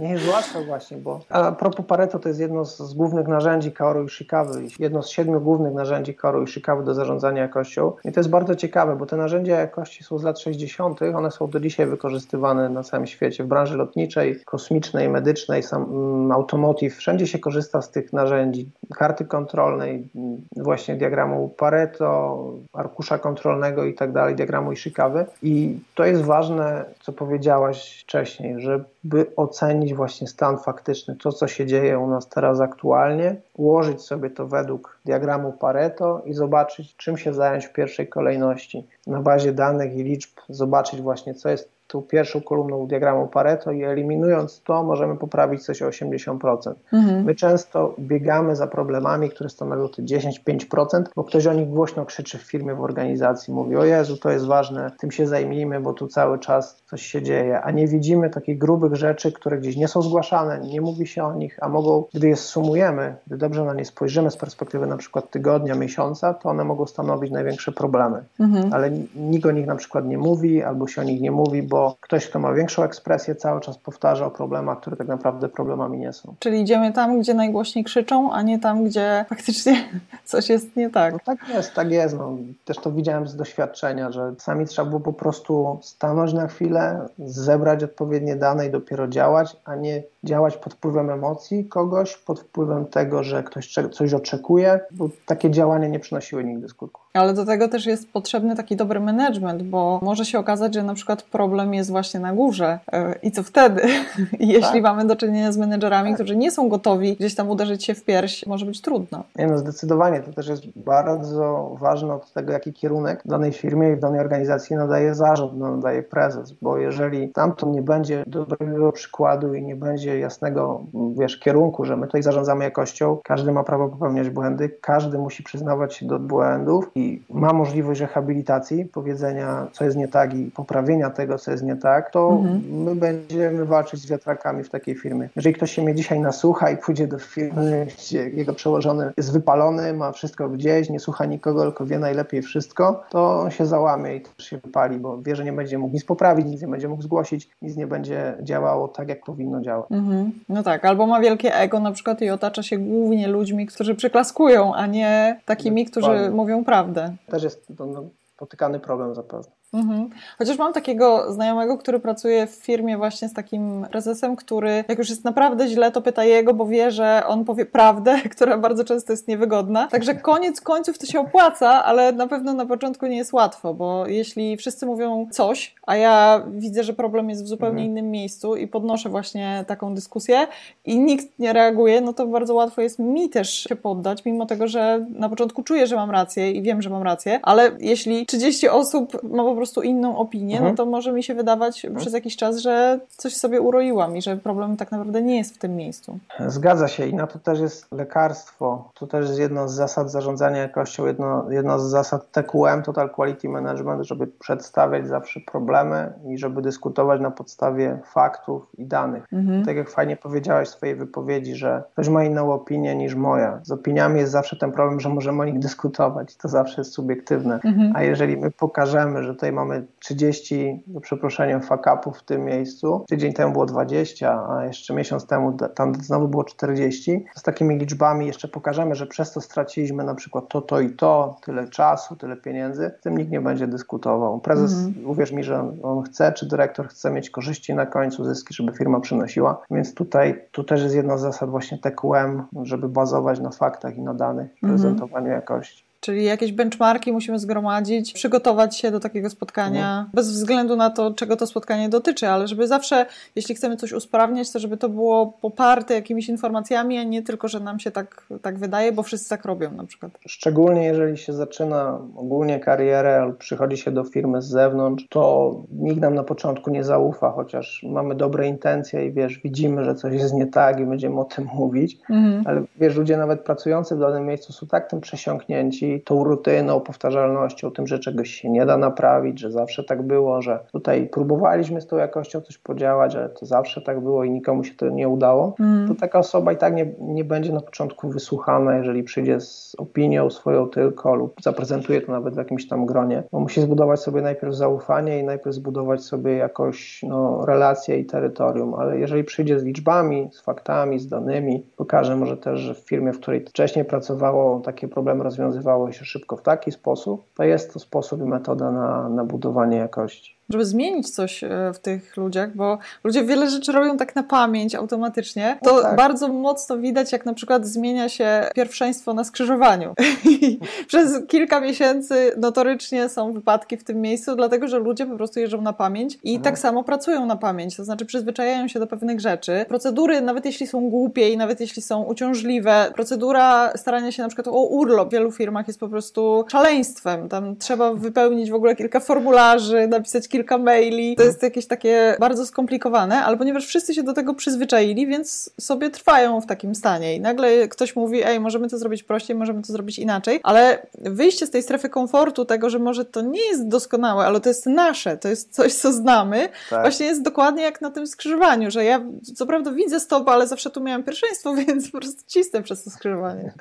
Nie 0.00 0.08
jest 0.08 0.28
łatwe 0.28 0.64
właśnie, 0.64 0.96
bo 0.96 1.20
a 1.28 1.52
propos 1.52 1.86
Pareto 1.86 2.18
to 2.18 2.28
jest 2.28 2.40
jedno 2.40 2.64
z 2.64 2.94
głównych 2.94 3.28
narzędzi 3.28 3.72
Kaoru 4.08 4.52
jedno 4.78 5.02
z 5.02 5.08
siedmiu 5.08 5.40
głównych 5.40 5.74
narzędzi 5.74 6.14
Kaoru 6.14 6.42
Ishikawy 6.42 6.84
do 6.84 6.94
zarządzania 6.94 7.42
jakością. 7.42 7.92
I 8.04 8.12
to 8.12 8.20
jest 8.20 8.30
bardzo 8.30 8.54
ciekawe, 8.54 8.96
bo 8.96 9.06
te 9.06 9.16
narzędzia 9.16 9.60
jakości 9.60 10.04
są 10.04 10.18
z 10.18 10.22
lat 10.22 10.40
60., 10.40 11.00
one 11.14 11.30
są 11.30 11.50
do 11.50 11.60
dzisiaj 11.60 11.86
wykorzystywane 11.86 12.68
na 12.68 12.82
całym 12.82 13.06
świecie, 13.06 13.44
w 13.44 13.46
branży 13.46 13.76
lotniczej, 13.76 14.40
kosmicznej, 14.44 15.08
medycznej, 15.08 15.62
sam, 15.62 15.82
mm, 15.82 16.32
automotive, 16.32 16.96
wszędzie 16.96 17.26
się 17.26 17.38
korzysta 17.38 17.82
z 17.82 17.90
tych 17.90 18.12
narzędzi, 18.12 18.70
karty 18.94 19.24
kontrolnej, 19.24 20.08
mm, 20.14 20.42
właśnie 20.56 20.96
diagramu 20.96 21.48
Pareto, 21.48 22.44
arkusza 22.72 23.18
kontrolnego 23.18 23.84
i 23.84 23.94
tak 23.94 24.12
dalej, 24.12 24.34
diagramu 24.34 24.72
Ishikawy. 24.72 25.26
I 25.42 25.78
to 25.94 26.04
jest 26.04 26.22
ważne, 26.22 26.84
co 27.00 27.12
powiedziałaś 27.12 28.02
wcześniej, 28.02 28.60
żeby 28.60 29.26
ocenić 29.36 29.94
właśnie 29.94 30.26
stan 30.26 30.58
faktyczny, 30.58 31.16
to 31.16 31.32
co 31.32 31.48
się 31.48 31.66
dzieje 31.66 31.98
u 31.98 32.06
nas 32.06 32.28
teraz 32.28 32.60
aktualnie, 32.60 33.36
ułożyć 33.56 33.93
sobie 34.02 34.30
to 34.30 34.46
według 34.46 34.98
diagramu 35.04 35.52
Pareto 35.52 36.22
i 36.24 36.34
zobaczyć, 36.34 36.96
czym 36.96 37.16
się 37.16 37.34
zająć 37.34 37.66
w 37.66 37.72
pierwszej 37.72 38.08
kolejności. 38.08 38.86
Na 39.06 39.20
bazie 39.20 39.52
danych 39.52 39.94
i 39.94 40.02
liczb 40.02 40.30
zobaczyć 40.48 41.00
właśnie, 41.00 41.34
co 41.34 41.48
jest 41.48 41.73
tą 41.86 42.02
pierwszą 42.02 42.40
kolumną 42.40 42.86
diagramu 42.86 43.26
Pareto 43.26 43.72
i 43.72 43.84
eliminując 43.84 44.62
to, 44.64 44.82
możemy 44.82 45.16
poprawić 45.16 45.64
coś 45.64 45.82
o 45.82 45.88
80%. 45.88 46.74
Mhm. 46.92 47.24
My 47.24 47.34
często 47.34 47.94
biegamy 47.98 48.56
za 48.56 48.66
problemami, 48.66 49.30
które 49.30 49.50
stanowią 49.50 49.88
te 49.88 50.02
10-5%, 50.02 51.02
bo 51.16 51.24
ktoś 51.24 51.46
o 51.46 51.52
nich 51.52 51.68
głośno 51.68 52.06
krzyczy 52.06 52.38
w 52.38 52.42
firmie, 52.42 52.74
w 52.74 52.80
organizacji, 52.80 53.54
mówi: 53.54 53.76
O 53.76 53.84
Jezu, 53.84 54.16
to 54.16 54.30
jest 54.30 54.46
ważne, 54.46 54.90
tym 54.98 55.10
się 55.10 55.26
zajmijmy, 55.26 55.80
bo 55.80 55.92
tu 55.92 56.08
cały 56.08 56.38
czas 56.38 56.82
coś 56.86 57.02
się 57.02 57.22
dzieje, 57.22 57.60
a 57.60 57.70
nie 57.70 57.88
widzimy 57.88 58.30
takich 58.30 58.58
grubych 58.58 58.94
rzeczy, 58.94 59.32
które 59.32 59.58
gdzieś 59.58 59.76
nie 59.76 59.88
są 59.88 60.02
zgłaszane, 60.02 60.60
nie 60.60 60.80
mówi 60.80 61.06
się 61.06 61.24
o 61.24 61.34
nich, 61.34 61.58
a 61.60 61.68
mogą, 61.68 62.04
gdy 62.14 62.28
je 62.28 62.36
sumujemy, 62.36 63.16
gdy 63.26 63.36
dobrze 63.36 63.64
na 63.64 63.74
nie 63.74 63.84
spojrzymy 63.84 64.30
z 64.30 64.36
perspektywy 64.36 64.86
na 64.86 64.96
przykład 64.96 65.30
tygodnia, 65.30 65.74
miesiąca, 65.74 66.34
to 66.34 66.48
one 66.48 66.64
mogą 66.64 66.86
stanowić 66.86 67.30
największe 67.30 67.72
problemy. 67.72 68.24
Mhm. 68.40 68.72
Ale 68.72 68.90
nikt 69.16 69.46
o 69.46 69.50
nich 69.50 69.66
na 69.66 69.76
przykład 69.76 70.06
nie 70.06 70.18
mówi, 70.18 70.62
albo 70.62 70.86
się 70.86 71.00
o 71.00 71.04
nich 71.04 71.20
nie 71.20 71.30
mówi, 71.30 71.62
bo 71.62 71.73
ktoś, 72.00 72.28
kto 72.28 72.38
ma 72.38 72.52
większą 72.52 72.82
ekspresję, 72.82 73.34
cały 73.34 73.60
czas 73.60 73.78
powtarza 73.78 74.26
o 74.26 74.30
problemach, 74.30 74.80
które 74.80 74.96
tak 74.96 75.08
naprawdę 75.08 75.48
problemami 75.48 75.98
nie 75.98 76.12
są. 76.12 76.34
Czyli 76.38 76.60
idziemy 76.60 76.92
tam, 76.92 77.20
gdzie 77.20 77.34
najgłośniej 77.34 77.84
krzyczą, 77.84 78.32
a 78.32 78.42
nie 78.42 78.58
tam, 78.58 78.84
gdzie 78.84 79.24
faktycznie 79.28 79.88
coś 80.24 80.48
jest 80.48 80.76
nie 80.76 80.90
tak. 80.90 81.12
No 81.12 81.18
tak 81.24 81.48
jest, 81.48 81.74
tak 81.74 81.90
jest. 81.90 82.16
No, 82.18 82.36
też 82.64 82.78
to 82.78 82.92
widziałem 82.92 83.26
z 83.28 83.36
doświadczenia, 83.36 84.12
że 84.12 84.34
sami 84.38 84.66
trzeba 84.66 84.88
było 84.88 85.00
po 85.00 85.12
prostu 85.12 85.78
stanąć 85.82 86.32
na 86.32 86.46
chwilę, 86.46 87.08
zebrać 87.18 87.84
odpowiednie 87.84 88.36
dane 88.36 88.66
i 88.66 88.70
dopiero 88.70 89.08
działać, 89.08 89.56
a 89.64 89.76
nie 89.76 90.02
działać 90.24 90.56
pod 90.56 90.74
wpływem 90.74 91.10
emocji 91.10 91.64
kogoś, 91.68 92.16
pod 92.16 92.40
wpływem 92.40 92.86
tego, 92.86 93.22
że 93.22 93.42
ktoś 93.42 93.74
coś 93.92 94.14
oczekuje, 94.14 94.80
bo 94.90 95.08
takie 95.26 95.50
działania 95.50 95.88
nie 95.88 96.00
przynosiły 96.00 96.44
nigdy 96.44 96.68
skutku. 96.68 97.04
Ale 97.14 97.34
do 97.34 97.46
tego 97.46 97.68
też 97.68 97.86
jest 97.86 98.12
potrzebny 98.12 98.56
taki 98.56 98.76
dobry 98.76 99.00
management, 99.00 99.62
bo 99.62 100.00
może 100.02 100.24
się 100.24 100.38
okazać, 100.38 100.74
że 100.74 100.82
na 100.82 100.94
przykład 100.94 101.22
problem 101.22 101.74
jest 101.74 101.90
właśnie 101.90 102.20
na 102.20 102.32
górze. 102.32 102.78
E, 102.92 103.14
I 103.22 103.30
co 103.30 103.42
wtedy? 103.42 103.82
Jeśli 104.54 104.62
tak. 104.62 104.82
mamy 104.82 105.04
do 105.04 105.16
czynienia 105.16 105.52
z 105.52 105.56
menedżerami, 105.56 106.10
tak. 106.10 106.14
którzy 106.14 106.36
nie 106.36 106.50
są 106.50 106.68
gotowi 106.68 107.16
gdzieś 107.16 107.34
tam 107.34 107.50
uderzyć 107.50 107.84
się 107.84 107.94
w 107.94 108.04
pierś, 108.04 108.46
może 108.46 108.66
być 108.66 108.80
trudno. 108.80 109.24
Nie 109.36 109.46
no, 109.46 109.58
zdecydowanie. 109.58 110.20
To 110.20 110.32
też 110.32 110.48
jest 110.48 110.62
bardzo 110.76 111.76
ważne 111.80 112.14
od 112.14 112.32
tego, 112.32 112.52
jaki 112.52 112.72
kierunek 112.72 113.22
w 113.24 113.28
danej 113.28 113.52
firmie 113.52 113.90
i 113.90 113.96
w 113.96 114.00
danej 114.00 114.20
organizacji 114.20 114.76
nadaje 114.76 115.14
zarząd, 115.14 115.58
nadaje 115.58 116.02
prezes, 116.02 116.52
bo 116.52 116.78
jeżeli 116.78 117.28
tamto 117.28 117.68
nie 117.68 117.82
będzie 117.82 118.24
dobrego 118.26 118.92
przykładu 118.92 119.54
i 119.54 119.62
nie 119.62 119.76
będzie 119.76 120.13
jasnego, 120.18 120.80
wiesz, 121.18 121.38
kierunku, 121.38 121.84
że 121.84 121.96
my 121.96 122.06
tutaj 122.06 122.22
zarządzamy 122.22 122.64
jakością, 122.64 123.18
każdy 123.24 123.52
ma 123.52 123.64
prawo 123.64 123.88
popełniać 123.88 124.30
błędy, 124.30 124.70
każdy 124.80 125.18
musi 125.18 125.42
przyznawać 125.42 125.94
się 125.94 126.06
do 126.06 126.18
błędów 126.18 126.90
i 126.94 127.22
ma 127.30 127.52
możliwość 127.52 128.00
rehabilitacji, 128.00 128.84
powiedzenia, 128.84 129.66
co 129.72 129.84
jest 129.84 129.96
nie 129.96 130.08
tak 130.08 130.34
i 130.34 130.50
poprawienia 130.50 131.10
tego, 131.10 131.38
co 131.38 131.50
jest 131.50 131.62
nie 131.62 131.76
tak, 131.76 132.10
to 132.10 132.30
mhm. 132.30 132.62
my 132.84 132.94
będziemy 132.94 133.64
walczyć 133.64 134.00
z 134.00 134.10
wiatrakami 134.10 134.64
w 134.64 134.70
takiej 134.70 134.94
firmie. 134.94 135.28
Jeżeli 135.36 135.54
ktoś 135.54 135.70
się 135.70 135.82
mnie 135.82 135.94
dzisiaj 135.94 136.20
nasłucha 136.20 136.70
i 136.70 136.76
pójdzie 136.76 137.06
do 137.06 137.18
firmy, 137.18 137.86
gdzie 137.98 138.28
jego 138.28 138.54
przełożony 138.54 139.12
jest 139.16 139.32
wypalony, 139.32 139.92
ma 139.92 140.12
wszystko 140.12 140.48
gdzieś, 140.48 140.90
nie 140.90 141.00
słucha 141.00 141.24
nikogo, 141.24 141.62
tylko 141.62 141.86
wie 141.86 141.98
najlepiej 141.98 142.42
wszystko, 142.42 143.02
to 143.10 143.40
on 143.40 143.50
się 143.50 143.66
załamie 143.66 144.16
i 144.16 144.20
też 144.20 144.46
się 144.46 144.58
wypali, 144.58 144.98
bo 144.98 145.22
wie, 145.22 145.36
że 145.36 145.44
nie 145.44 145.52
będzie 145.52 145.78
mógł 145.78 145.94
nic 145.94 146.04
poprawić, 146.04 146.46
nic 146.46 146.62
nie 146.62 146.68
będzie 146.68 146.88
mógł 146.88 147.02
zgłosić, 147.02 147.50
nic 147.62 147.76
nie 147.76 147.86
będzie 147.86 148.34
działało 148.42 148.88
tak, 148.88 149.08
jak 149.08 149.24
powinno 149.24 149.60
działać. 149.60 149.86
Mhm. 149.90 150.03
No 150.48 150.62
tak, 150.62 150.84
albo 150.84 151.06
ma 151.06 151.20
wielkie 151.20 151.54
ego 151.54 151.80
na 151.80 151.92
przykład 151.92 152.22
i 152.22 152.30
otacza 152.30 152.62
się 152.62 152.78
głównie 152.78 153.28
ludźmi, 153.28 153.66
którzy 153.66 153.94
przyklaskują, 153.94 154.74
a 154.74 154.86
nie 154.86 155.40
takimi, 155.44 155.84
którzy 155.84 156.30
mówią 156.30 156.64
prawdę. 156.64 157.16
Też 157.26 157.42
jest 157.42 157.66
to 157.78 157.86
no, 157.86 158.02
spotykany 158.34 158.80
problem 158.80 159.14
zapewne. 159.14 159.52
Mhm. 159.74 160.10
Chociaż 160.38 160.58
mam 160.58 160.72
takiego 160.72 161.32
znajomego, 161.32 161.78
który 161.78 162.00
pracuje 162.00 162.46
w 162.46 162.50
firmie 162.50 162.96
właśnie 162.96 163.28
z 163.28 163.32
takim 163.32 163.86
prezesem, 163.90 164.36
który 164.36 164.84
jak 164.88 164.98
już 164.98 165.10
jest 165.10 165.24
naprawdę 165.24 165.68
źle, 165.68 165.92
to 165.92 166.02
pyta 166.02 166.24
jego, 166.24 166.54
bo 166.54 166.66
wie, 166.66 166.90
że 166.90 167.22
on 167.26 167.44
powie 167.44 167.66
prawdę, 167.66 168.18
która 168.36 168.58
bardzo 168.58 168.84
często 168.84 169.12
jest 169.12 169.28
niewygodna. 169.28 169.88
Także 169.88 170.14
koniec 170.14 170.60
końców 170.60 170.98
to 170.98 171.06
się 171.06 171.20
opłaca, 171.20 171.84
ale 171.84 172.12
na 172.12 172.26
pewno 172.26 172.52
na 172.52 172.66
początku 172.66 173.06
nie 173.06 173.16
jest 173.16 173.32
łatwo, 173.32 173.74
bo 173.74 174.06
jeśli 174.06 174.56
wszyscy 174.56 174.86
mówią 174.86 175.26
coś, 175.30 175.74
a 175.86 175.96
ja 175.96 176.44
widzę, 176.50 176.84
że 176.84 176.92
problem 176.92 177.30
jest 177.30 177.44
w 177.44 177.48
zupełnie 177.48 177.82
mhm. 177.82 177.90
innym 177.90 178.10
miejscu 178.10 178.56
i 178.56 178.66
podnoszę 178.66 179.08
właśnie 179.08 179.64
taką 179.66 179.94
dyskusję 179.94 180.46
i 180.84 180.98
nikt 180.98 181.38
nie 181.38 181.52
reaguje, 181.52 182.00
no 182.00 182.12
to 182.12 182.26
bardzo 182.26 182.54
łatwo 182.54 182.82
jest 182.82 182.98
mi 182.98 183.30
też 183.30 183.50
się 183.50 183.76
poddać, 183.76 184.24
mimo 184.24 184.46
tego, 184.46 184.68
że 184.68 185.06
na 185.10 185.28
początku 185.28 185.62
czuję, 185.62 185.86
że 185.86 185.96
mam 185.96 186.10
rację 186.10 186.52
i 186.52 186.62
wiem, 186.62 186.82
że 186.82 186.90
mam 186.90 187.02
rację, 187.02 187.40
ale 187.42 187.70
jeśli 187.80 188.26
30 188.26 188.68
osób 188.68 189.22
ma 189.22 189.44
po 189.44 189.54
prostu 189.54 189.63
prostu 189.64 189.82
inną 189.82 190.16
opinię, 190.16 190.54
no 190.54 190.66
mhm. 190.66 190.72
no 190.72 190.76
to 190.76 190.90
może 190.90 191.12
mi 191.12 191.22
się 191.22 191.34
wydawać 191.34 191.84
mhm. 191.84 192.00
przez 192.00 192.14
jakiś 192.14 192.36
czas, 192.36 192.58
że 192.58 193.00
coś 193.08 193.36
sobie 193.36 193.60
uroiłam 193.60 194.16
i 194.16 194.22
że 194.22 194.36
problem 194.36 194.76
tak 194.76 194.92
naprawdę 194.92 195.22
nie 195.22 195.36
jest 195.36 195.54
w 195.54 195.58
tym 195.58 195.76
miejscu. 195.76 196.18
Zgadza 196.46 196.88
się 196.88 197.06
i 197.06 197.14
na 197.14 197.26
to 197.26 197.38
też 197.38 197.60
jest 197.60 197.92
lekarstwo. 197.92 198.90
To 198.94 199.06
też 199.06 199.26
jest 199.28 199.40
jedno 199.40 199.68
z 199.68 199.74
zasad 199.74 200.10
zarządzania 200.10 200.58
jakością, 200.58 201.06
jedno, 201.06 201.50
jedno 201.50 201.78
z 201.78 201.90
zasad 201.90 202.30
TQM, 202.32 202.82
Total 202.82 203.10
Quality 203.10 203.48
Management, 203.48 204.06
żeby 204.06 204.26
przedstawiać 204.26 205.08
zawsze 205.08 205.40
problemy 205.40 206.12
i 206.26 206.38
żeby 206.38 206.62
dyskutować 206.62 207.20
na 207.20 207.30
podstawie 207.30 207.98
faktów 208.04 208.66
i 208.78 208.86
danych. 208.86 209.26
Mhm. 209.32 209.64
Tak 209.64 209.76
jak 209.76 209.90
fajnie 209.90 210.16
powiedziałaś 210.16 210.68
w 210.68 210.70
swojej 210.70 210.96
wypowiedzi, 210.96 211.54
że 211.54 211.82
ktoś 211.92 212.08
ma 212.08 212.24
inną 212.24 212.52
opinię 212.52 212.94
niż 212.96 213.14
moja. 213.14 213.60
Z 213.62 213.70
opiniami 213.70 214.20
jest 214.20 214.32
zawsze 214.32 214.56
ten 214.56 214.72
problem, 214.72 215.00
że 215.00 215.08
możemy 215.08 215.42
o 215.42 215.44
nich 215.44 215.58
dyskutować. 215.58 216.36
To 216.36 216.48
zawsze 216.48 216.80
jest 216.80 216.92
subiektywne. 216.92 217.54
Mhm. 217.54 217.92
A 217.96 218.02
jeżeli 218.02 218.36
my 218.36 218.50
pokażemy, 218.50 219.22
że 219.22 219.34
tutaj 219.44 219.52
mamy 219.52 219.86
30, 219.98 220.84
za 220.94 221.00
przeproszeniem, 221.00 221.62
fakapów 221.62 222.18
w 222.18 222.22
tym 222.22 222.44
miejscu. 222.44 223.04
Tydzień 223.08 223.32
temu 223.32 223.52
było 223.52 223.66
20, 223.66 224.46
a 224.48 224.64
jeszcze 224.64 224.94
miesiąc 224.94 225.26
temu 225.26 225.52
tam 225.52 225.94
znowu 225.94 226.28
było 226.28 226.44
40. 226.44 227.24
Z 227.36 227.42
takimi 227.42 227.78
liczbami 227.78 228.26
jeszcze 228.26 228.48
pokażemy, 228.48 228.94
że 228.94 229.06
przez 229.06 229.32
to 229.32 229.40
straciliśmy 229.40 230.04
na 230.04 230.14
przykład 230.14 230.48
to, 230.48 230.62
to 230.62 230.80
i 230.80 230.90
to, 230.90 231.36
tyle 231.44 231.68
czasu, 231.68 232.16
tyle 232.16 232.36
pieniędzy. 232.36 232.92
Z 233.00 233.02
tym 233.02 233.18
nikt 233.18 233.30
nie 233.30 233.40
będzie 233.40 233.66
dyskutował. 233.66 234.40
Prezes, 234.40 234.72
mhm. 234.72 235.06
uwierz 235.06 235.32
mi, 235.32 235.44
że 235.44 235.72
on 235.82 236.02
chce, 236.02 236.32
czy 236.32 236.48
dyrektor 236.48 236.88
chce 236.88 237.10
mieć 237.10 237.30
korzyści 237.30 237.74
na 237.74 237.86
końcu, 237.86 238.24
zyski, 238.24 238.54
żeby 238.54 238.72
firma 238.72 239.00
przynosiła. 239.00 239.62
Więc 239.70 239.94
tutaj 239.94 240.44
tu 240.52 240.64
też 240.64 240.82
jest 240.82 240.94
jedna 240.94 241.18
z 241.18 241.20
zasad 241.20 241.50
właśnie 241.50 241.78
TQM, 241.78 242.42
żeby 242.62 242.88
bazować 242.88 243.40
na 243.40 243.50
faktach 243.50 243.96
i 243.96 244.02
na 244.02 244.14
danych 244.14 244.50
mhm. 244.50 244.72
prezentowaniu 244.72 245.28
jakości. 245.28 245.83
Czyli 246.04 246.24
jakieś 246.24 246.52
benchmarki 246.52 247.12
musimy 247.12 247.38
zgromadzić, 247.38 248.12
przygotować 248.12 248.76
się 248.76 248.90
do 248.90 249.00
takiego 249.00 249.30
spotkania, 249.30 250.02
no. 250.02 250.10
bez 250.14 250.30
względu 250.32 250.76
na 250.76 250.90
to, 250.90 251.14
czego 251.14 251.36
to 251.36 251.46
spotkanie 251.46 251.88
dotyczy, 251.88 252.28
ale 252.28 252.48
żeby 252.48 252.66
zawsze, 252.66 253.06
jeśli 253.36 253.54
chcemy 253.54 253.76
coś 253.76 253.92
usprawniać, 253.92 254.52
to 254.52 254.58
żeby 254.58 254.76
to 254.76 254.88
było 254.88 255.26
poparte 255.40 255.94
jakimiś 255.94 256.28
informacjami, 256.28 256.98
a 256.98 257.02
nie 257.02 257.22
tylko, 257.22 257.48
że 257.48 257.60
nam 257.60 257.78
się 257.78 257.90
tak, 257.90 258.26
tak 258.42 258.58
wydaje, 258.58 258.92
bo 258.92 259.02
wszyscy 259.02 259.28
tak 259.28 259.44
robią 259.44 259.72
na 259.72 259.84
przykład. 259.84 260.12
Szczególnie 260.26 260.84
jeżeli 260.84 261.18
się 261.18 261.32
zaczyna 261.32 261.98
ogólnie 262.16 262.60
karierę 262.60 263.22
albo 263.22 263.38
przychodzi 263.38 263.76
się 263.76 263.90
do 263.90 264.04
firmy 264.04 264.42
z 264.42 264.46
zewnątrz, 264.46 265.06
to 265.10 265.54
nikt 265.72 266.00
nam 266.00 266.14
na 266.14 266.24
początku 266.24 266.70
nie 266.70 266.84
zaufa, 266.84 267.30
chociaż 267.30 267.86
mamy 267.90 268.14
dobre 268.14 268.48
intencje 268.48 269.06
i 269.06 269.12
wiesz, 269.12 269.38
widzimy, 269.38 269.84
że 269.84 269.94
coś 269.94 270.14
jest 270.14 270.34
nie 270.34 270.46
tak 270.46 270.80
i 270.80 270.86
będziemy 270.86 271.20
o 271.20 271.24
tym 271.24 271.48
mówić, 271.54 271.98
mhm. 272.10 272.42
ale 272.46 272.62
wiesz, 272.80 272.96
ludzie 272.96 273.16
nawet 273.16 273.40
pracujący 273.40 273.96
w 273.96 273.98
danym 273.98 274.26
miejscu 274.26 274.52
są 274.52 274.66
tak 274.66 274.90
tym 274.90 275.00
przesiąknięci, 275.00 275.93
tą 276.00 276.24
rutyną, 276.24 276.80
powtarzalnością, 276.80 277.70
tym, 277.70 277.86
że 277.86 277.98
czegoś 277.98 278.30
się 278.30 278.50
nie 278.50 278.66
da 278.66 278.76
naprawić, 278.76 279.40
że 279.40 279.50
zawsze 279.50 279.84
tak 279.84 280.02
było, 280.02 280.42
że 280.42 280.58
tutaj 280.72 281.06
próbowaliśmy 281.06 281.80
z 281.80 281.86
tą 281.86 281.96
jakością 281.96 282.40
coś 282.40 282.58
podziałać, 282.58 283.16
ale 283.16 283.28
to 283.28 283.46
zawsze 283.46 283.82
tak 283.82 284.00
było 284.00 284.24
i 284.24 284.30
nikomu 284.30 284.64
się 284.64 284.74
to 284.74 284.88
nie 284.88 285.08
udało, 285.08 285.54
mm. 285.60 285.88
to 285.88 285.94
taka 285.94 286.18
osoba 286.18 286.52
i 286.52 286.56
tak 286.56 286.74
nie, 286.74 286.86
nie 287.00 287.24
będzie 287.24 287.52
na 287.52 287.60
początku 287.60 288.08
wysłuchana, 288.08 288.76
jeżeli 288.76 289.02
przyjdzie 289.02 289.40
z 289.40 289.74
opinią 289.78 290.30
swoją 290.30 290.66
tylko 290.66 291.14
lub 291.14 291.34
zaprezentuje 291.42 292.00
to 292.00 292.12
nawet 292.12 292.34
w 292.34 292.38
jakimś 292.38 292.68
tam 292.68 292.86
gronie, 292.86 293.22
bo 293.32 293.40
musi 293.40 293.60
zbudować 293.60 294.00
sobie 294.00 294.22
najpierw 294.22 294.54
zaufanie 294.54 295.18
i 295.20 295.24
najpierw 295.24 295.56
zbudować 295.56 296.02
sobie 296.02 296.36
jakoś 296.36 297.02
no, 297.02 297.46
relacje 297.46 297.98
i 297.98 298.04
terytorium, 298.04 298.74
ale 298.74 298.98
jeżeli 298.98 299.24
przyjdzie 299.24 299.60
z 299.60 299.64
liczbami, 299.64 300.28
z 300.32 300.40
faktami, 300.40 300.98
z 300.98 301.08
danymi, 301.08 301.66
pokaże 301.76 302.16
może 302.16 302.36
też, 302.36 302.60
że 302.60 302.74
w 302.74 302.78
firmie, 302.78 303.12
w 303.12 303.20
której 303.20 303.40
wcześniej 303.40 303.84
pracowało, 303.84 304.60
takie 304.60 304.88
problemy 304.88 305.24
rozwiązywało 305.24 305.83
rozwijało 305.84 305.92
się 305.92 306.04
szybko 306.04 306.36
w 306.36 306.42
taki 306.42 306.72
sposób, 306.72 307.24
to 307.34 307.44
jest 307.44 307.72
to 307.72 307.78
sposób 307.78 308.20
i 308.20 308.24
metoda 308.24 308.70
na, 308.70 309.08
na 309.08 309.24
budowanie 309.24 309.76
jakości 309.76 310.36
żeby 310.50 310.64
zmienić 310.64 311.10
coś 311.10 311.44
e, 311.44 311.48
w 311.74 311.78
tych 311.78 312.16
ludziach, 312.16 312.56
bo 312.56 312.78
ludzie 313.04 313.24
wiele 313.24 313.50
rzeczy 313.50 313.72
robią 313.72 313.96
tak 313.96 314.16
na 314.16 314.22
pamięć 314.22 314.74
automatycznie. 314.74 315.58
To 315.64 315.74
no 315.74 315.82
tak. 315.82 315.96
bardzo 315.96 316.28
mocno 316.28 316.78
widać, 316.78 317.12
jak 317.12 317.26
na 317.26 317.34
przykład 317.34 317.66
zmienia 317.66 318.08
się 318.08 318.48
pierwszeństwo 318.54 319.14
na 319.14 319.24
skrzyżowaniu. 319.24 319.94
Przez 320.88 321.26
kilka 321.28 321.60
miesięcy 321.60 322.32
notorycznie 322.36 323.08
są 323.08 323.32
wypadki 323.32 323.76
w 323.76 323.84
tym 323.84 324.00
miejscu, 324.00 324.36
dlatego 324.36 324.68
że 324.68 324.78
ludzie 324.78 325.06
po 325.06 325.16
prostu 325.16 325.40
jeżdżą 325.40 325.62
na 325.62 325.72
pamięć 325.72 326.18
i 326.22 326.34
mhm. 326.34 326.42
tak 326.42 326.58
samo 326.58 326.84
pracują 326.84 327.26
na 327.26 327.36
pamięć, 327.36 327.76
to 327.76 327.84
znaczy 327.84 328.06
przyzwyczajają 328.06 328.68
się 328.68 328.80
do 328.80 328.86
pewnych 328.86 329.20
rzeczy. 329.20 329.64
Procedury, 329.68 330.20
nawet 330.20 330.44
jeśli 330.44 330.66
są 330.66 330.90
głupie 330.90 331.30
i 331.30 331.36
nawet 331.36 331.60
jeśli 331.60 331.82
są 331.82 332.02
uciążliwe, 332.02 332.92
procedura 332.94 333.72
starania 333.76 334.12
się 334.12 334.22
na 334.22 334.28
przykład 334.28 334.48
o 334.48 334.66
urlop 334.66 335.08
w 335.08 335.12
wielu 335.12 335.32
firmach 335.32 335.66
jest 335.66 335.80
po 335.80 335.88
prostu 335.88 336.44
szaleństwem. 336.48 337.28
Tam 337.28 337.56
trzeba 337.56 337.94
wypełnić 337.94 338.50
w 338.50 338.54
ogóle 338.54 338.76
kilka 338.76 339.00
formularzy, 339.00 339.88
napisać 339.88 340.28
kilka 340.34 340.58
maili. 340.58 341.16
To 341.16 341.22
jest 341.22 341.42
jakieś 341.42 341.66
takie 341.66 342.16
bardzo 342.20 342.46
skomplikowane, 342.46 343.24
ale 343.24 343.36
ponieważ 343.36 343.66
wszyscy 343.66 343.94
się 343.94 344.02
do 344.02 344.12
tego 344.12 344.34
przyzwyczaili, 344.34 345.06
więc 345.06 345.50
sobie 345.60 345.90
trwają 345.90 346.40
w 346.40 346.46
takim 346.46 346.74
stanie 346.74 347.16
i 347.16 347.20
nagle 347.20 347.68
ktoś 347.68 347.96
mówi, 347.96 348.22
ej, 348.24 348.40
możemy 348.40 348.68
to 348.68 348.78
zrobić 348.78 349.02
prościej, 349.02 349.36
możemy 349.36 349.62
to 349.62 349.72
zrobić 349.72 349.98
inaczej, 349.98 350.40
ale 350.42 350.86
wyjście 350.98 351.46
z 351.46 351.50
tej 351.50 351.62
strefy 351.62 351.88
komfortu, 351.88 352.44
tego, 352.44 352.70
że 352.70 352.78
może 352.78 353.04
to 353.04 353.20
nie 353.20 353.46
jest 353.48 353.68
doskonałe, 353.68 354.24
ale 354.26 354.40
to 354.40 354.48
jest 354.48 354.66
nasze, 354.66 355.16
to 355.16 355.28
jest 355.28 355.54
coś, 355.54 355.74
co 355.74 355.92
znamy, 355.92 356.48
tak. 356.70 356.80
właśnie 356.80 357.06
jest 357.06 357.22
dokładnie 357.22 357.62
jak 357.62 357.80
na 357.80 357.90
tym 357.90 358.06
skrzyżowaniu, 358.06 358.70
że 358.70 358.84
ja 358.84 359.04
co 359.36 359.46
prawda 359.46 359.72
widzę 359.72 360.00
stop, 360.00 360.28
ale 360.28 360.46
zawsze 360.46 360.70
tu 360.70 360.80
miałam 360.80 361.02
pierwszeństwo, 361.02 361.54
więc 361.66 361.90
po 361.90 361.98
prostu 361.98 362.22
cisnę 362.26 362.62
przez 362.62 362.84
to 362.84 362.90
skrzyżowanie. 362.90 363.52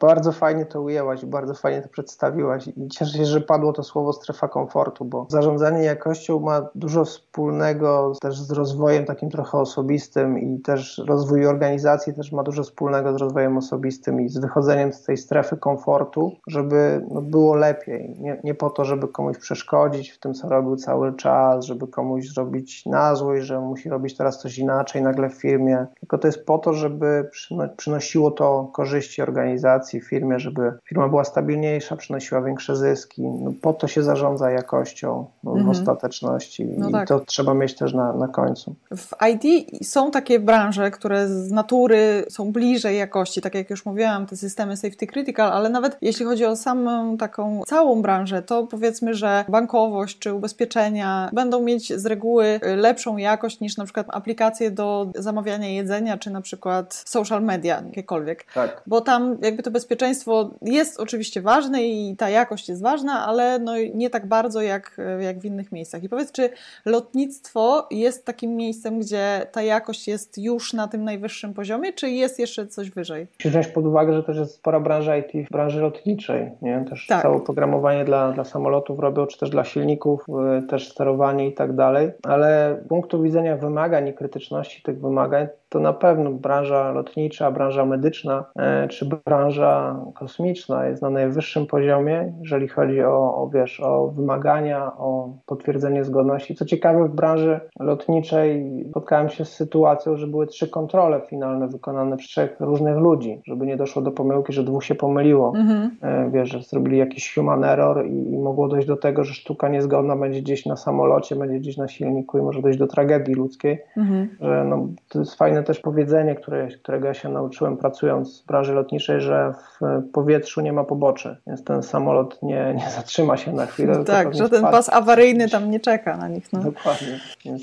Bardzo 0.00 0.32
fajnie 0.32 0.66
to 0.66 0.82
ujęłaś, 0.82 1.24
bardzo 1.24 1.54
fajnie 1.54 1.82
to 1.82 1.88
przedstawiłaś 1.88 2.68
i 2.68 2.88
cieszę 2.88 3.18
się, 3.18 3.24
że 3.24 3.40
padło 3.40 3.72
to 3.72 3.82
słowo 3.82 4.12
strefa 4.12 4.48
komfortu, 4.48 5.04
bo 5.04 5.26
zarządzanie 5.30 5.82
jakością 5.82 6.40
ma 6.40 6.68
dużo 6.74 7.04
wspólnego 7.04 8.12
też 8.20 8.40
z 8.40 8.50
rozwojem 8.50 9.04
takim 9.04 9.30
trochę 9.30 9.58
osobistym 9.58 10.38
i 10.38 10.60
też 10.60 11.02
rozwój 11.06 11.46
organizacji 11.46 12.14
też 12.14 12.32
ma 12.32 12.42
dużo 12.42 12.62
wspólnego 12.62 13.12
z 13.12 13.16
rozwojem 13.16 13.56
osobistym 13.56 14.20
i 14.20 14.28
z 14.28 14.38
wychodzeniem 14.38 14.92
z 14.92 15.02
tej 15.02 15.16
strefy 15.16 15.56
komfortu, 15.56 16.32
żeby 16.46 17.06
no, 17.10 17.22
było 17.22 17.54
lepiej. 17.54 18.16
Nie, 18.18 18.40
nie 18.44 18.54
po 18.54 18.70
to, 18.70 18.84
żeby 18.84 19.08
komuś 19.08 19.38
przeszkodzić 19.38 20.10
w 20.10 20.20
tym, 20.20 20.34
co 20.34 20.48
robił 20.48 20.76
cały 20.76 21.16
czas, 21.16 21.64
żeby 21.64 21.88
komuś 21.88 22.28
zrobić 22.28 22.86
na 22.86 23.14
złość, 23.14 23.46
że 23.46 23.60
musi 23.60 23.88
robić 23.88 24.16
teraz 24.16 24.38
coś 24.38 24.58
inaczej 24.58 25.02
nagle 25.02 25.30
w 25.30 25.34
firmie, 25.34 25.86
tylko 26.00 26.18
to 26.18 26.28
jest 26.28 26.46
po 26.46 26.58
to, 26.58 26.72
żeby 26.72 27.30
przynosiło 27.76 28.30
to 28.30 28.70
korzyści 28.72 29.22
organizacji, 29.22 29.85
firmie, 29.92 30.40
żeby 30.40 30.72
firma 30.84 31.08
była 31.08 31.24
stabilniejsza, 31.24 31.96
przynosiła 31.96 32.42
większe 32.42 32.76
zyski. 32.76 33.22
No, 33.22 33.52
po 33.62 33.72
to 33.72 33.88
się 33.88 34.02
zarządza 34.02 34.50
jakością 34.50 35.26
no, 35.44 35.50
mhm. 35.52 35.66
w 35.66 35.70
ostateczności 35.70 36.64
no 36.78 36.88
i 36.88 36.92
tak. 36.92 37.08
to 37.08 37.20
trzeba 37.20 37.54
mieć 37.54 37.74
też 37.74 37.94
na, 37.94 38.12
na 38.12 38.28
końcu. 38.28 38.74
W 38.96 39.10
IT 39.32 39.66
są 39.86 40.10
takie 40.10 40.40
branże, 40.40 40.90
które 40.90 41.28
z 41.28 41.50
natury 41.50 42.24
są 42.28 42.52
bliżej 42.52 42.98
jakości, 42.98 43.40
tak 43.40 43.54
jak 43.54 43.70
już 43.70 43.86
mówiłam, 43.86 44.26
te 44.26 44.36
systemy 44.36 44.76
safety 44.76 45.06
critical, 45.06 45.52
ale 45.52 45.68
nawet 45.68 45.98
jeśli 46.00 46.24
chodzi 46.24 46.44
o 46.44 46.56
samą 46.56 47.16
taką 47.16 47.62
całą 47.66 48.02
branżę, 48.02 48.42
to 48.42 48.66
powiedzmy, 48.66 49.14
że 49.14 49.44
bankowość 49.48 50.18
czy 50.18 50.34
ubezpieczenia 50.34 51.30
będą 51.32 51.62
mieć 51.62 51.92
z 51.92 52.06
reguły 52.06 52.60
lepszą 52.76 53.16
jakość 53.16 53.60
niż 53.60 53.76
na 53.76 53.84
przykład 53.84 54.06
aplikacje 54.10 54.70
do 54.70 55.10
zamawiania 55.14 55.68
jedzenia, 55.68 56.18
czy 56.18 56.30
na 56.30 56.40
przykład 56.40 57.02
social 57.06 57.42
media, 57.42 57.82
jakiekolwiek. 57.86 58.44
Tak. 58.54 58.82
Bo 58.86 59.00
tam 59.00 59.36
jakby 59.42 59.62
to 59.62 59.70
bezpieczeństwo 59.76 60.50
jest 60.62 61.00
oczywiście 61.00 61.40
ważne 61.40 61.82
i 61.82 62.16
ta 62.16 62.30
jakość 62.30 62.68
jest 62.68 62.82
ważna, 62.82 63.26
ale 63.26 63.58
no 63.58 63.72
nie 63.94 64.10
tak 64.10 64.26
bardzo 64.26 64.60
jak, 64.62 64.96
jak 65.20 65.38
w 65.38 65.44
innych 65.44 65.72
miejscach. 65.72 66.02
I 66.02 66.08
powiedz, 66.08 66.32
czy 66.32 66.50
lotnictwo 66.84 67.86
jest 67.90 68.24
takim 68.24 68.56
miejscem, 68.56 69.00
gdzie 69.00 69.46
ta 69.52 69.62
jakość 69.62 70.08
jest 70.08 70.38
już 70.38 70.72
na 70.72 70.88
tym 70.88 71.04
najwyższym 71.04 71.54
poziomie, 71.54 71.92
czy 71.92 72.10
jest 72.10 72.38
jeszcze 72.38 72.66
coś 72.66 72.90
wyżej? 72.90 73.26
Musisz 73.38 73.52
wziąć 73.52 73.66
pod 73.66 73.86
uwagę, 73.86 74.12
że 74.12 74.22
też 74.22 74.36
jest 74.36 74.54
spora 74.54 74.80
branża 74.80 75.16
IT 75.16 75.48
w 75.48 75.52
branży 75.52 75.80
lotniczej, 75.80 76.50
nie? 76.62 76.84
Też 76.90 77.06
tak. 77.06 77.22
całe 77.22 77.40
programowanie 77.40 78.04
dla, 78.04 78.32
dla 78.32 78.44
samolotów 78.44 78.98
robią, 78.98 79.26
czy 79.26 79.38
też 79.38 79.50
dla 79.50 79.64
silników, 79.64 80.26
y, 80.58 80.66
też 80.66 80.90
sterowanie 80.90 81.48
i 81.48 81.54
tak 81.54 81.74
dalej, 81.74 82.10
ale 82.22 82.78
z 82.84 82.88
punktu 82.88 83.22
widzenia 83.22 83.56
wymagań 83.56 84.08
i 84.08 84.14
krytyczności 84.14 84.82
tych 84.82 85.00
wymagań, 85.00 85.46
to 85.68 85.80
na 85.80 85.92
pewno 85.92 86.30
branża 86.30 86.92
lotnicza, 86.92 87.50
branża 87.50 87.84
medyczna 87.84 88.44
e, 88.56 88.88
czy 88.88 89.06
branża 89.26 89.65
kosmiczna 90.14 90.86
jest 90.86 91.02
na 91.02 91.10
najwyższym 91.10 91.66
poziomie, 91.66 92.32
jeżeli 92.40 92.68
chodzi 92.68 93.02
o, 93.02 93.42
o, 93.42 93.50
wiesz, 93.54 93.80
o 93.80 94.08
wymagania, 94.08 94.92
o 94.98 95.28
potwierdzenie 95.46 96.04
zgodności. 96.04 96.54
Co 96.54 96.64
ciekawe, 96.64 97.08
w 97.08 97.14
branży 97.14 97.60
lotniczej 97.80 98.84
spotkałem 98.90 99.28
się 99.28 99.44
z 99.44 99.52
sytuacją, 99.52 100.16
że 100.16 100.26
były 100.26 100.46
trzy 100.46 100.68
kontrole 100.68 101.20
finalne 101.20 101.68
wykonane 101.68 102.16
przez 102.16 102.36
trzech 102.36 102.60
różnych 102.60 102.96
ludzi, 102.96 103.40
żeby 103.44 103.66
nie 103.66 103.76
doszło 103.76 104.02
do 104.02 104.10
pomyłki, 104.10 104.52
że 104.52 104.64
dwóch 104.64 104.84
się 104.84 104.94
pomyliło. 104.94 105.52
Mhm. 105.56 105.90
E, 106.02 106.30
wiesz, 106.30 106.52
że 106.52 106.62
zrobili 106.62 106.98
jakiś 106.98 107.34
human 107.34 107.64
error 107.64 108.06
i, 108.06 108.32
i 108.32 108.38
mogło 108.38 108.68
dojść 108.68 108.88
do 108.88 108.96
tego, 108.96 109.24
że 109.24 109.34
sztuka 109.34 109.68
niezgodna 109.68 110.16
będzie 110.16 110.42
gdzieś 110.42 110.66
na 110.66 110.76
samolocie, 110.76 111.36
będzie 111.36 111.58
gdzieś 111.58 111.76
na 111.76 111.88
silniku 111.88 112.38
i 112.38 112.42
może 112.42 112.62
dojść 112.62 112.78
do 112.78 112.86
tragedii 112.86 113.34
ludzkiej. 113.34 113.78
Mhm. 113.96 114.28
Że 114.40 114.64
no, 114.64 114.88
to 115.08 115.18
jest 115.18 115.34
fajne 115.34 115.62
też 115.62 115.80
powiedzenie, 115.80 116.34
które, 116.34 116.68
którego 116.68 117.06
ja 117.06 117.14
się 117.14 117.28
nauczyłem 117.28 117.76
pracując 117.76 118.42
w 118.42 118.46
branży 118.46 118.72
lotniczej, 118.72 119.20
że 119.20 119.54
w 119.60 120.02
powietrzu 120.12 120.60
nie 120.60 120.72
ma 120.72 120.84
poboczy, 120.84 121.36
więc 121.46 121.64
ten 121.64 121.82
samolot 121.82 122.42
nie, 122.42 122.74
nie 122.74 122.90
zatrzyma 122.90 123.36
się 123.36 123.52
na 123.52 123.66
chwilę. 123.66 124.04
Tak, 124.04 124.34
że 124.34 124.48
ten 124.48 124.62
pas 124.62 124.88
awaryjny 124.88 125.48
tam 125.48 125.70
nie 125.70 125.80
czeka 125.80 126.16
na 126.16 126.28
nich. 126.28 126.52
No. 126.52 126.60
Dokładnie, 126.60 127.20
więc 127.44 127.62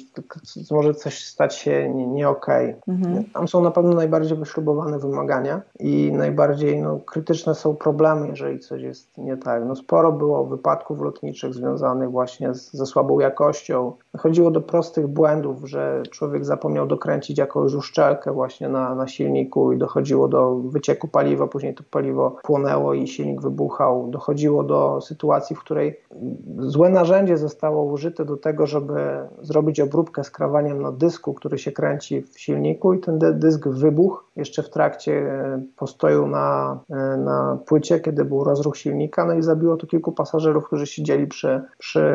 może 0.72 0.94
coś 0.94 1.26
stać 1.26 1.56
się 1.56 1.90
nie, 1.90 2.08
nie. 2.08 2.30
Okay. 2.30 2.76
Mhm. 2.88 3.24
Tam 3.34 3.48
są 3.48 3.62
na 3.62 3.72
pewno 3.72 3.94
najbardziej 3.94 4.38
wyśrubowane 4.38 5.00
wymagania 5.00 5.62
i 5.80 6.12
najbardziej 6.12 6.82
no, 6.82 7.00
krytyczne 7.00 7.56
są 7.56 7.76
problemy, 7.76 8.28
jeżeli 8.28 8.60
coś 8.60 8.82
jest 8.82 9.18
nie 9.18 9.38
tak. 9.38 9.64
No, 9.66 9.76
sporo 9.76 10.12
było 10.12 10.46
wypadków 10.46 11.02
lotniczych 11.02 11.54
związanych 11.54 12.12
właśnie 12.12 12.54
z, 12.54 12.74
ze 12.74 12.86
słabą 12.86 13.20
jakością. 13.20 13.92
Chodziło 14.18 14.52
do 14.52 14.62
prostych 14.62 15.08
błędów, 15.08 15.70
że 15.70 16.04
człowiek 16.12 16.46
zapomniał 16.46 16.88
dokręcić 16.88 17.38
jakąś 17.38 17.74
uszczelkę 17.74 18.32
właśnie 18.32 18.70
na, 18.70 18.96
na 18.96 19.08
silniku 19.08 19.74
i 19.74 19.78
dochodziło 19.78 20.28
do 20.28 20.56
wycieku 20.56 21.08
paliwa, 21.08 21.48
później 21.48 21.74
to 21.74 21.83
paliwo 21.92 22.36
płonęło 22.44 22.94
i 22.94 23.08
silnik 23.08 23.42
wybuchał. 23.42 24.08
Dochodziło 24.10 24.64
do 24.64 25.02
sytuacji, 25.02 25.56
w 25.56 25.60
której 25.60 26.00
złe 26.60 26.90
narzędzie 26.90 27.38
zostało 27.38 27.84
użyte 27.84 28.26
do 28.26 28.38
tego, 28.38 28.68
żeby 28.68 28.94
zrobić 29.42 29.80
obróbkę 29.80 30.24
skrawaniem 30.24 30.82
na 30.82 30.92
dysku, 30.92 31.34
który 31.34 31.58
się 31.58 31.72
kręci 31.72 32.22
w 32.22 32.40
silniku 32.40 32.94
i 32.94 33.00
ten 33.00 33.20
dysk 33.20 33.68
wybuchł 33.68 34.24
jeszcze 34.36 34.64
w 34.64 34.70
trakcie 34.70 35.14
e, 35.14 35.62
postoju 35.76 36.28
na, 36.28 36.80
e, 36.90 37.18
na 37.18 37.58
płycie, 37.66 38.00
kiedy 38.00 38.26
był 38.26 38.44
rozruch 38.44 38.78
silnika, 38.78 39.26
no 39.26 39.34
i 39.34 39.42
zabiło 39.42 39.78
to 39.78 39.88
kilku 39.88 40.12
pasażerów, 40.12 40.66
którzy 40.66 40.88
siedzieli 40.88 41.28
przy, 41.28 41.62
przy, 41.78 42.14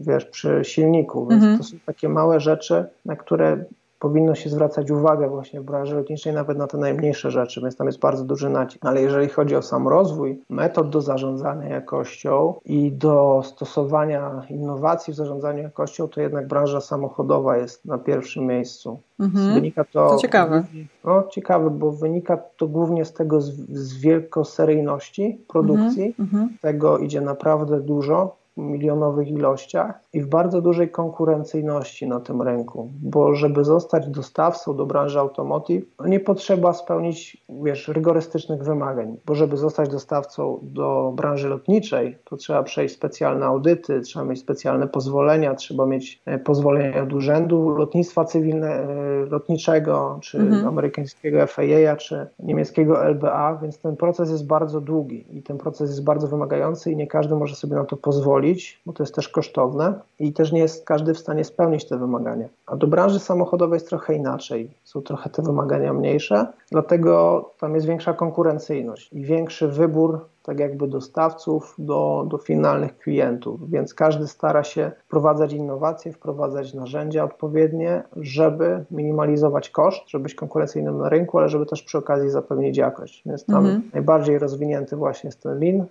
wiesz, 0.00 0.24
przy 0.24 0.60
silniku. 0.62 1.26
Więc 1.26 1.42
mhm. 1.42 1.58
to 1.58 1.64
są 1.64 1.76
takie 1.86 2.08
małe 2.08 2.40
rzeczy, 2.40 2.84
na 3.04 3.16
które 3.16 3.64
powinno 4.02 4.34
się 4.34 4.50
zwracać 4.50 4.90
uwagę 4.90 5.28
właśnie 5.28 5.60
w 5.60 5.64
branży 5.64 5.96
lotniczej 5.96 6.32
nawet 6.32 6.58
na 6.58 6.66
te 6.66 6.78
najmniejsze 6.78 7.30
rzeczy, 7.30 7.60
więc 7.60 7.76
tam 7.76 7.86
jest 7.86 7.98
bardzo 7.98 8.24
duży 8.24 8.50
nacisk. 8.50 8.86
Ale 8.86 9.02
jeżeli 9.02 9.28
chodzi 9.28 9.56
o 9.56 9.62
sam 9.62 9.88
rozwój 9.88 10.42
metod 10.50 10.90
do 10.90 11.00
zarządzania 11.00 11.68
jakością 11.68 12.54
i 12.64 12.92
do 12.92 13.42
stosowania 13.44 14.42
innowacji 14.50 15.12
w 15.12 15.16
zarządzaniu 15.16 15.62
jakością, 15.62 16.08
to 16.08 16.20
jednak 16.20 16.48
branża 16.48 16.80
samochodowa 16.80 17.56
jest 17.56 17.84
na 17.84 17.98
pierwszym 17.98 18.46
miejscu. 18.46 19.00
Mhm. 19.20 19.54
Wynika 19.54 19.84
to, 19.84 20.08
to 20.08 20.16
ciekawe. 20.16 20.64
No, 21.04 21.22
ciekawe, 21.30 21.70
bo 21.70 21.92
wynika 21.92 22.38
to 22.56 22.68
głównie 22.68 23.04
z 23.04 23.12
tego, 23.12 23.40
z, 23.40 23.50
z 23.70 24.00
wielkoseryjności 24.00 25.44
produkcji. 25.48 26.14
Mhm. 26.18 26.28
mhm. 26.28 26.58
Tego 26.60 26.98
idzie 26.98 27.20
naprawdę 27.20 27.80
dużo 27.80 28.36
milionowych 28.56 29.28
ilościach 29.28 30.01
i 30.12 30.20
w 30.20 30.26
bardzo 30.26 30.62
dużej 30.62 30.90
konkurencyjności 30.90 32.08
na 32.08 32.20
tym 32.20 32.42
rynku, 32.42 32.90
bo 33.02 33.34
żeby 33.34 33.64
zostać 33.64 34.08
dostawcą 34.08 34.76
do 34.76 34.86
branży 34.86 35.18
automotive, 35.18 35.84
no 35.98 36.06
nie 36.06 36.20
potrzeba 36.20 36.72
spełnić, 36.72 37.44
wiesz, 37.62 37.88
rygorystycznych 37.88 38.62
wymagań, 38.62 39.16
bo 39.26 39.34
żeby 39.34 39.56
zostać 39.56 39.88
dostawcą 39.88 40.58
do 40.62 41.12
branży 41.16 41.48
lotniczej, 41.48 42.18
to 42.24 42.36
trzeba 42.36 42.62
przejść 42.62 42.94
specjalne 42.94 43.46
audyty, 43.46 44.00
trzeba 44.00 44.24
mieć 44.24 44.40
specjalne 44.40 44.88
pozwolenia, 44.88 45.54
trzeba 45.54 45.86
mieć 45.86 46.22
e, 46.26 46.38
pozwolenia 46.38 47.02
od 47.02 47.12
Urzędu 47.12 47.68
Lotnictwa 47.70 48.24
Cywilne, 48.24 48.68
e, 48.68 48.86
Lotniczego, 49.30 50.18
czy 50.22 50.38
mhm. 50.38 50.68
amerykańskiego 50.68 51.46
FAA, 51.46 51.96
czy 51.96 52.26
niemieckiego 52.38 53.04
LBA, 53.04 53.58
więc 53.62 53.78
ten 53.78 53.96
proces 53.96 54.30
jest 54.30 54.46
bardzo 54.46 54.80
długi 54.80 55.24
i 55.38 55.42
ten 55.42 55.58
proces 55.58 55.90
jest 55.90 56.04
bardzo 56.04 56.28
wymagający 56.28 56.92
i 56.92 56.96
nie 56.96 57.06
każdy 57.06 57.34
może 57.34 57.54
sobie 57.54 57.76
na 57.76 57.84
to 57.84 57.96
pozwolić, 57.96 58.80
bo 58.86 58.92
to 58.92 59.02
jest 59.02 59.14
też 59.14 59.28
kosztowne 59.28 60.01
i 60.18 60.32
też 60.32 60.52
nie 60.52 60.60
jest 60.60 60.84
każdy 60.84 61.14
w 61.14 61.18
stanie 61.18 61.44
spełnić 61.44 61.88
te 61.88 61.98
wymagania. 61.98 62.48
A 62.66 62.76
do 62.76 62.86
branży 62.86 63.18
samochodowej 63.18 63.76
jest 63.76 63.88
trochę 63.88 64.14
inaczej. 64.14 64.70
Są 64.84 65.02
trochę 65.02 65.30
te 65.30 65.42
wymagania 65.42 65.92
mniejsze, 65.92 66.46
dlatego 66.70 67.44
tam 67.60 67.74
jest 67.74 67.86
większa 67.86 68.12
konkurencyjność 68.12 69.12
i 69.12 69.24
większy 69.24 69.68
wybór 69.68 70.20
tak 70.42 70.58
jakby 70.58 70.88
dostawców 70.88 71.74
do, 71.78 72.26
do 72.28 72.38
finalnych 72.38 72.98
klientów, 72.98 73.70
więc 73.70 73.94
każdy 73.94 74.26
stara 74.26 74.64
się 74.64 74.90
wprowadzać 75.06 75.52
innowacje, 75.52 76.12
wprowadzać 76.12 76.74
narzędzia 76.74 77.24
odpowiednie, 77.24 78.02
żeby 78.16 78.84
minimalizować 78.90 79.70
koszt, 79.70 80.08
żeby 80.08 80.22
być 80.22 80.34
konkurencyjnym 80.34 80.98
na 80.98 81.08
rynku, 81.08 81.38
ale 81.38 81.48
żeby 81.48 81.66
też 81.66 81.82
przy 81.82 81.98
okazji 81.98 82.30
zapewnić 82.30 82.76
jakość. 82.76 83.22
Więc 83.26 83.44
tam 83.44 83.66
mhm. 83.66 83.82
najbardziej 83.94 84.38
rozwinięty 84.38 84.96
właśnie 84.96 85.28
jest 85.28 85.42
ten 85.42 85.58
Lean, 85.58 85.86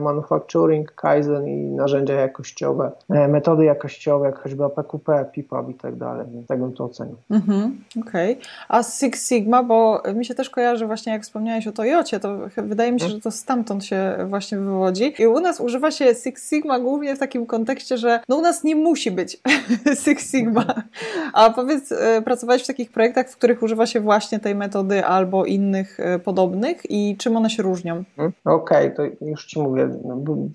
manufacturing, 0.00 0.94
Kaizen 0.94 1.48
i 1.48 1.56
narzędzia 1.56 2.14
jakościowe, 2.14 2.92
e, 3.10 3.28
metody 3.28 3.64
jakościowe, 3.64 4.26
jak 4.26 4.38
choćby 4.38 4.64
APQP, 4.64 5.24
PIPAB 5.32 5.70
i 5.70 5.74
tak 5.74 5.96
dalej. 5.96 6.26
Tak 6.48 6.60
bym 6.60 6.72
to 6.72 6.84
ocenił. 6.84 7.16
Mhm, 7.30 7.84
Okej. 8.00 8.32
Okay. 8.32 8.44
A 8.68 8.82
Six 8.82 9.28
Sigma, 9.28 9.62
bo 9.62 10.02
mi 10.14 10.24
się 10.24 10.34
też 10.34 10.50
kojarzy 10.50 10.86
właśnie, 10.86 11.12
jak 11.12 11.22
wspomniałeś 11.22 11.66
o 11.66 11.72
Toyocie, 11.72 12.20
to 12.20 12.38
wydaje 12.56 12.92
mi 12.92 13.00
się, 13.00 13.08
że 13.08 13.20
to 13.20 13.30
stamtąd 13.30 13.84
się 13.84 14.16
właśnie 14.28 14.58
wywodzi. 14.58 15.14
I 15.18 15.26
u 15.26 15.40
nas 15.40 15.60
używa 15.60 15.90
się 15.90 16.14
Six 16.14 16.50
Sigma 16.50 16.80
głównie 16.80 17.16
w 17.16 17.18
takim 17.18 17.46
kontekście, 17.46 17.98
że 17.98 18.20
no 18.28 18.36
u 18.36 18.40
nas 18.40 18.64
nie 18.64 18.76
musi 18.76 19.10
być 19.10 19.40
Six 20.04 20.30
Sigma. 20.30 20.64
A 21.32 21.50
powiedz, 21.50 21.92
e, 21.92 22.22
pracowałeś 22.22 22.64
w 22.64 22.66
takich 22.66 22.92
projektach, 22.92 23.30
w 23.30 23.36
których 23.36 23.62
używa 23.62 23.86
się 23.86 24.00
właśnie 24.00 24.40
tej 24.40 24.54
metody 24.54 25.04
albo 25.04 25.44
innych 25.44 26.00
e, 26.00 26.18
podobnych 26.18 26.90
i 26.90 27.16
czym 27.18 27.36
one 27.36 27.50
się 27.50 27.62
różnią? 27.62 28.04
Hmm? 28.16 28.32
Okej, 28.44 28.92
okay, 28.92 29.08
to 29.18 29.24
już 29.24 29.46
Ci 29.46 29.53
mówię. 29.56 29.88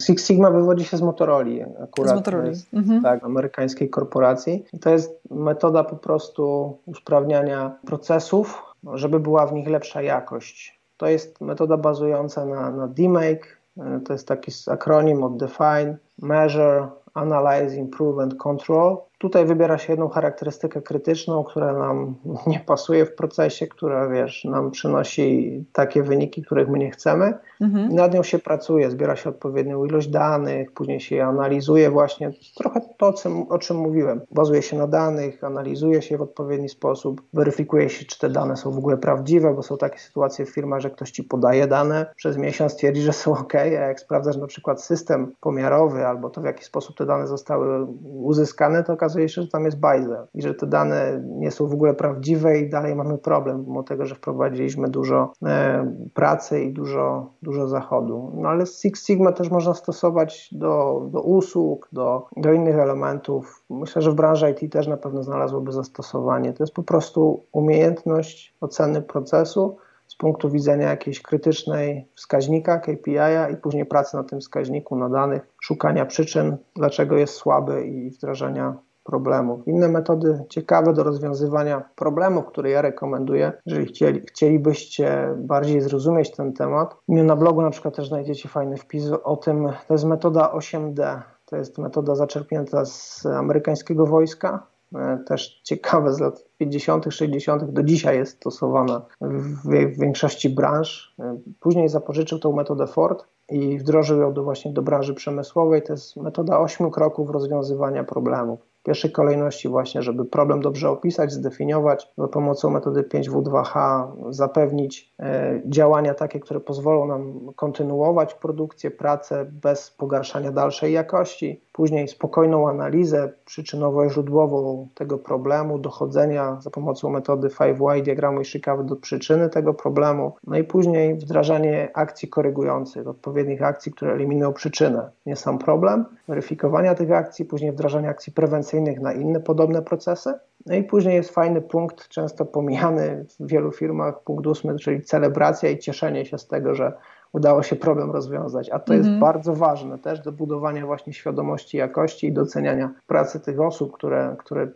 Six 0.01 0.27
Sigma 0.27 0.51
wywodzi 0.51 0.85
się 0.85 0.97
z 0.97 1.01
Motorola 1.01 1.45
akurat. 1.83 2.25
Z. 2.25 2.47
Jest, 2.47 2.73
mhm. 2.73 3.03
Tak, 3.03 3.23
amerykańskiej 3.23 3.89
korporacji. 3.89 4.65
To 4.81 4.89
jest 4.89 5.19
metoda 5.31 5.83
po 5.83 5.95
prostu 5.95 6.77
usprawniania 6.85 7.71
procesów, 7.85 8.63
żeby 8.93 9.19
była 9.19 9.45
w 9.45 9.53
nich 9.53 9.67
lepsza 9.67 10.01
jakość 10.01 10.79
To 10.97 11.07
jest 11.07 11.41
metoda 11.41 11.77
bazująca 11.77 12.45
na, 12.45 12.71
na 12.71 12.87
DMake, 12.87 13.47
e, 13.77 13.99
to 14.05 14.13
jest 14.13 14.27
taki 14.27 14.51
akronim 14.67 15.23
od 15.23 15.37
Define, 15.37 15.97
Measure, 16.21 16.87
Analyze, 17.13 17.75
Improve 17.75 18.19
and 18.19 18.35
Control. 18.35 18.97
Tutaj 19.19 19.45
wybiera 19.45 19.77
się 19.77 19.93
jedną 19.93 20.09
charakterystykę 20.09 20.81
krytyczną, 20.81 21.43
która 21.43 21.73
nam 21.73 22.15
nie 22.47 22.59
pasuje 22.59 23.05
w 23.05 23.15
procesie, 23.15 23.67
która 23.67 24.07
wiesz, 24.07 24.45
nam 24.45 24.71
przynosi 24.71 25.65
takie 25.73 26.03
wyniki, 26.03 26.41
których 26.41 26.69
my 26.69 26.77
nie 26.77 26.91
chcemy. 26.91 27.33
Mhm. 27.61 27.91
I 27.91 27.93
nad 27.93 28.13
nią 28.13 28.23
się 28.23 28.39
pracuje, 28.39 28.91
zbiera 28.91 29.15
się 29.15 29.29
odpowiednią 29.29 29.85
ilość 29.85 30.07
danych, 30.07 30.71
później 30.71 30.99
się 30.99 31.15
je 31.15 31.25
analizuje 31.25 31.89
właśnie 31.89 32.31
trochę 32.57 32.81
to, 32.97 33.13
o 33.49 33.59
czym 33.59 33.77
mówiłem. 33.77 34.21
Bazuje 34.31 34.61
się 34.61 34.77
na 34.77 34.87
danych, 34.87 35.43
analizuje 35.43 36.01
się 36.01 36.17
w 36.17 36.21
odpowiedni 36.21 36.69
sposób, 36.69 37.21
weryfikuje 37.33 37.89
się, 37.89 38.05
czy 38.05 38.19
te 38.19 38.29
dane 38.29 38.57
są 38.57 38.71
w 38.71 38.77
ogóle 38.77 38.97
prawdziwe, 38.97 39.53
bo 39.53 39.63
są 39.63 39.77
takie 39.77 39.99
sytuacje 39.99 40.45
w 40.45 40.49
firmach, 40.49 40.79
że 40.79 40.89
ktoś 40.89 41.11
ci 41.11 41.23
podaje 41.23 41.67
dane, 41.67 42.13
przez 42.15 42.37
miesiąc 42.37 42.75
twierdzi, 42.75 43.01
że 43.01 43.13
są 43.13 43.31
ok, 43.33 43.55
a 43.55 43.65
jak 43.65 43.99
sprawdzasz 43.99 44.37
na 44.37 44.47
przykład 44.47 44.83
system 44.83 45.35
pomiarowy 45.39 46.07
albo 46.07 46.29
to, 46.29 46.41
w 46.41 46.45
jaki 46.45 46.63
sposób 46.63 46.97
te 46.97 47.05
dane 47.05 47.27
zostały 47.27 47.87
uzyskane, 48.03 48.83
to 48.83 48.93
okazuje 48.93 49.08
okazuje 49.09 49.29
się, 49.29 49.41
że 49.41 49.47
tam 49.47 49.65
jest 49.65 49.79
bajzel 49.79 50.27
i 50.33 50.41
że 50.41 50.53
te 50.53 50.67
dane 50.67 51.23
nie 51.25 51.51
są 51.51 51.67
w 51.67 51.73
ogóle 51.73 51.93
prawdziwe 51.93 52.59
i 52.59 52.69
dalej 52.69 52.95
mamy 52.95 53.17
problem, 53.17 53.65
mimo 53.67 53.83
tego, 53.83 54.05
że 54.05 54.15
wprowadziliśmy 54.15 54.89
dużo 54.89 55.33
e, 55.45 55.93
pracy 56.13 56.61
i 56.63 56.73
dużo, 56.73 57.33
dużo 57.41 57.67
zachodu. 57.67 58.31
No 58.35 58.49
ale 58.49 58.65
Six 58.65 59.05
Sigma 59.05 59.31
też 59.31 59.49
można 59.49 59.73
stosować 59.73 60.49
do, 60.51 61.01
do 61.11 61.21
usług, 61.21 61.89
do, 61.91 62.27
do 62.37 62.53
innych 62.53 62.75
elementów. 62.75 63.63
Myślę, 63.69 64.01
że 64.01 64.11
w 64.11 64.15
branży 64.15 64.51
IT 64.51 64.71
też 64.73 64.87
na 64.87 64.97
pewno 64.97 65.23
znalazłoby 65.23 65.71
zastosowanie. 65.71 66.53
To 66.53 66.63
jest 66.63 66.73
po 66.73 66.83
prostu 66.83 67.43
umiejętność 67.51 68.55
oceny 68.61 69.01
procesu, 69.01 69.77
z 70.09 70.15
punktu 70.15 70.49
widzenia 70.49 70.89
jakiejś 70.89 71.21
krytycznej 71.21 72.07
wskaźnika, 72.15 72.79
KPI-a 72.79 73.49
i 73.49 73.57
później 73.57 73.85
pracy 73.85 74.17
na 74.17 74.23
tym 74.23 74.39
wskaźniku, 74.39 74.95
na 74.95 75.09
danych, 75.09 75.47
szukania 75.61 76.05
przyczyn, 76.05 76.57
dlaczego 76.75 77.17
jest 77.17 77.33
słaby 77.33 77.85
i 77.85 78.09
wdrażania 78.09 78.77
problemów. 79.09 79.67
Inne 79.67 79.87
metody 79.87 80.45
ciekawe 80.49 80.93
do 80.93 81.03
rozwiązywania 81.03 81.89
problemów, 81.95 82.45
które 82.45 82.69
ja 82.69 82.81
rekomenduję, 82.81 83.51
jeżeli 83.65 83.85
chcieli, 83.85 84.21
chcielibyście 84.21 85.35
bardziej 85.37 85.81
zrozumieć 85.81 86.31
ten 86.31 86.53
temat. 86.53 86.95
Na 87.07 87.35
blogu 87.35 87.61
na 87.61 87.69
przykład 87.69 87.95
też 87.95 88.07
znajdziecie 88.07 88.49
fajny 88.49 88.77
wpis 88.77 89.03
o 89.23 89.37
tym, 89.37 89.69
to 89.87 89.93
jest 89.93 90.05
metoda 90.05 90.51
8D. 90.55 91.21
To 91.45 91.55
jest 91.55 91.77
metoda 91.77 92.15
zaczerpnięta 92.15 92.85
z 92.85 93.25
amerykańskiego 93.25 94.05
wojska, 94.05 94.67
e, 94.95 95.19
też 95.27 95.61
ciekawe 95.63 96.13
z 96.13 96.19
lat 96.19 96.45
50., 96.57 97.05
60. 97.09 97.71
do 97.71 97.83
dzisiaj 97.83 98.17
jest 98.17 98.37
stosowana 98.37 99.01
w, 99.21 99.69
większości 99.99 100.49
branż. 100.49 101.15
E, 101.19 101.37
później 101.59 101.89
zapożyczył 101.89 102.39
tą 102.39 102.51
metodę 102.51 102.87
Ford 102.87 103.25
i 103.49 103.77
wdrożył 103.77 104.21
ją 104.21 104.33
do 104.33 104.43
właśnie 104.43 104.73
do 104.73 104.81
branży 104.81 105.13
przemysłowej. 105.13 105.83
To 105.83 105.93
jest 105.93 106.17
metoda 106.17 106.59
ośmiu 106.59 106.91
kroków 106.91 107.29
rozwiązywania 107.29 108.03
problemów 108.03 108.59
pierwszej 108.89 109.11
kolejności 109.11 109.67
właśnie, 109.67 110.01
żeby 110.01 110.25
problem 110.25 110.61
dobrze 110.61 110.89
opisać, 110.89 111.31
zdefiniować, 111.31 112.07
za 112.17 112.27
pomocą 112.27 112.69
metody 112.69 113.03
5W2H 113.03 114.05
zapewnić 114.29 115.13
e, 115.19 115.61
działania 115.65 116.13
takie, 116.13 116.39
które 116.39 116.59
pozwolą 116.59 117.07
nam 117.07 117.53
kontynuować 117.55 118.33
produkcję, 118.33 118.91
pracę 118.91 119.45
bez 119.61 119.91
pogarszania 119.91 120.51
dalszej 120.51 120.93
jakości, 120.93 121.61
później 121.73 122.07
spokojną 122.07 122.69
analizę 122.69 123.33
przyczynowo-źródłową 123.45 124.87
tego 124.95 125.17
problemu, 125.17 125.79
dochodzenia 125.79 126.57
za 126.61 126.69
pomocą 126.69 127.09
metody 127.09 127.47
5Y 127.47 128.01
diagramu 128.01 128.41
Ishikawa 128.41 128.83
do 128.83 128.95
przyczyny 128.95 129.49
tego 129.49 129.73
problemu, 129.73 130.35
no 130.47 130.57
i 130.57 130.63
później 130.63 131.15
wdrażanie 131.15 131.89
akcji 131.93 132.27
korygujących, 132.27 133.07
odpowiednich 133.07 133.63
akcji, 133.63 133.91
które 133.91 134.13
eliminują 134.13 134.53
przyczynę, 134.53 135.09
nie 135.25 135.35
sam 135.35 135.59
problem, 135.59 136.05
weryfikowania 136.27 136.95
tych 136.95 137.11
akcji, 137.11 137.45
później 137.45 137.71
wdrażanie 137.71 138.09
akcji 138.09 138.33
prewencyjnych 138.33 138.78
na 138.81 139.13
inne 139.13 139.39
podobne 139.39 139.81
procesy. 139.81 140.33
No 140.65 140.75
i 140.75 140.83
później 140.83 141.15
jest 141.15 141.29
fajny 141.29 141.61
punkt, 141.61 142.07
często 142.07 142.45
pomijany 142.45 143.25
w 143.39 143.47
wielu 143.47 143.71
firmach, 143.71 144.23
punkt 144.23 144.47
ósmy, 144.47 144.75
czyli 144.79 145.01
celebracja 145.01 145.69
i 145.69 145.77
cieszenie 145.77 146.25
się 146.25 146.37
z 146.37 146.47
tego, 146.47 146.75
że 146.75 146.93
udało 147.33 147.63
się 147.63 147.75
problem 147.75 148.11
rozwiązać. 148.11 148.69
A 148.69 148.79
to 148.79 148.93
jest 148.93 149.05
mhm. 149.05 149.19
bardzo 149.19 149.55
ważne 149.55 149.97
też 149.97 150.19
do 150.19 150.31
budowania 150.31 150.85
właśnie 150.85 151.13
świadomości 151.13 151.77
jakości 151.77 152.27
i 152.27 152.33
doceniania 152.33 152.89
pracy 153.07 153.39
tych 153.39 153.61
osób, 153.61 153.93
które, 153.93 154.35
które 154.39 154.67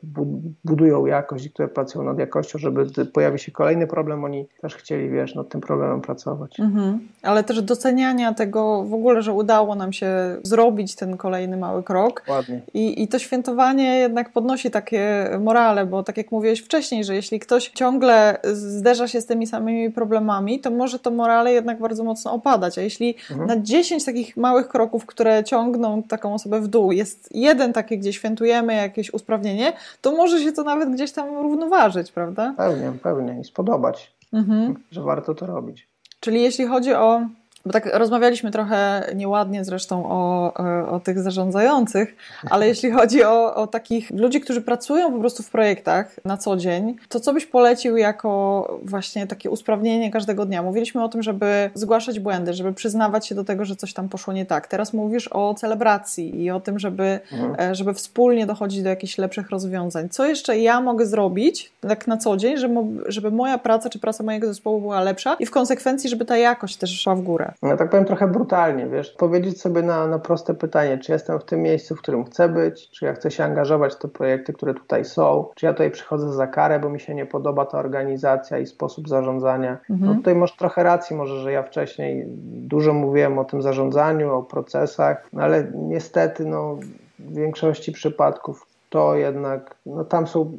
budują 0.63 1.05
jakość 1.05 1.45
i 1.45 1.49
które 1.49 1.67
pracują 1.67 2.05
nad 2.05 2.19
jakością, 2.19 2.59
żeby 2.59 2.85
gdy 2.85 3.05
pojawi 3.05 3.39
się 3.39 3.51
kolejny 3.51 3.87
problem, 3.87 4.23
oni 4.23 4.47
też 4.61 4.75
chcieli, 4.75 5.09
wiesz, 5.09 5.35
nad 5.35 5.49
tym 5.49 5.61
problemem 5.61 6.01
pracować. 6.01 6.59
Mhm. 6.59 6.99
Ale 7.21 7.43
też 7.43 7.61
doceniania 7.61 8.33
tego 8.33 8.83
w 8.83 8.93
ogóle, 8.93 9.21
że 9.21 9.33
udało 9.33 9.75
nam 9.75 9.93
się 9.93 10.13
zrobić 10.43 10.95
ten 10.95 11.17
kolejny 11.17 11.57
mały 11.57 11.83
krok. 11.83 12.23
Ładnie. 12.27 12.61
I, 12.73 13.03
I 13.03 13.07
to 13.07 13.19
świętowanie 13.19 13.99
jednak 13.99 14.33
podnosi 14.33 14.71
takie 14.71 15.29
morale, 15.39 15.85
bo 15.85 16.03
tak 16.03 16.17
jak 16.17 16.31
mówiłeś 16.31 16.59
wcześniej, 16.59 17.03
że 17.03 17.15
jeśli 17.15 17.39
ktoś 17.39 17.69
ciągle 17.69 18.37
zderza 18.53 19.07
się 19.07 19.21
z 19.21 19.25
tymi 19.25 19.47
samymi 19.47 19.91
problemami, 19.91 20.59
to 20.59 20.71
może 20.71 20.99
to 20.99 21.11
morale 21.11 21.53
jednak 21.53 21.79
bardzo 21.79 22.03
mocno 22.03 22.31
opadać. 22.43 22.77
A 22.77 22.81
jeśli 22.81 23.15
mhm. 23.31 23.47
na 23.47 23.63
10 23.63 24.05
takich 24.05 24.37
małych 24.37 24.67
kroków, 24.67 25.05
które 25.05 25.43
ciągną 25.43 26.03
taką 26.03 26.33
osobę 26.33 26.61
w 26.61 26.67
dół, 26.67 26.91
jest 26.91 27.29
jeden 27.35 27.73
taki, 27.73 27.97
gdzie 27.97 28.13
świętujemy 28.13 28.73
jakieś 28.75 29.13
usprawnienie, 29.13 29.73
to 30.01 30.11
może 30.11 30.39
się 30.39 30.51
to 30.51 30.63
nawet 30.63 30.89
gdzieś 30.89 31.11
tam 31.11 31.29
równoważyć, 31.35 32.11
prawda? 32.11 32.53
Pewnie, 32.57 32.91
pewnie 33.03 33.39
i 33.41 33.43
spodobać, 33.43 34.11
mhm. 34.33 34.75
że 34.91 35.01
warto 35.01 35.35
to 35.35 35.45
robić. 35.45 35.87
Czyli 36.19 36.41
jeśli 36.41 36.65
chodzi 36.65 36.93
o 36.93 37.21
bo 37.66 37.72
tak 37.72 37.86
rozmawialiśmy 37.93 38.51
trochę 38.51 39.09
nieładnie 39.16 39.66
zresztą 39.66 40.05
o, 40.09 40.53
e, 40.59 40.88
o 40.88 40.99
tych 40.99 41.20
zarządzających, 41.20 42.16
ale 42.49 42.68
jeśli 42.68 42.91
chodzi 42.97 43.24
o, 43.24 43.55
o 43.55 43.68
takich 43.68 44.11
ludzi, 44.11 44.41
którzy 44.41 44.61
pracują 44.61 45.14
po 45.14 45.20
prostu 45.20 45.43
w 45.43 45.49
projektach 45.49 46.20
na 46.26 46.38
co 46.38 46.57
dzień, 46.57 46.95
to 47.09 47.20
co 47.20 47.34
byś 47.34 47.45
polecił 47.45 47.97
jako 47.97 48.80
właśnie 48.84 49.28
takie 49.28 49.49
usprawnienie 49.49 50.11
każdego 50.11 50.45
dnia? 50.45 50.64
Mówiliśmy 50.64 51.03
o 51.03 51.09
tym, 51.09 51.24
żeby 51.24 51.70
zgłaszać 51.74 52.20
błędy, 52.20 52.53
żeby 52.53 52.74
przyznawać 52.74 53.28
się 53.28 53.36
do 53.36 53.43
tego, 53.43 53.66
że 53.66 53.76
coś 53.76 53.93
tam 53.93 54.09
poszło 54.09 54.34
nie 54.34 54.45
tak. 54.45 54.68
Teraz 54.68 54.93
mówisz 54.93 55.28
o 55.32 55.53
celebracji 55.53 56.43
i 56.43 56.51
o 56.51 56.59
tym, 56.59 56.80
żeby, 56.80 57.20
mhm. 57.32 57.55
E, 57.72 57.76
żeby 57.76 57.93
wspólnie 57.93 58.45
dochodzić 58.45 58.84
do 58.84 58.89
jakichś 58.89 59.18
lepszych 59.18 59.49
rozwiązań. 59.49 60.09
Co 60.09 60.26
jeszcze 60.26 60.59
ja 60.59 60.82
mogę 60.82 61.05
zrobić 61.05 61.72
tak 61.82 62.07
na 62.07 62.18
co 62.18 62.38
dzień, 62.38 62.57
żeby, 62.57 62.80
żeby 63.05 63.32
moja 63.32 63.57
praca 63.57 63.89
czy 63.89 63.99
praca 63.99 64.24
mojego 64.24 64.47
zespołu 64.47 64.82
była 64.82 65.01
lepsza 65.01 65.36
i 65.39 65.45
w 65.45 65.51
konsekwencji, 65.51 66.09
żeby 66.09 66.26
ta 66.26 66.38
jakość 66.38 66.78
też 66.78 67.01
szła 67.01 67.16
w 67.16 67.22
górę? 67.22 67.52
Ja 67.63 67.77
tak 67.77 67.89
powiem 67.89 68.05
trochę 68.05 68.27
brutalnie, 68.27 68.87
wiesz, 68.87 69.11
powiedzieć 69.11 69.61
sobie 69.61 69.81
na, 69.81 70.07
na 70.07 70.19
proste 70.19 70.53
pytanie, 70.53 70.97
czy 70.97 71.11
jestem 71.11 71.39
w 71.39 71.45
tym 71.45 71.61
miejscu, 71.61 71.95
w 71.95 72.01
którym 72.01 72.25
chcę 72.25 72.49
być, 72.49 72.89
czy 72.89 73.05
ja 73.05 73.13
chcę 73.13 73.31
się 73.31 73.43
angażować 73.43 73.93
w 73.93 73.99
te 73.99 74.07
projekty, 74.07 74.53
które 74.53 74.73
tutaj 74.73 75.05
są, 75.05 75.45
czy 75.55 75.65
ja 75.65 75.73
tutaj 75.73 75.91
przychodzę 75.91 76.33
za 76.33 76.47
karę, 76.47 76.79
bo 76.79 76.89
mi 76.89 76.99
się 76.99 77.15
nie 77.15 77.25
podoba 77.25 77.65
ta 77.65 77.79
organizacja 77.79 78.59
i 78.59 78.65
sposób 78.65 79.09
zarządzania. 79.09 79.77
No 79.89 79.95
mhm. 79.95 80.11
No 80.11 80.17
tutaj 80.17 80.35
masz 80.35 80.55
trochę 80.55 80.83
racji 80.83 81.15
może, 81.15 81.39
że 81.39 81.51
ja 81.51 81.63
wcześniej 81.63 82.25
dużo 82.43 82.93
mówiłem 82.93 83.39
o 83.39 83.45
tym 83.45 83.61
zarządzaniu, 83.61 84.33
o 84.33 84.43
procesach, 84.43 85.27
no 85.33 85.43
ale 85.43 85.71
niestety 85.75 86.45
no, 86.45 86.77
w 87.19 87.35
większości 87.35 87.91
przypadków 87.91 88.72
to 88.93 89.15
jednak 89.15 89.75
no 89.85 90.05
tam 90.05 90.27
są 90.27 90.57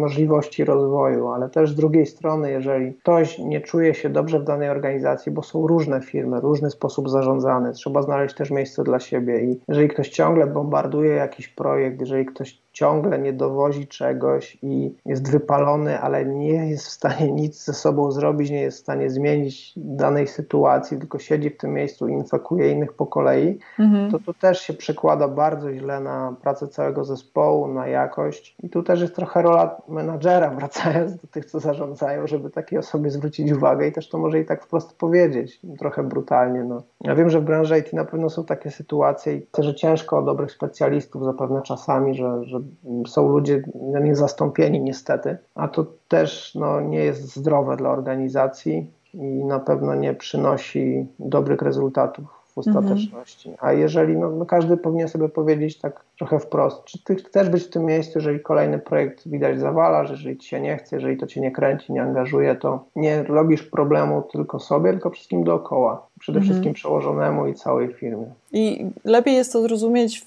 możliwości 0.00 0.64
rozwoju, 0.64 1.28
ale 1.28 1.48
też 1.48 1.70
z 1.70 1.74
drugiej 1.74 2.06
strony, 2.06 2.50
jeżeli 2.50 2.94
ktoś 2.94 3.38
nie 3.38 3.60
czuje 3.60 3.94
się 3.94 4.10
dobrze 4.10 4.40
w 4.40 4.44
danej 4.44 4.68
organizacji, 4.68 5.32
bo 5.32 5.42
są 5.42 5.66
różne 5.66 6.00
firmy, 6.00 6.40
różny 6.40 6.70
sposób 6.70 7.10
zarządzany, 7.10 7.72
trzeba 7.72 8.02
znaleźć 8.02 8.34
też 8.34 8.50
miejsce 8.50 8.84
dla 8.84 9.00
siebie 9.00 9.40
i 9.44 9.60
jeżeli 9.68 9.88
ktoś 9.88 10.08
ciągle 10.08 10.46
bombarduje 10.46 11.14
jakiś 11.14 11.48
projekt, 11.48 12.00
jeżeli 12.00 12.26
ktoś 12.26 12.61
ciągle 12.72 13.18
nie 13.18 13.32
dowozi 13.32 13.86
czegoś 13.86 14.58
i 14.62 14.94
jest 15.06 15.30
wypalony, 15.30 16.00
ale 16.00 16.24
nie 16.24 16.68
jest 16.70 16.86
w 16.86 16.90
stanie 16.90 17.32
nic 17.32 17.64
ze 17.64 17.72
sobą 17.72 18.10
zrobić, 18.10 18.50
nie 18.50 18.60
jest 18.60 18.78
w 18.78 18.80
stanie 18.80 19.10
zmienić 19.10 19.72
danej 19.76 20.26
sytuacji, 20.26 20.98
tylko 20.98 21.18
siedzi 21.18 21.50
w 21.50 21.56
tym 21.56 21.72
miejscu 21.72 22.08
i 22.08 22.12
infekuje 22.12 22.70
innych 22.70 22.92
po 22.92 23.06
kolei, 23.06 23.58
mhm. 23.78 24.10
to 24.10 24.18
to 24.18 24.34
też 24.34 24.60
się 24.60 24.72
przekłada 24.72 25.28
bardzo 25.28 25.72
źle 25.72 26.00
na 26.00 26.36
pracę 26.42 26.68
całego 26.68 27.04
zespołu, 27.04 27.68
na 27.68 27.86
jakość. 27.86 28.56
I 28.62 28.68
tu 28.68 28.82
też 28.82 29.00
jest 29.00 29.16
trochę 29.16 29.42
rola 29.42 29.76
menadżera, 29.88 30.50
wracając 30.58 31.16
do 31.16 31.28
tych, 31.28 31.44
co 31.44 31.60
zarządzają, 31.60 32.26
żeby 32.26 32.50
takiej 32.50 32.78
osobie 32.78 33.10
zwrócić 33.10 33.52
uwagę 33.52 33.88
i 33.88 33.92
też 33.92 34.08
to 34.08 34.18
może 34.18 34.40
i 34.40 34.44
tak 34.44 34.64
wprost 34.64 34.98
powiedzieć, 34.98 35.60
trochę 35.78 36.02
brutalnie. 36.02 36.64
No. 36.64 36.82
Ja 37.00 37.14
wiem, 37.14 37.30
że 37.30 37.40
w 37.40 37.44
branży 37.44 37.78
IT 37.78 37.92
na 37.92 38.04
pewno 38.04 38.30
są 38.30 38.44
takie 38.44 38.70
sytuacje 38.70 39.36
i 39.36 39.46
że 39.58 39.74
ciężko 39.74 40.18
o 40.18 40.22
dobrych 40.22 40.52
specjalistów 40.52 41.24
zapewne 41.24 41.62
czasami, 41.62 42.14
że, 42.14 42.44
że 42.44 42.61
są 43.06 43.28
ludzie 43.28 43.62
niezastąpieni 44.02 44.80
niestety, 44.80 45.36
a 45.54 45.68
to 45.68 45.86
też 46.08 46.54
no, 46.54 46.80
nie 46.80 46.98
jest 46.98 47.36
zdrowe 47.36 47.76
dla 47.76 47.90
organizacji 47.90 48.90
i 49.14 49.44
na 49.44 49.58
pewno 49.58 49.94
nie 49.94 50.14
przynosi 50.14 51.06
dobrych 51.18 51.62
rezultatów 51.62 52.24
w 52.54 52.58
ostateczności. 52.58 53.54
A 53.60 53.72
jeżeli 53.72 54.16
no, 54.16 54.46
każdy 54.46 54.76
powinien 54.76 55.08
sobie 55.08 55.28
powiedzieć 55.28 55.78
tak, 55.78 56.04
trochę 56.26 56.46
wprost. 56.46 56.84
Czy 56.84 57.04
ty 57.04 57.14
chcesz 57.14 57.48
być 57.48 57.64
w 57.64 57.70
tym 57.70 57.84
miejscu, 57.84 58.18
jeżeli 58.18 58.40
kolejny 58.40 58.78
projekt 58.78 59.28
widać 59.28 59.60
zawala, 59.60 60.04
że 60.04 60.14
jeżeli 60.14 60.38
ci 60.38 60.48
się 60.48 60.60
nie 60.60 60.76
chce, 60.76 60.96
jeżeli 60.96 61.16
to 61.16 61.26
cię 61.26 61.40
nie 61.40 61.50
kręci, 61.50 61.92
nie 61.92 62.02
angażuje, 62.02 62.54
to 62.54 62.84
nie 62.96 63.22
robisz 63.22 63.62
problemu 63.62 64.22
tylko 64.32 64.58
sobie, 64.58 64.90
tylko 64.90 65.10
wszystkim 65.10 65.44
dookoła. 65.44 66.06
Przede 66.18 66.38
mhm. 66.38 66.50
wszystkim 66.52 66.74
przełożonemu 66.74 67.46
i 67.46 67.54
całej 67.54 67.92
firmie. 67.94 68.26
I 68.52 68.86
lepiej 69.04 69.34
jest 69.34 69.52
to 69.52 69.62
zrozumieć 69.62 70.24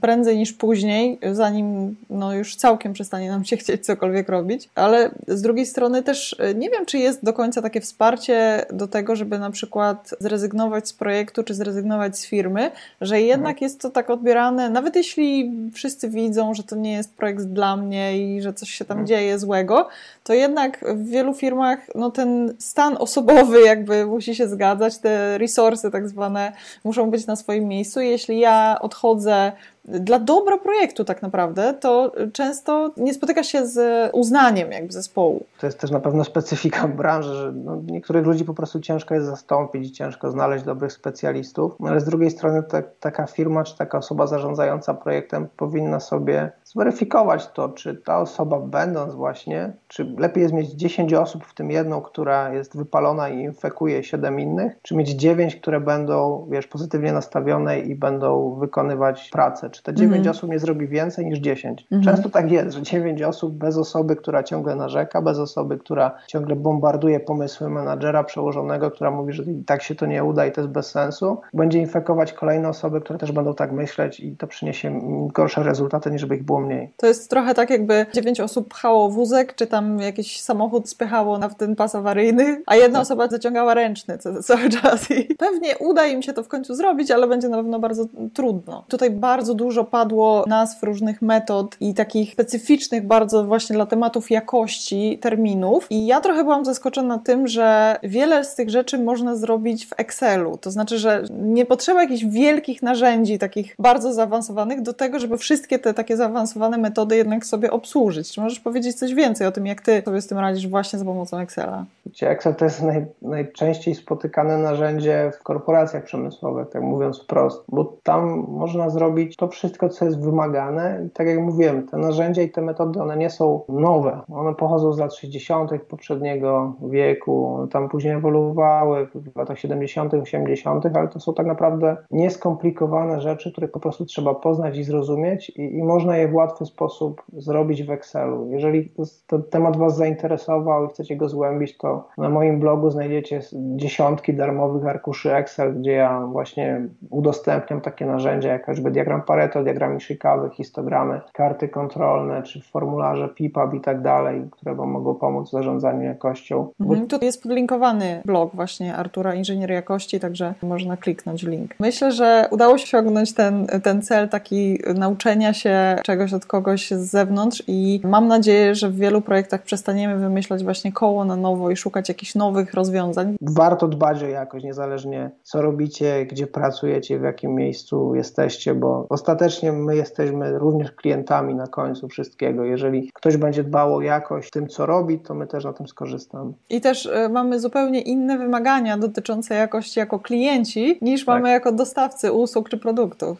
prędzej 0.00 0.36
niż 0.36 0.52
później, 0.52 1.18
zanim 1.32 1.96
no 2.10 2.34
już 2.34 2.56
całkiem 2.56 2.92
przestanie 2.92 3.30
nam 3.30 3.44
się 3.44 3.56
chcieć 3.62 3.86
cokolwiek 3.86 4.28
robić. 4.28 4.68
Ale 4.74 5.10
z 5.28 5.42
drugiej 5.42 5.66
strony 5.66 6.02
też 6.02 6.36
e, 6.40 6.54
nie 6.54 6.70
wiem, 6.70 6.86
czy 6.86 6.98
jest 6.98 7.24
do 7.24 7.32
końca 7.32 7.62
takie 7.62 7.80
wsparcie 7.80 8.66
do 8.72 8.88
tego, 8.88 9.16
żeby 9.16 9.38
na 9.38 9.50
przykład 9.50 10.14
zrezygnować 10.20 10.88
z 10.88 10.92
projektu, 10.92 11.42
czy 11.42 11.54
zrezygnować 11.54 12.18
z 12.18 12.26
firmy, 12.26 12.70
że 13.00 13.20
jednak 13.20 13.54
mhm. 13.56 13.64
jest 13.64 13.80
to 13.80 13.90
tak 13.90 14.10
odbierane, 14.10 14.70
nawet 14.70 14.96
jeśli 14.96 15.37
wszyscy 15.74 16.08
widzą, 16.08 16.54
że 16.54 16.62
to 16.62 16.76
nie 16.76 16.92
jest 16.92 17.16
projekt 17.16 17.44
dla 17.44 17.76
mnie 17.76 18.18
i 18.18 18.42
że 18.42 18.52
coś 18.52 18.70
się 18.70 18.84
tam 18.84 18.98
mhm. 18.98 19.06
dzieje 19.06 19.38
złego, 19.38 19.88
to 20.24 20.34
jednak 20.34 20.84
w 20.94 21.08
wielu 21.08 21.34
firmach 21.34 21.78
no, 21.94 22.10
ten 22.10 22.54
stan 22.58 22.96
osobowy 22.96 23.60
jakby 23.60 24.06
musi 24.06 24.34
się 24.34 24.48
zgadzać, 24.48 24.98
te 24.98 25.38
resursy 25.38 25.90
tak 25.90 26.08
zwane 26.08 26.52
muszą 26.84 27.10
być 27.10 27.26
na 27.26 27.36
swoim 27.36 27.64
miejscu. 27.68 28.00
Jeśli 28.00 28.38
ja 28.38 28.78
odchodzę 28.80 29.52
dla 29.88 30.18
dobra 30.18 30.58
projektu 30.58 31.04
tak 31.04 31.22
naprawdę, 31.22 31.74
to 31.74 32.12
często 32.32 32.90
nie 32.96 33.14
spotyka 33.14 33.42
się 33.42 33.66
z 33.66 34.10
uznaniem 34.12 34.72
jakby 34.72 34.92
zespołu. 34.92 35.46
To 35.60 35.66
jest 35.66 35.78
też 35.78 35.90
na 35.90 36.00
pewno 36.00 36.24
specyfika 36.24 36.88
branży, 36.88 37.34
że 37.34 37.52
no, 37.52 37.82
niektórych 37.86 38.26
ludzi 38.26 38.44
po 38.44 38.54
prostu 38.54 38.80
ciężko 38.80 39.14
jest 39.14 39.26
zastąpić 39.26 39.96
ciężko 39.96 40.30
znaleźć 40.30 40.64
dobrych 40.64 40.92
specjalistów, 40.92 41.72
no, 41.80 41.88
ale 41.88 42.00
z 42.00 42.04
drugiej 42.04 42.30
strony 42.30 42.62
ta, 42.62 42.82
taka 43.00 43.26
firma 43.26 43.64
czy 43.64 43.76
taka 43.76 43.98
osoba 43.98 44.26
zarządzająca 44.26 44.94
projektem 44.94 45.48
powinna 45.56 46.00
sobie 46.00 46.50
zweryfikować 46.72 47.48
to, 47.52 47.68
czy 47.68 47.94
ta 47.94 48.20
osoba 48.20 48.60
będąc 48.60 49.14
właśnie, 49.14 49.72
czy 49.88 50.14
lepiej 50.18 50.42
jest 50.42 50.54
mieć 50.54 50.70
10 50.70 51.14
osób, 51.14 51.44
w 51.44 51.54
tym 51.54 51.70
jedną, 51.70 52.00
która 52.00 52.54
jest 52.54 52.76
wypalona 52.76 53.28
i 53.28 53.40
infekuje 53.40 54.04
7 54.04 54.40
innych, 54.40 54.72
czy 54.82 54.96
mieć 54.96 55.10
9, 55.10 55.56
które 55.56 55.80
będą, 55.80 56.46
wiesz, 56.50 56.66
pozytywnie 56.66 57.12
nastawione 57.12 57.80
i 57.80 57.94
będą 57.94 58.54
wykonywać 58.54 59.30
pracę, 59.32 59.70
czy 59.70 59.82
te 59.82 59.94
9 59.94 60.16
mm. 60.16 60.30
osób 60.30 60.50
nie 60.50 60.58
zrobi 60.58 60.88
więcej 60.88 61.26
niż 61.26 61.38
10. 61.38 61.86
Mm. 61.90 62.04
Często 62.04 62.30
tak 62.30 62.50
jest, 62.50 62.76
że 62.76 62.82
9 62.82 63.22
osób 63.22 63.54
bez 63.54 63.76
osoby, 63.76 64.16
która 64.16 64.42
ciągle 64.42 64.76
narzeka, 64.76 65.22
bez 65.22 65.38
osoby, 65.38 65.78
która 65.78 66.14
ciągle 66.26 66.56
bombarduje 66.56 67.20
pomysły 67.20 67.70
menadżera 67.70 68.24
przełożonego, 68.24 68.90
która 68.90 69.10
mówi, 69.10 69.32
że 69.32 69.42
i 69.42 69.64
tak 69.64 69.82
się 69.82 69.94
to 69.94 70.06
nie 70.06 70.24
uda 70.24 70.46
i 70.46 70.52
to 70.52 70.60
jest 70.60 70.72
bez 70.72 70.90
sensu, 70.90 71.40
będzie 71.54 71.78
infekować 71.78 72.32
kolejne 72.32 72.68
osoby, 72.68 73.00
które 73.00 73.18
też 73.18 73.32
będą 73.32 73.54
tak 73.54 73.72
myśleć 73.72 74.20
i 74.20 74.36
to 74.36 74.46
przyniesie 74.46 75.00
gorsze 75.34 75.62
rezultaty, 75.62 76.10
niż 76.10 76.26
by 76.26 76.36
ich 76.36 76.44
było 76.44 76.57
mniej. 76.60 76.90
To 76.96 77.06
jest 77.06 77.30
trochę 77.30 77.54
tak, 77.54 77.70
jakby 77.70 78.06
9 78.14 78.40
osób 78.40 78.68
pchało 78.68 79.10
wózek, 79.10 79.54
czy 79.54 79.66
tam 79.66 80.00
jakiś 80.00 80.40
samochód 80.40 80.88
spychało 80.88 81.38
na 81.38 81.48
ten 81.48 81.76
pas 81.76 81.94
awaryjny, 81.94 82.62
a 82.66 82.76
jedna 82.76 83.00
osoba 83.00 83.28
zaciągała 83.28 83.74
ręczny 83.74 84.18
cały 84.48 84.68
czas 84.68 85.10
i 85.10 85.34
pewnie 85.34 85.78
uda 85.78 86.06
im 86.06 86.22
się 86.22 86.32
to 86.32 86.42
w 86.42 86.48
końcu 86.48 86.74
zrobić, 86.74 87.10
ale 87.10 87.26
będzie 87.26 87.48
na 87.48 87.56
pewno 87.56 87.78
bardzo 87.78 88.04
trudno. 88.34 88.84
Tutaj 88.88 89.10
bardzo 89.10 89.54
dużo 89.54 89.84
padło 89.84 90.44
nazw 90.46 90.82
różnych 90.82 91.22
metod 91.22 91.76
i 91.80 91.94
takich 91.94 92.32
specyficznych 92.32 93.06
bardzo 93.06 93.44
właśnie 93.44 93.76
dla 93.76 93.86
tematów 93.86 94.30
jakości 94.30 95.18
terminów. 95.20 95.86
I 95.90 96.06
ja 96.06 96.20
trochę 96.20 96.44
byłam 96.44 96.64
zaskoczona 96.64 97.18
tym, 97.18 97.46
że 97.46 97.96
wiele 98.02 98.44
z 98.44 98.54
tych 98.54 98.70
rzeczy 98.70 98.98
można 98.98 99.36
zrobić 99.36 99.86
w 99.86 99.92
Excelu. 99.96 100.56
To 100.56 100.70
znaczy, 100.70 100.98
że 100.98 101.24
nie 101.30 101.66
potrzeba 101.66 102.02
jakichś 102.02 102.24
wielkich 102.24 102.82
narzędzi, 102.82 103.38
takich 103.38 103.74
bardzo 103.78 104.12
zaawansowanych, 104.12 104.82
do 104.82 104.92
tego, 104.92 105.18
żeby 105.18 105.38
wszystkie 105.38 105.78
te 105.78 105.94
takie 105.94 106.16
zaawansowane 106.16 106.47
metody 106.56 107.16
jednak 107.16 107.46
sobie 107.46 107.70
obsłużyć. 107.70 108.32
Czy 108.32 108.40
możesz 108.40 108.60
powiedzieć 108.60 108.98
coś 108.98 109.14
więcej 109.14 109.46
o 109.46 109.52
tym, 109.52 109.66
jak 109.66 109.80
ty 109.80 110.02
sobie 110.04 110.20
z 110.20 110.26
tym 110.26 110.38
radzisz 110.38 110.68
właśnie 110.68 110.98
za 110.98 111.04
pomocą 111.04 111.38
Excela? 111.38 111.84
Excel 112.22 112.54
to 112.54 112.64
jest 112.64 112.82
naj, 112.82 113.06
najczęściej 113.22 113.94
spotykane 113.94 114.58
narzędzie 114.58 115.30
w 115.40 115.42
korporacjach 115.42 116.04
przemysłowych, 116.04 116.68
tak 116.68 116.82
mówiąc 116.82 117.22
wprost, 117.22 117.64
bo 117.68 117.96
tam 118.02 118.46
można 118.48 118.90
zrobić 118.90 119.36
to 119.36 119.48
wszystko, 119.48 119.88
co 119.88 120.04
jest 120.04 120.20
wymagane. 120.20 121.02
I 121.06 121.10
tak 121.10 121.26
jak 121.26 121.38
mówiłem, 121.38 121.88
te 121.88 121.96
narzędzia 121.96 122.42
i 122.42 122.50
te 122.50 122.62
metody, 122.62 123.02
one 123.02 123.16
nie 123.16 123.30
są 123.30 123.60
nowe. 123.68 124.20
One 124.32 124.54
pochodzą 124.54 124.92
z 124.92 124.98
lat 124.98 125.14
60. 125.14 125.70
poprzedniego 125.88 126.74
wieku, 126.90 127.68
tam 127.70 127.88
później 127.88 128.14
ewoluowały 128.14 129.06
w 129.14 129.36
latach 129.36 129.58
70., 129.58 130.14
80., 130.14 130.86
ale 130.96 131.08
to 131.08 131.20
są 131.20 131.34
tak 131.34 131.46
naprawdę 131.46 131.96
nieskomplikowane 132.10 133.20
rzeczy, 133.20 133.52
które 133.52 133.68
po 133.68 133.80
prostu 133.80 134.04
trzeba 134.04 134.34
poznać 134.34 134.78
i 134.78 134.84
zrozumieć 134.84 135.50
i, 135.50 135.76
i 135.76 135.82
można 135.82 136.16
je 136.16 136.28
w 136.28 136.34
łatwy 136.38 136.66
sposób 136.66 137.22
zrobić 137.36 137.82
w 137.82 137.90
Excelu. 137.90 138.46
Jeżeli 138.50 138.92
ten 139.26 139.42
temat 139.42 139.76
Was 139.76 139.96
zainteresował 139.96 140.86
i 140.86 140.88
chcecie 140.88 141.16
go 141.16 141.28
zgłębić, 141.28 141.76
to 141.76 142.08
na 142.18 142.28
moim 142.28 142.60
blogu 142.60 142.90
znajdziecie 142.90 143.40
dziesiątki 143.52 144.34
darmowych 144.34 144.86
arkuszy 144.86 145.34
Excel, 145.34 145.80
gdzie 145.80 145.92
ja 145.92 146.20
właśnie 146.32 146.88
udostępniam 147.10 147.80
takie 147.80 148.06
narzędzia, 148.06 148.52
jak 148.52 148.66
choćby 148.66 148.90
diagram 148.90 149.22
Pareto, 149.22 149.62
diagramy 149.62 150.00
szykawy, 150.00 150.50
histogramy, 150.50 151.20
karty 151.32 151.68
kontrolne, 151.68 152.42
czy 152.42 152.62
formularze 152.62 153.28
PIPAB 153.28 153.74
i 153.74 153.80
tak 153.80 154.02
dalej, 154.02 154.42
które 154.50 154.74
Wam 154.74 154.90
mogą 154.90 155.14
pomóc 155.14 155.48
w 155.48 155.52
zarządzaniu 155.52 156.02
jakością. 156.02 156.68
Mhm, 156.80 157.06
tu 157.06 157.18
jest 157.22 157.42
podlinkowany 157.42 158.22
blog 158.24 158.54
właśnie 158.54 158.96
Artura 158.96 159.34
Inżynier 159.34 159.70
Jakości, 159.70 160.20
także 160.20 160.54
można 160.62 160.96
kliknąć 160.96 161.42
link. 161.42 161.74
Myślę, 161.80 162.12
że 162.12 162.48
udało 162.50 162.78
się 162.78 162.98
osiągnąć 162.98 163.34
ten, 163.34 163.66
ten 163.82 164.02
cel 164.02 164.28
taki 164.28 164.78
nauczenia 164.94 165.52
się 165.52 165.96
czegoś 166.04 166.27
od 166.32 166.46
kogoś 166.46 166.90
z 166.90 167.10
zewnątrz 167.10 167.62
i 167.66 168.00
mam 168.04 168.28
nadzieję, 168.28 168.74
że 168.74 168.90
w 168.90 168.96
wielu 168.96 169.20
projektach 169.20 169.62
przestaniemy 169.62 170.18
wymyślać 170.18 170.64
właśnie 170.64 170.92
koło 170.92 171.24
na 171.24 171.36
nowo 171.36 171.70
i 171.70 171.76
szukać 171.76 172.08
jakichś 172.08 172.34
nowych 172.34 172.74
rozwiązań. 172.74 173.36
Warto 173.40 173.88
dbać 173.88 174.22
o 174.22 174.26
jakość, 174.26 174.64
niezależnie 174.64 175.30
co 175.42 175.62
robicie, 175.62 176.26
gdzie 176.26 176.46
pracujecie, 176.46 177.18
w 177.18 177.22
jakim 177.22 177.54
miejscu 177.54 178.14
jesteście, 178.14 178.74
bo 178.74 179.06
ostatecznie 179.08 179.72
my 179.72 179.96
jesteśmy 179.96 180.58
również 180.58 180.92
klientami 180.92 181.54
na 181.54 181.66
końcu 181.66 182.08
wszystkiego. 182.08 182.64
Jeżeli 182.64 183.10
ktoś 183.14 183.36
będzie 183.36 183.64
dbał 183.64 183.96
o 183.96 184.00
jakość 184.00 184.48
w 184.48 184.50
tym, 184.50 184.68
co 184.68 184.86
robi, 184.86 185.18
to 185.18 185.34
my 185.34 185.46
też 185.46 185.64
na 185.64 185.72
tym 185.72 185.88
skorzystamy. 185.88 186.52
I 186.70 186.80
też 186.80 187.06
y, 187.06 187.28
mamy 187.28 187.60
zupełnie 187.60 188.00
inne 188.00 188.38
wymagania 188.38 188.98
dotyczące 188.98 189.54
jakości 189.54 190.00
jako 190.00 190.18
klienci, 190.18 190.98
niż 191.02 191.24
tak. 191.24 191.34
mamy 191.34 191.50
jako 191.50 191.72
dostawcy 191.72 192.32
usług 192.32 192.68
czy 192.68 192.78
produktów. 192.78 193.38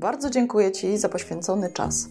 Bardzo 0.00 0.30
dziękuję 0.30 0.72
Ci 0.72 0.98
za 0.98 1.08
poświęcony 1.08 1.72
czas. 1.72 2.08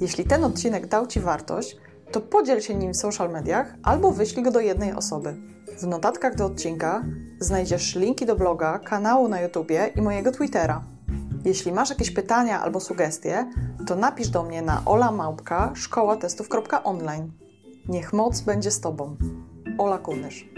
Jeśli 0.00 0.24
ten 0.24 0.44
odcinek 0.44 0.86
dał 0.86 1.06
Ci 1.06 1.20
wartość, 1.20 1.76
to 2.12 2.20
podziel 2.20 2.60
się 2.60 2.74
nim 2.74 2.92
w 2.92 2.96
social 2.96 3.30
mediach 3.30 3.74
albo 3.82 4.12
wyślij 4.12 4.44
go 4.44 4.50
do 4.50 4.60
jednej 4.60 4.92
osoby. 4.92 5.34
W 5.78 5.86
notatkach 5.86 6.34
do 6.34 6.46
odcinka 6.46 7.04
znajdziesz 7.40 7.94
linki 7.94 8.26
do 8.26 8.36
bloga, 8.36 8.78
kanału 8.78 9.28
na 9.28 9.40
YouTubie 9.40 9.90
i 9.96 10.02
mojego 10.02 10.32
Twittera. 10.32 10.82
Jeśli 11.44 11.72
masz 11.72 11.90
jakieś 11.90 12.10
pytania 12.10 12.62
albo 12.62 12.80
sugestie, 12.80 13.50
to 13.86 13.96
napisz 13.96 14.28
do 14.28 14.42
mnie 14.42 14.62
na 14.62 14.82
olamałpka 14.86 15.72
szkołatestów.online. 15.74 17.32
Niech 17.88 18.12
moc 18.12 18.40
będzie 18.40 18.70
z 18.70 18.80
Tobą. 18.80 19.16
Ola 19.78 19.98
Kunysz. 19.98 20.48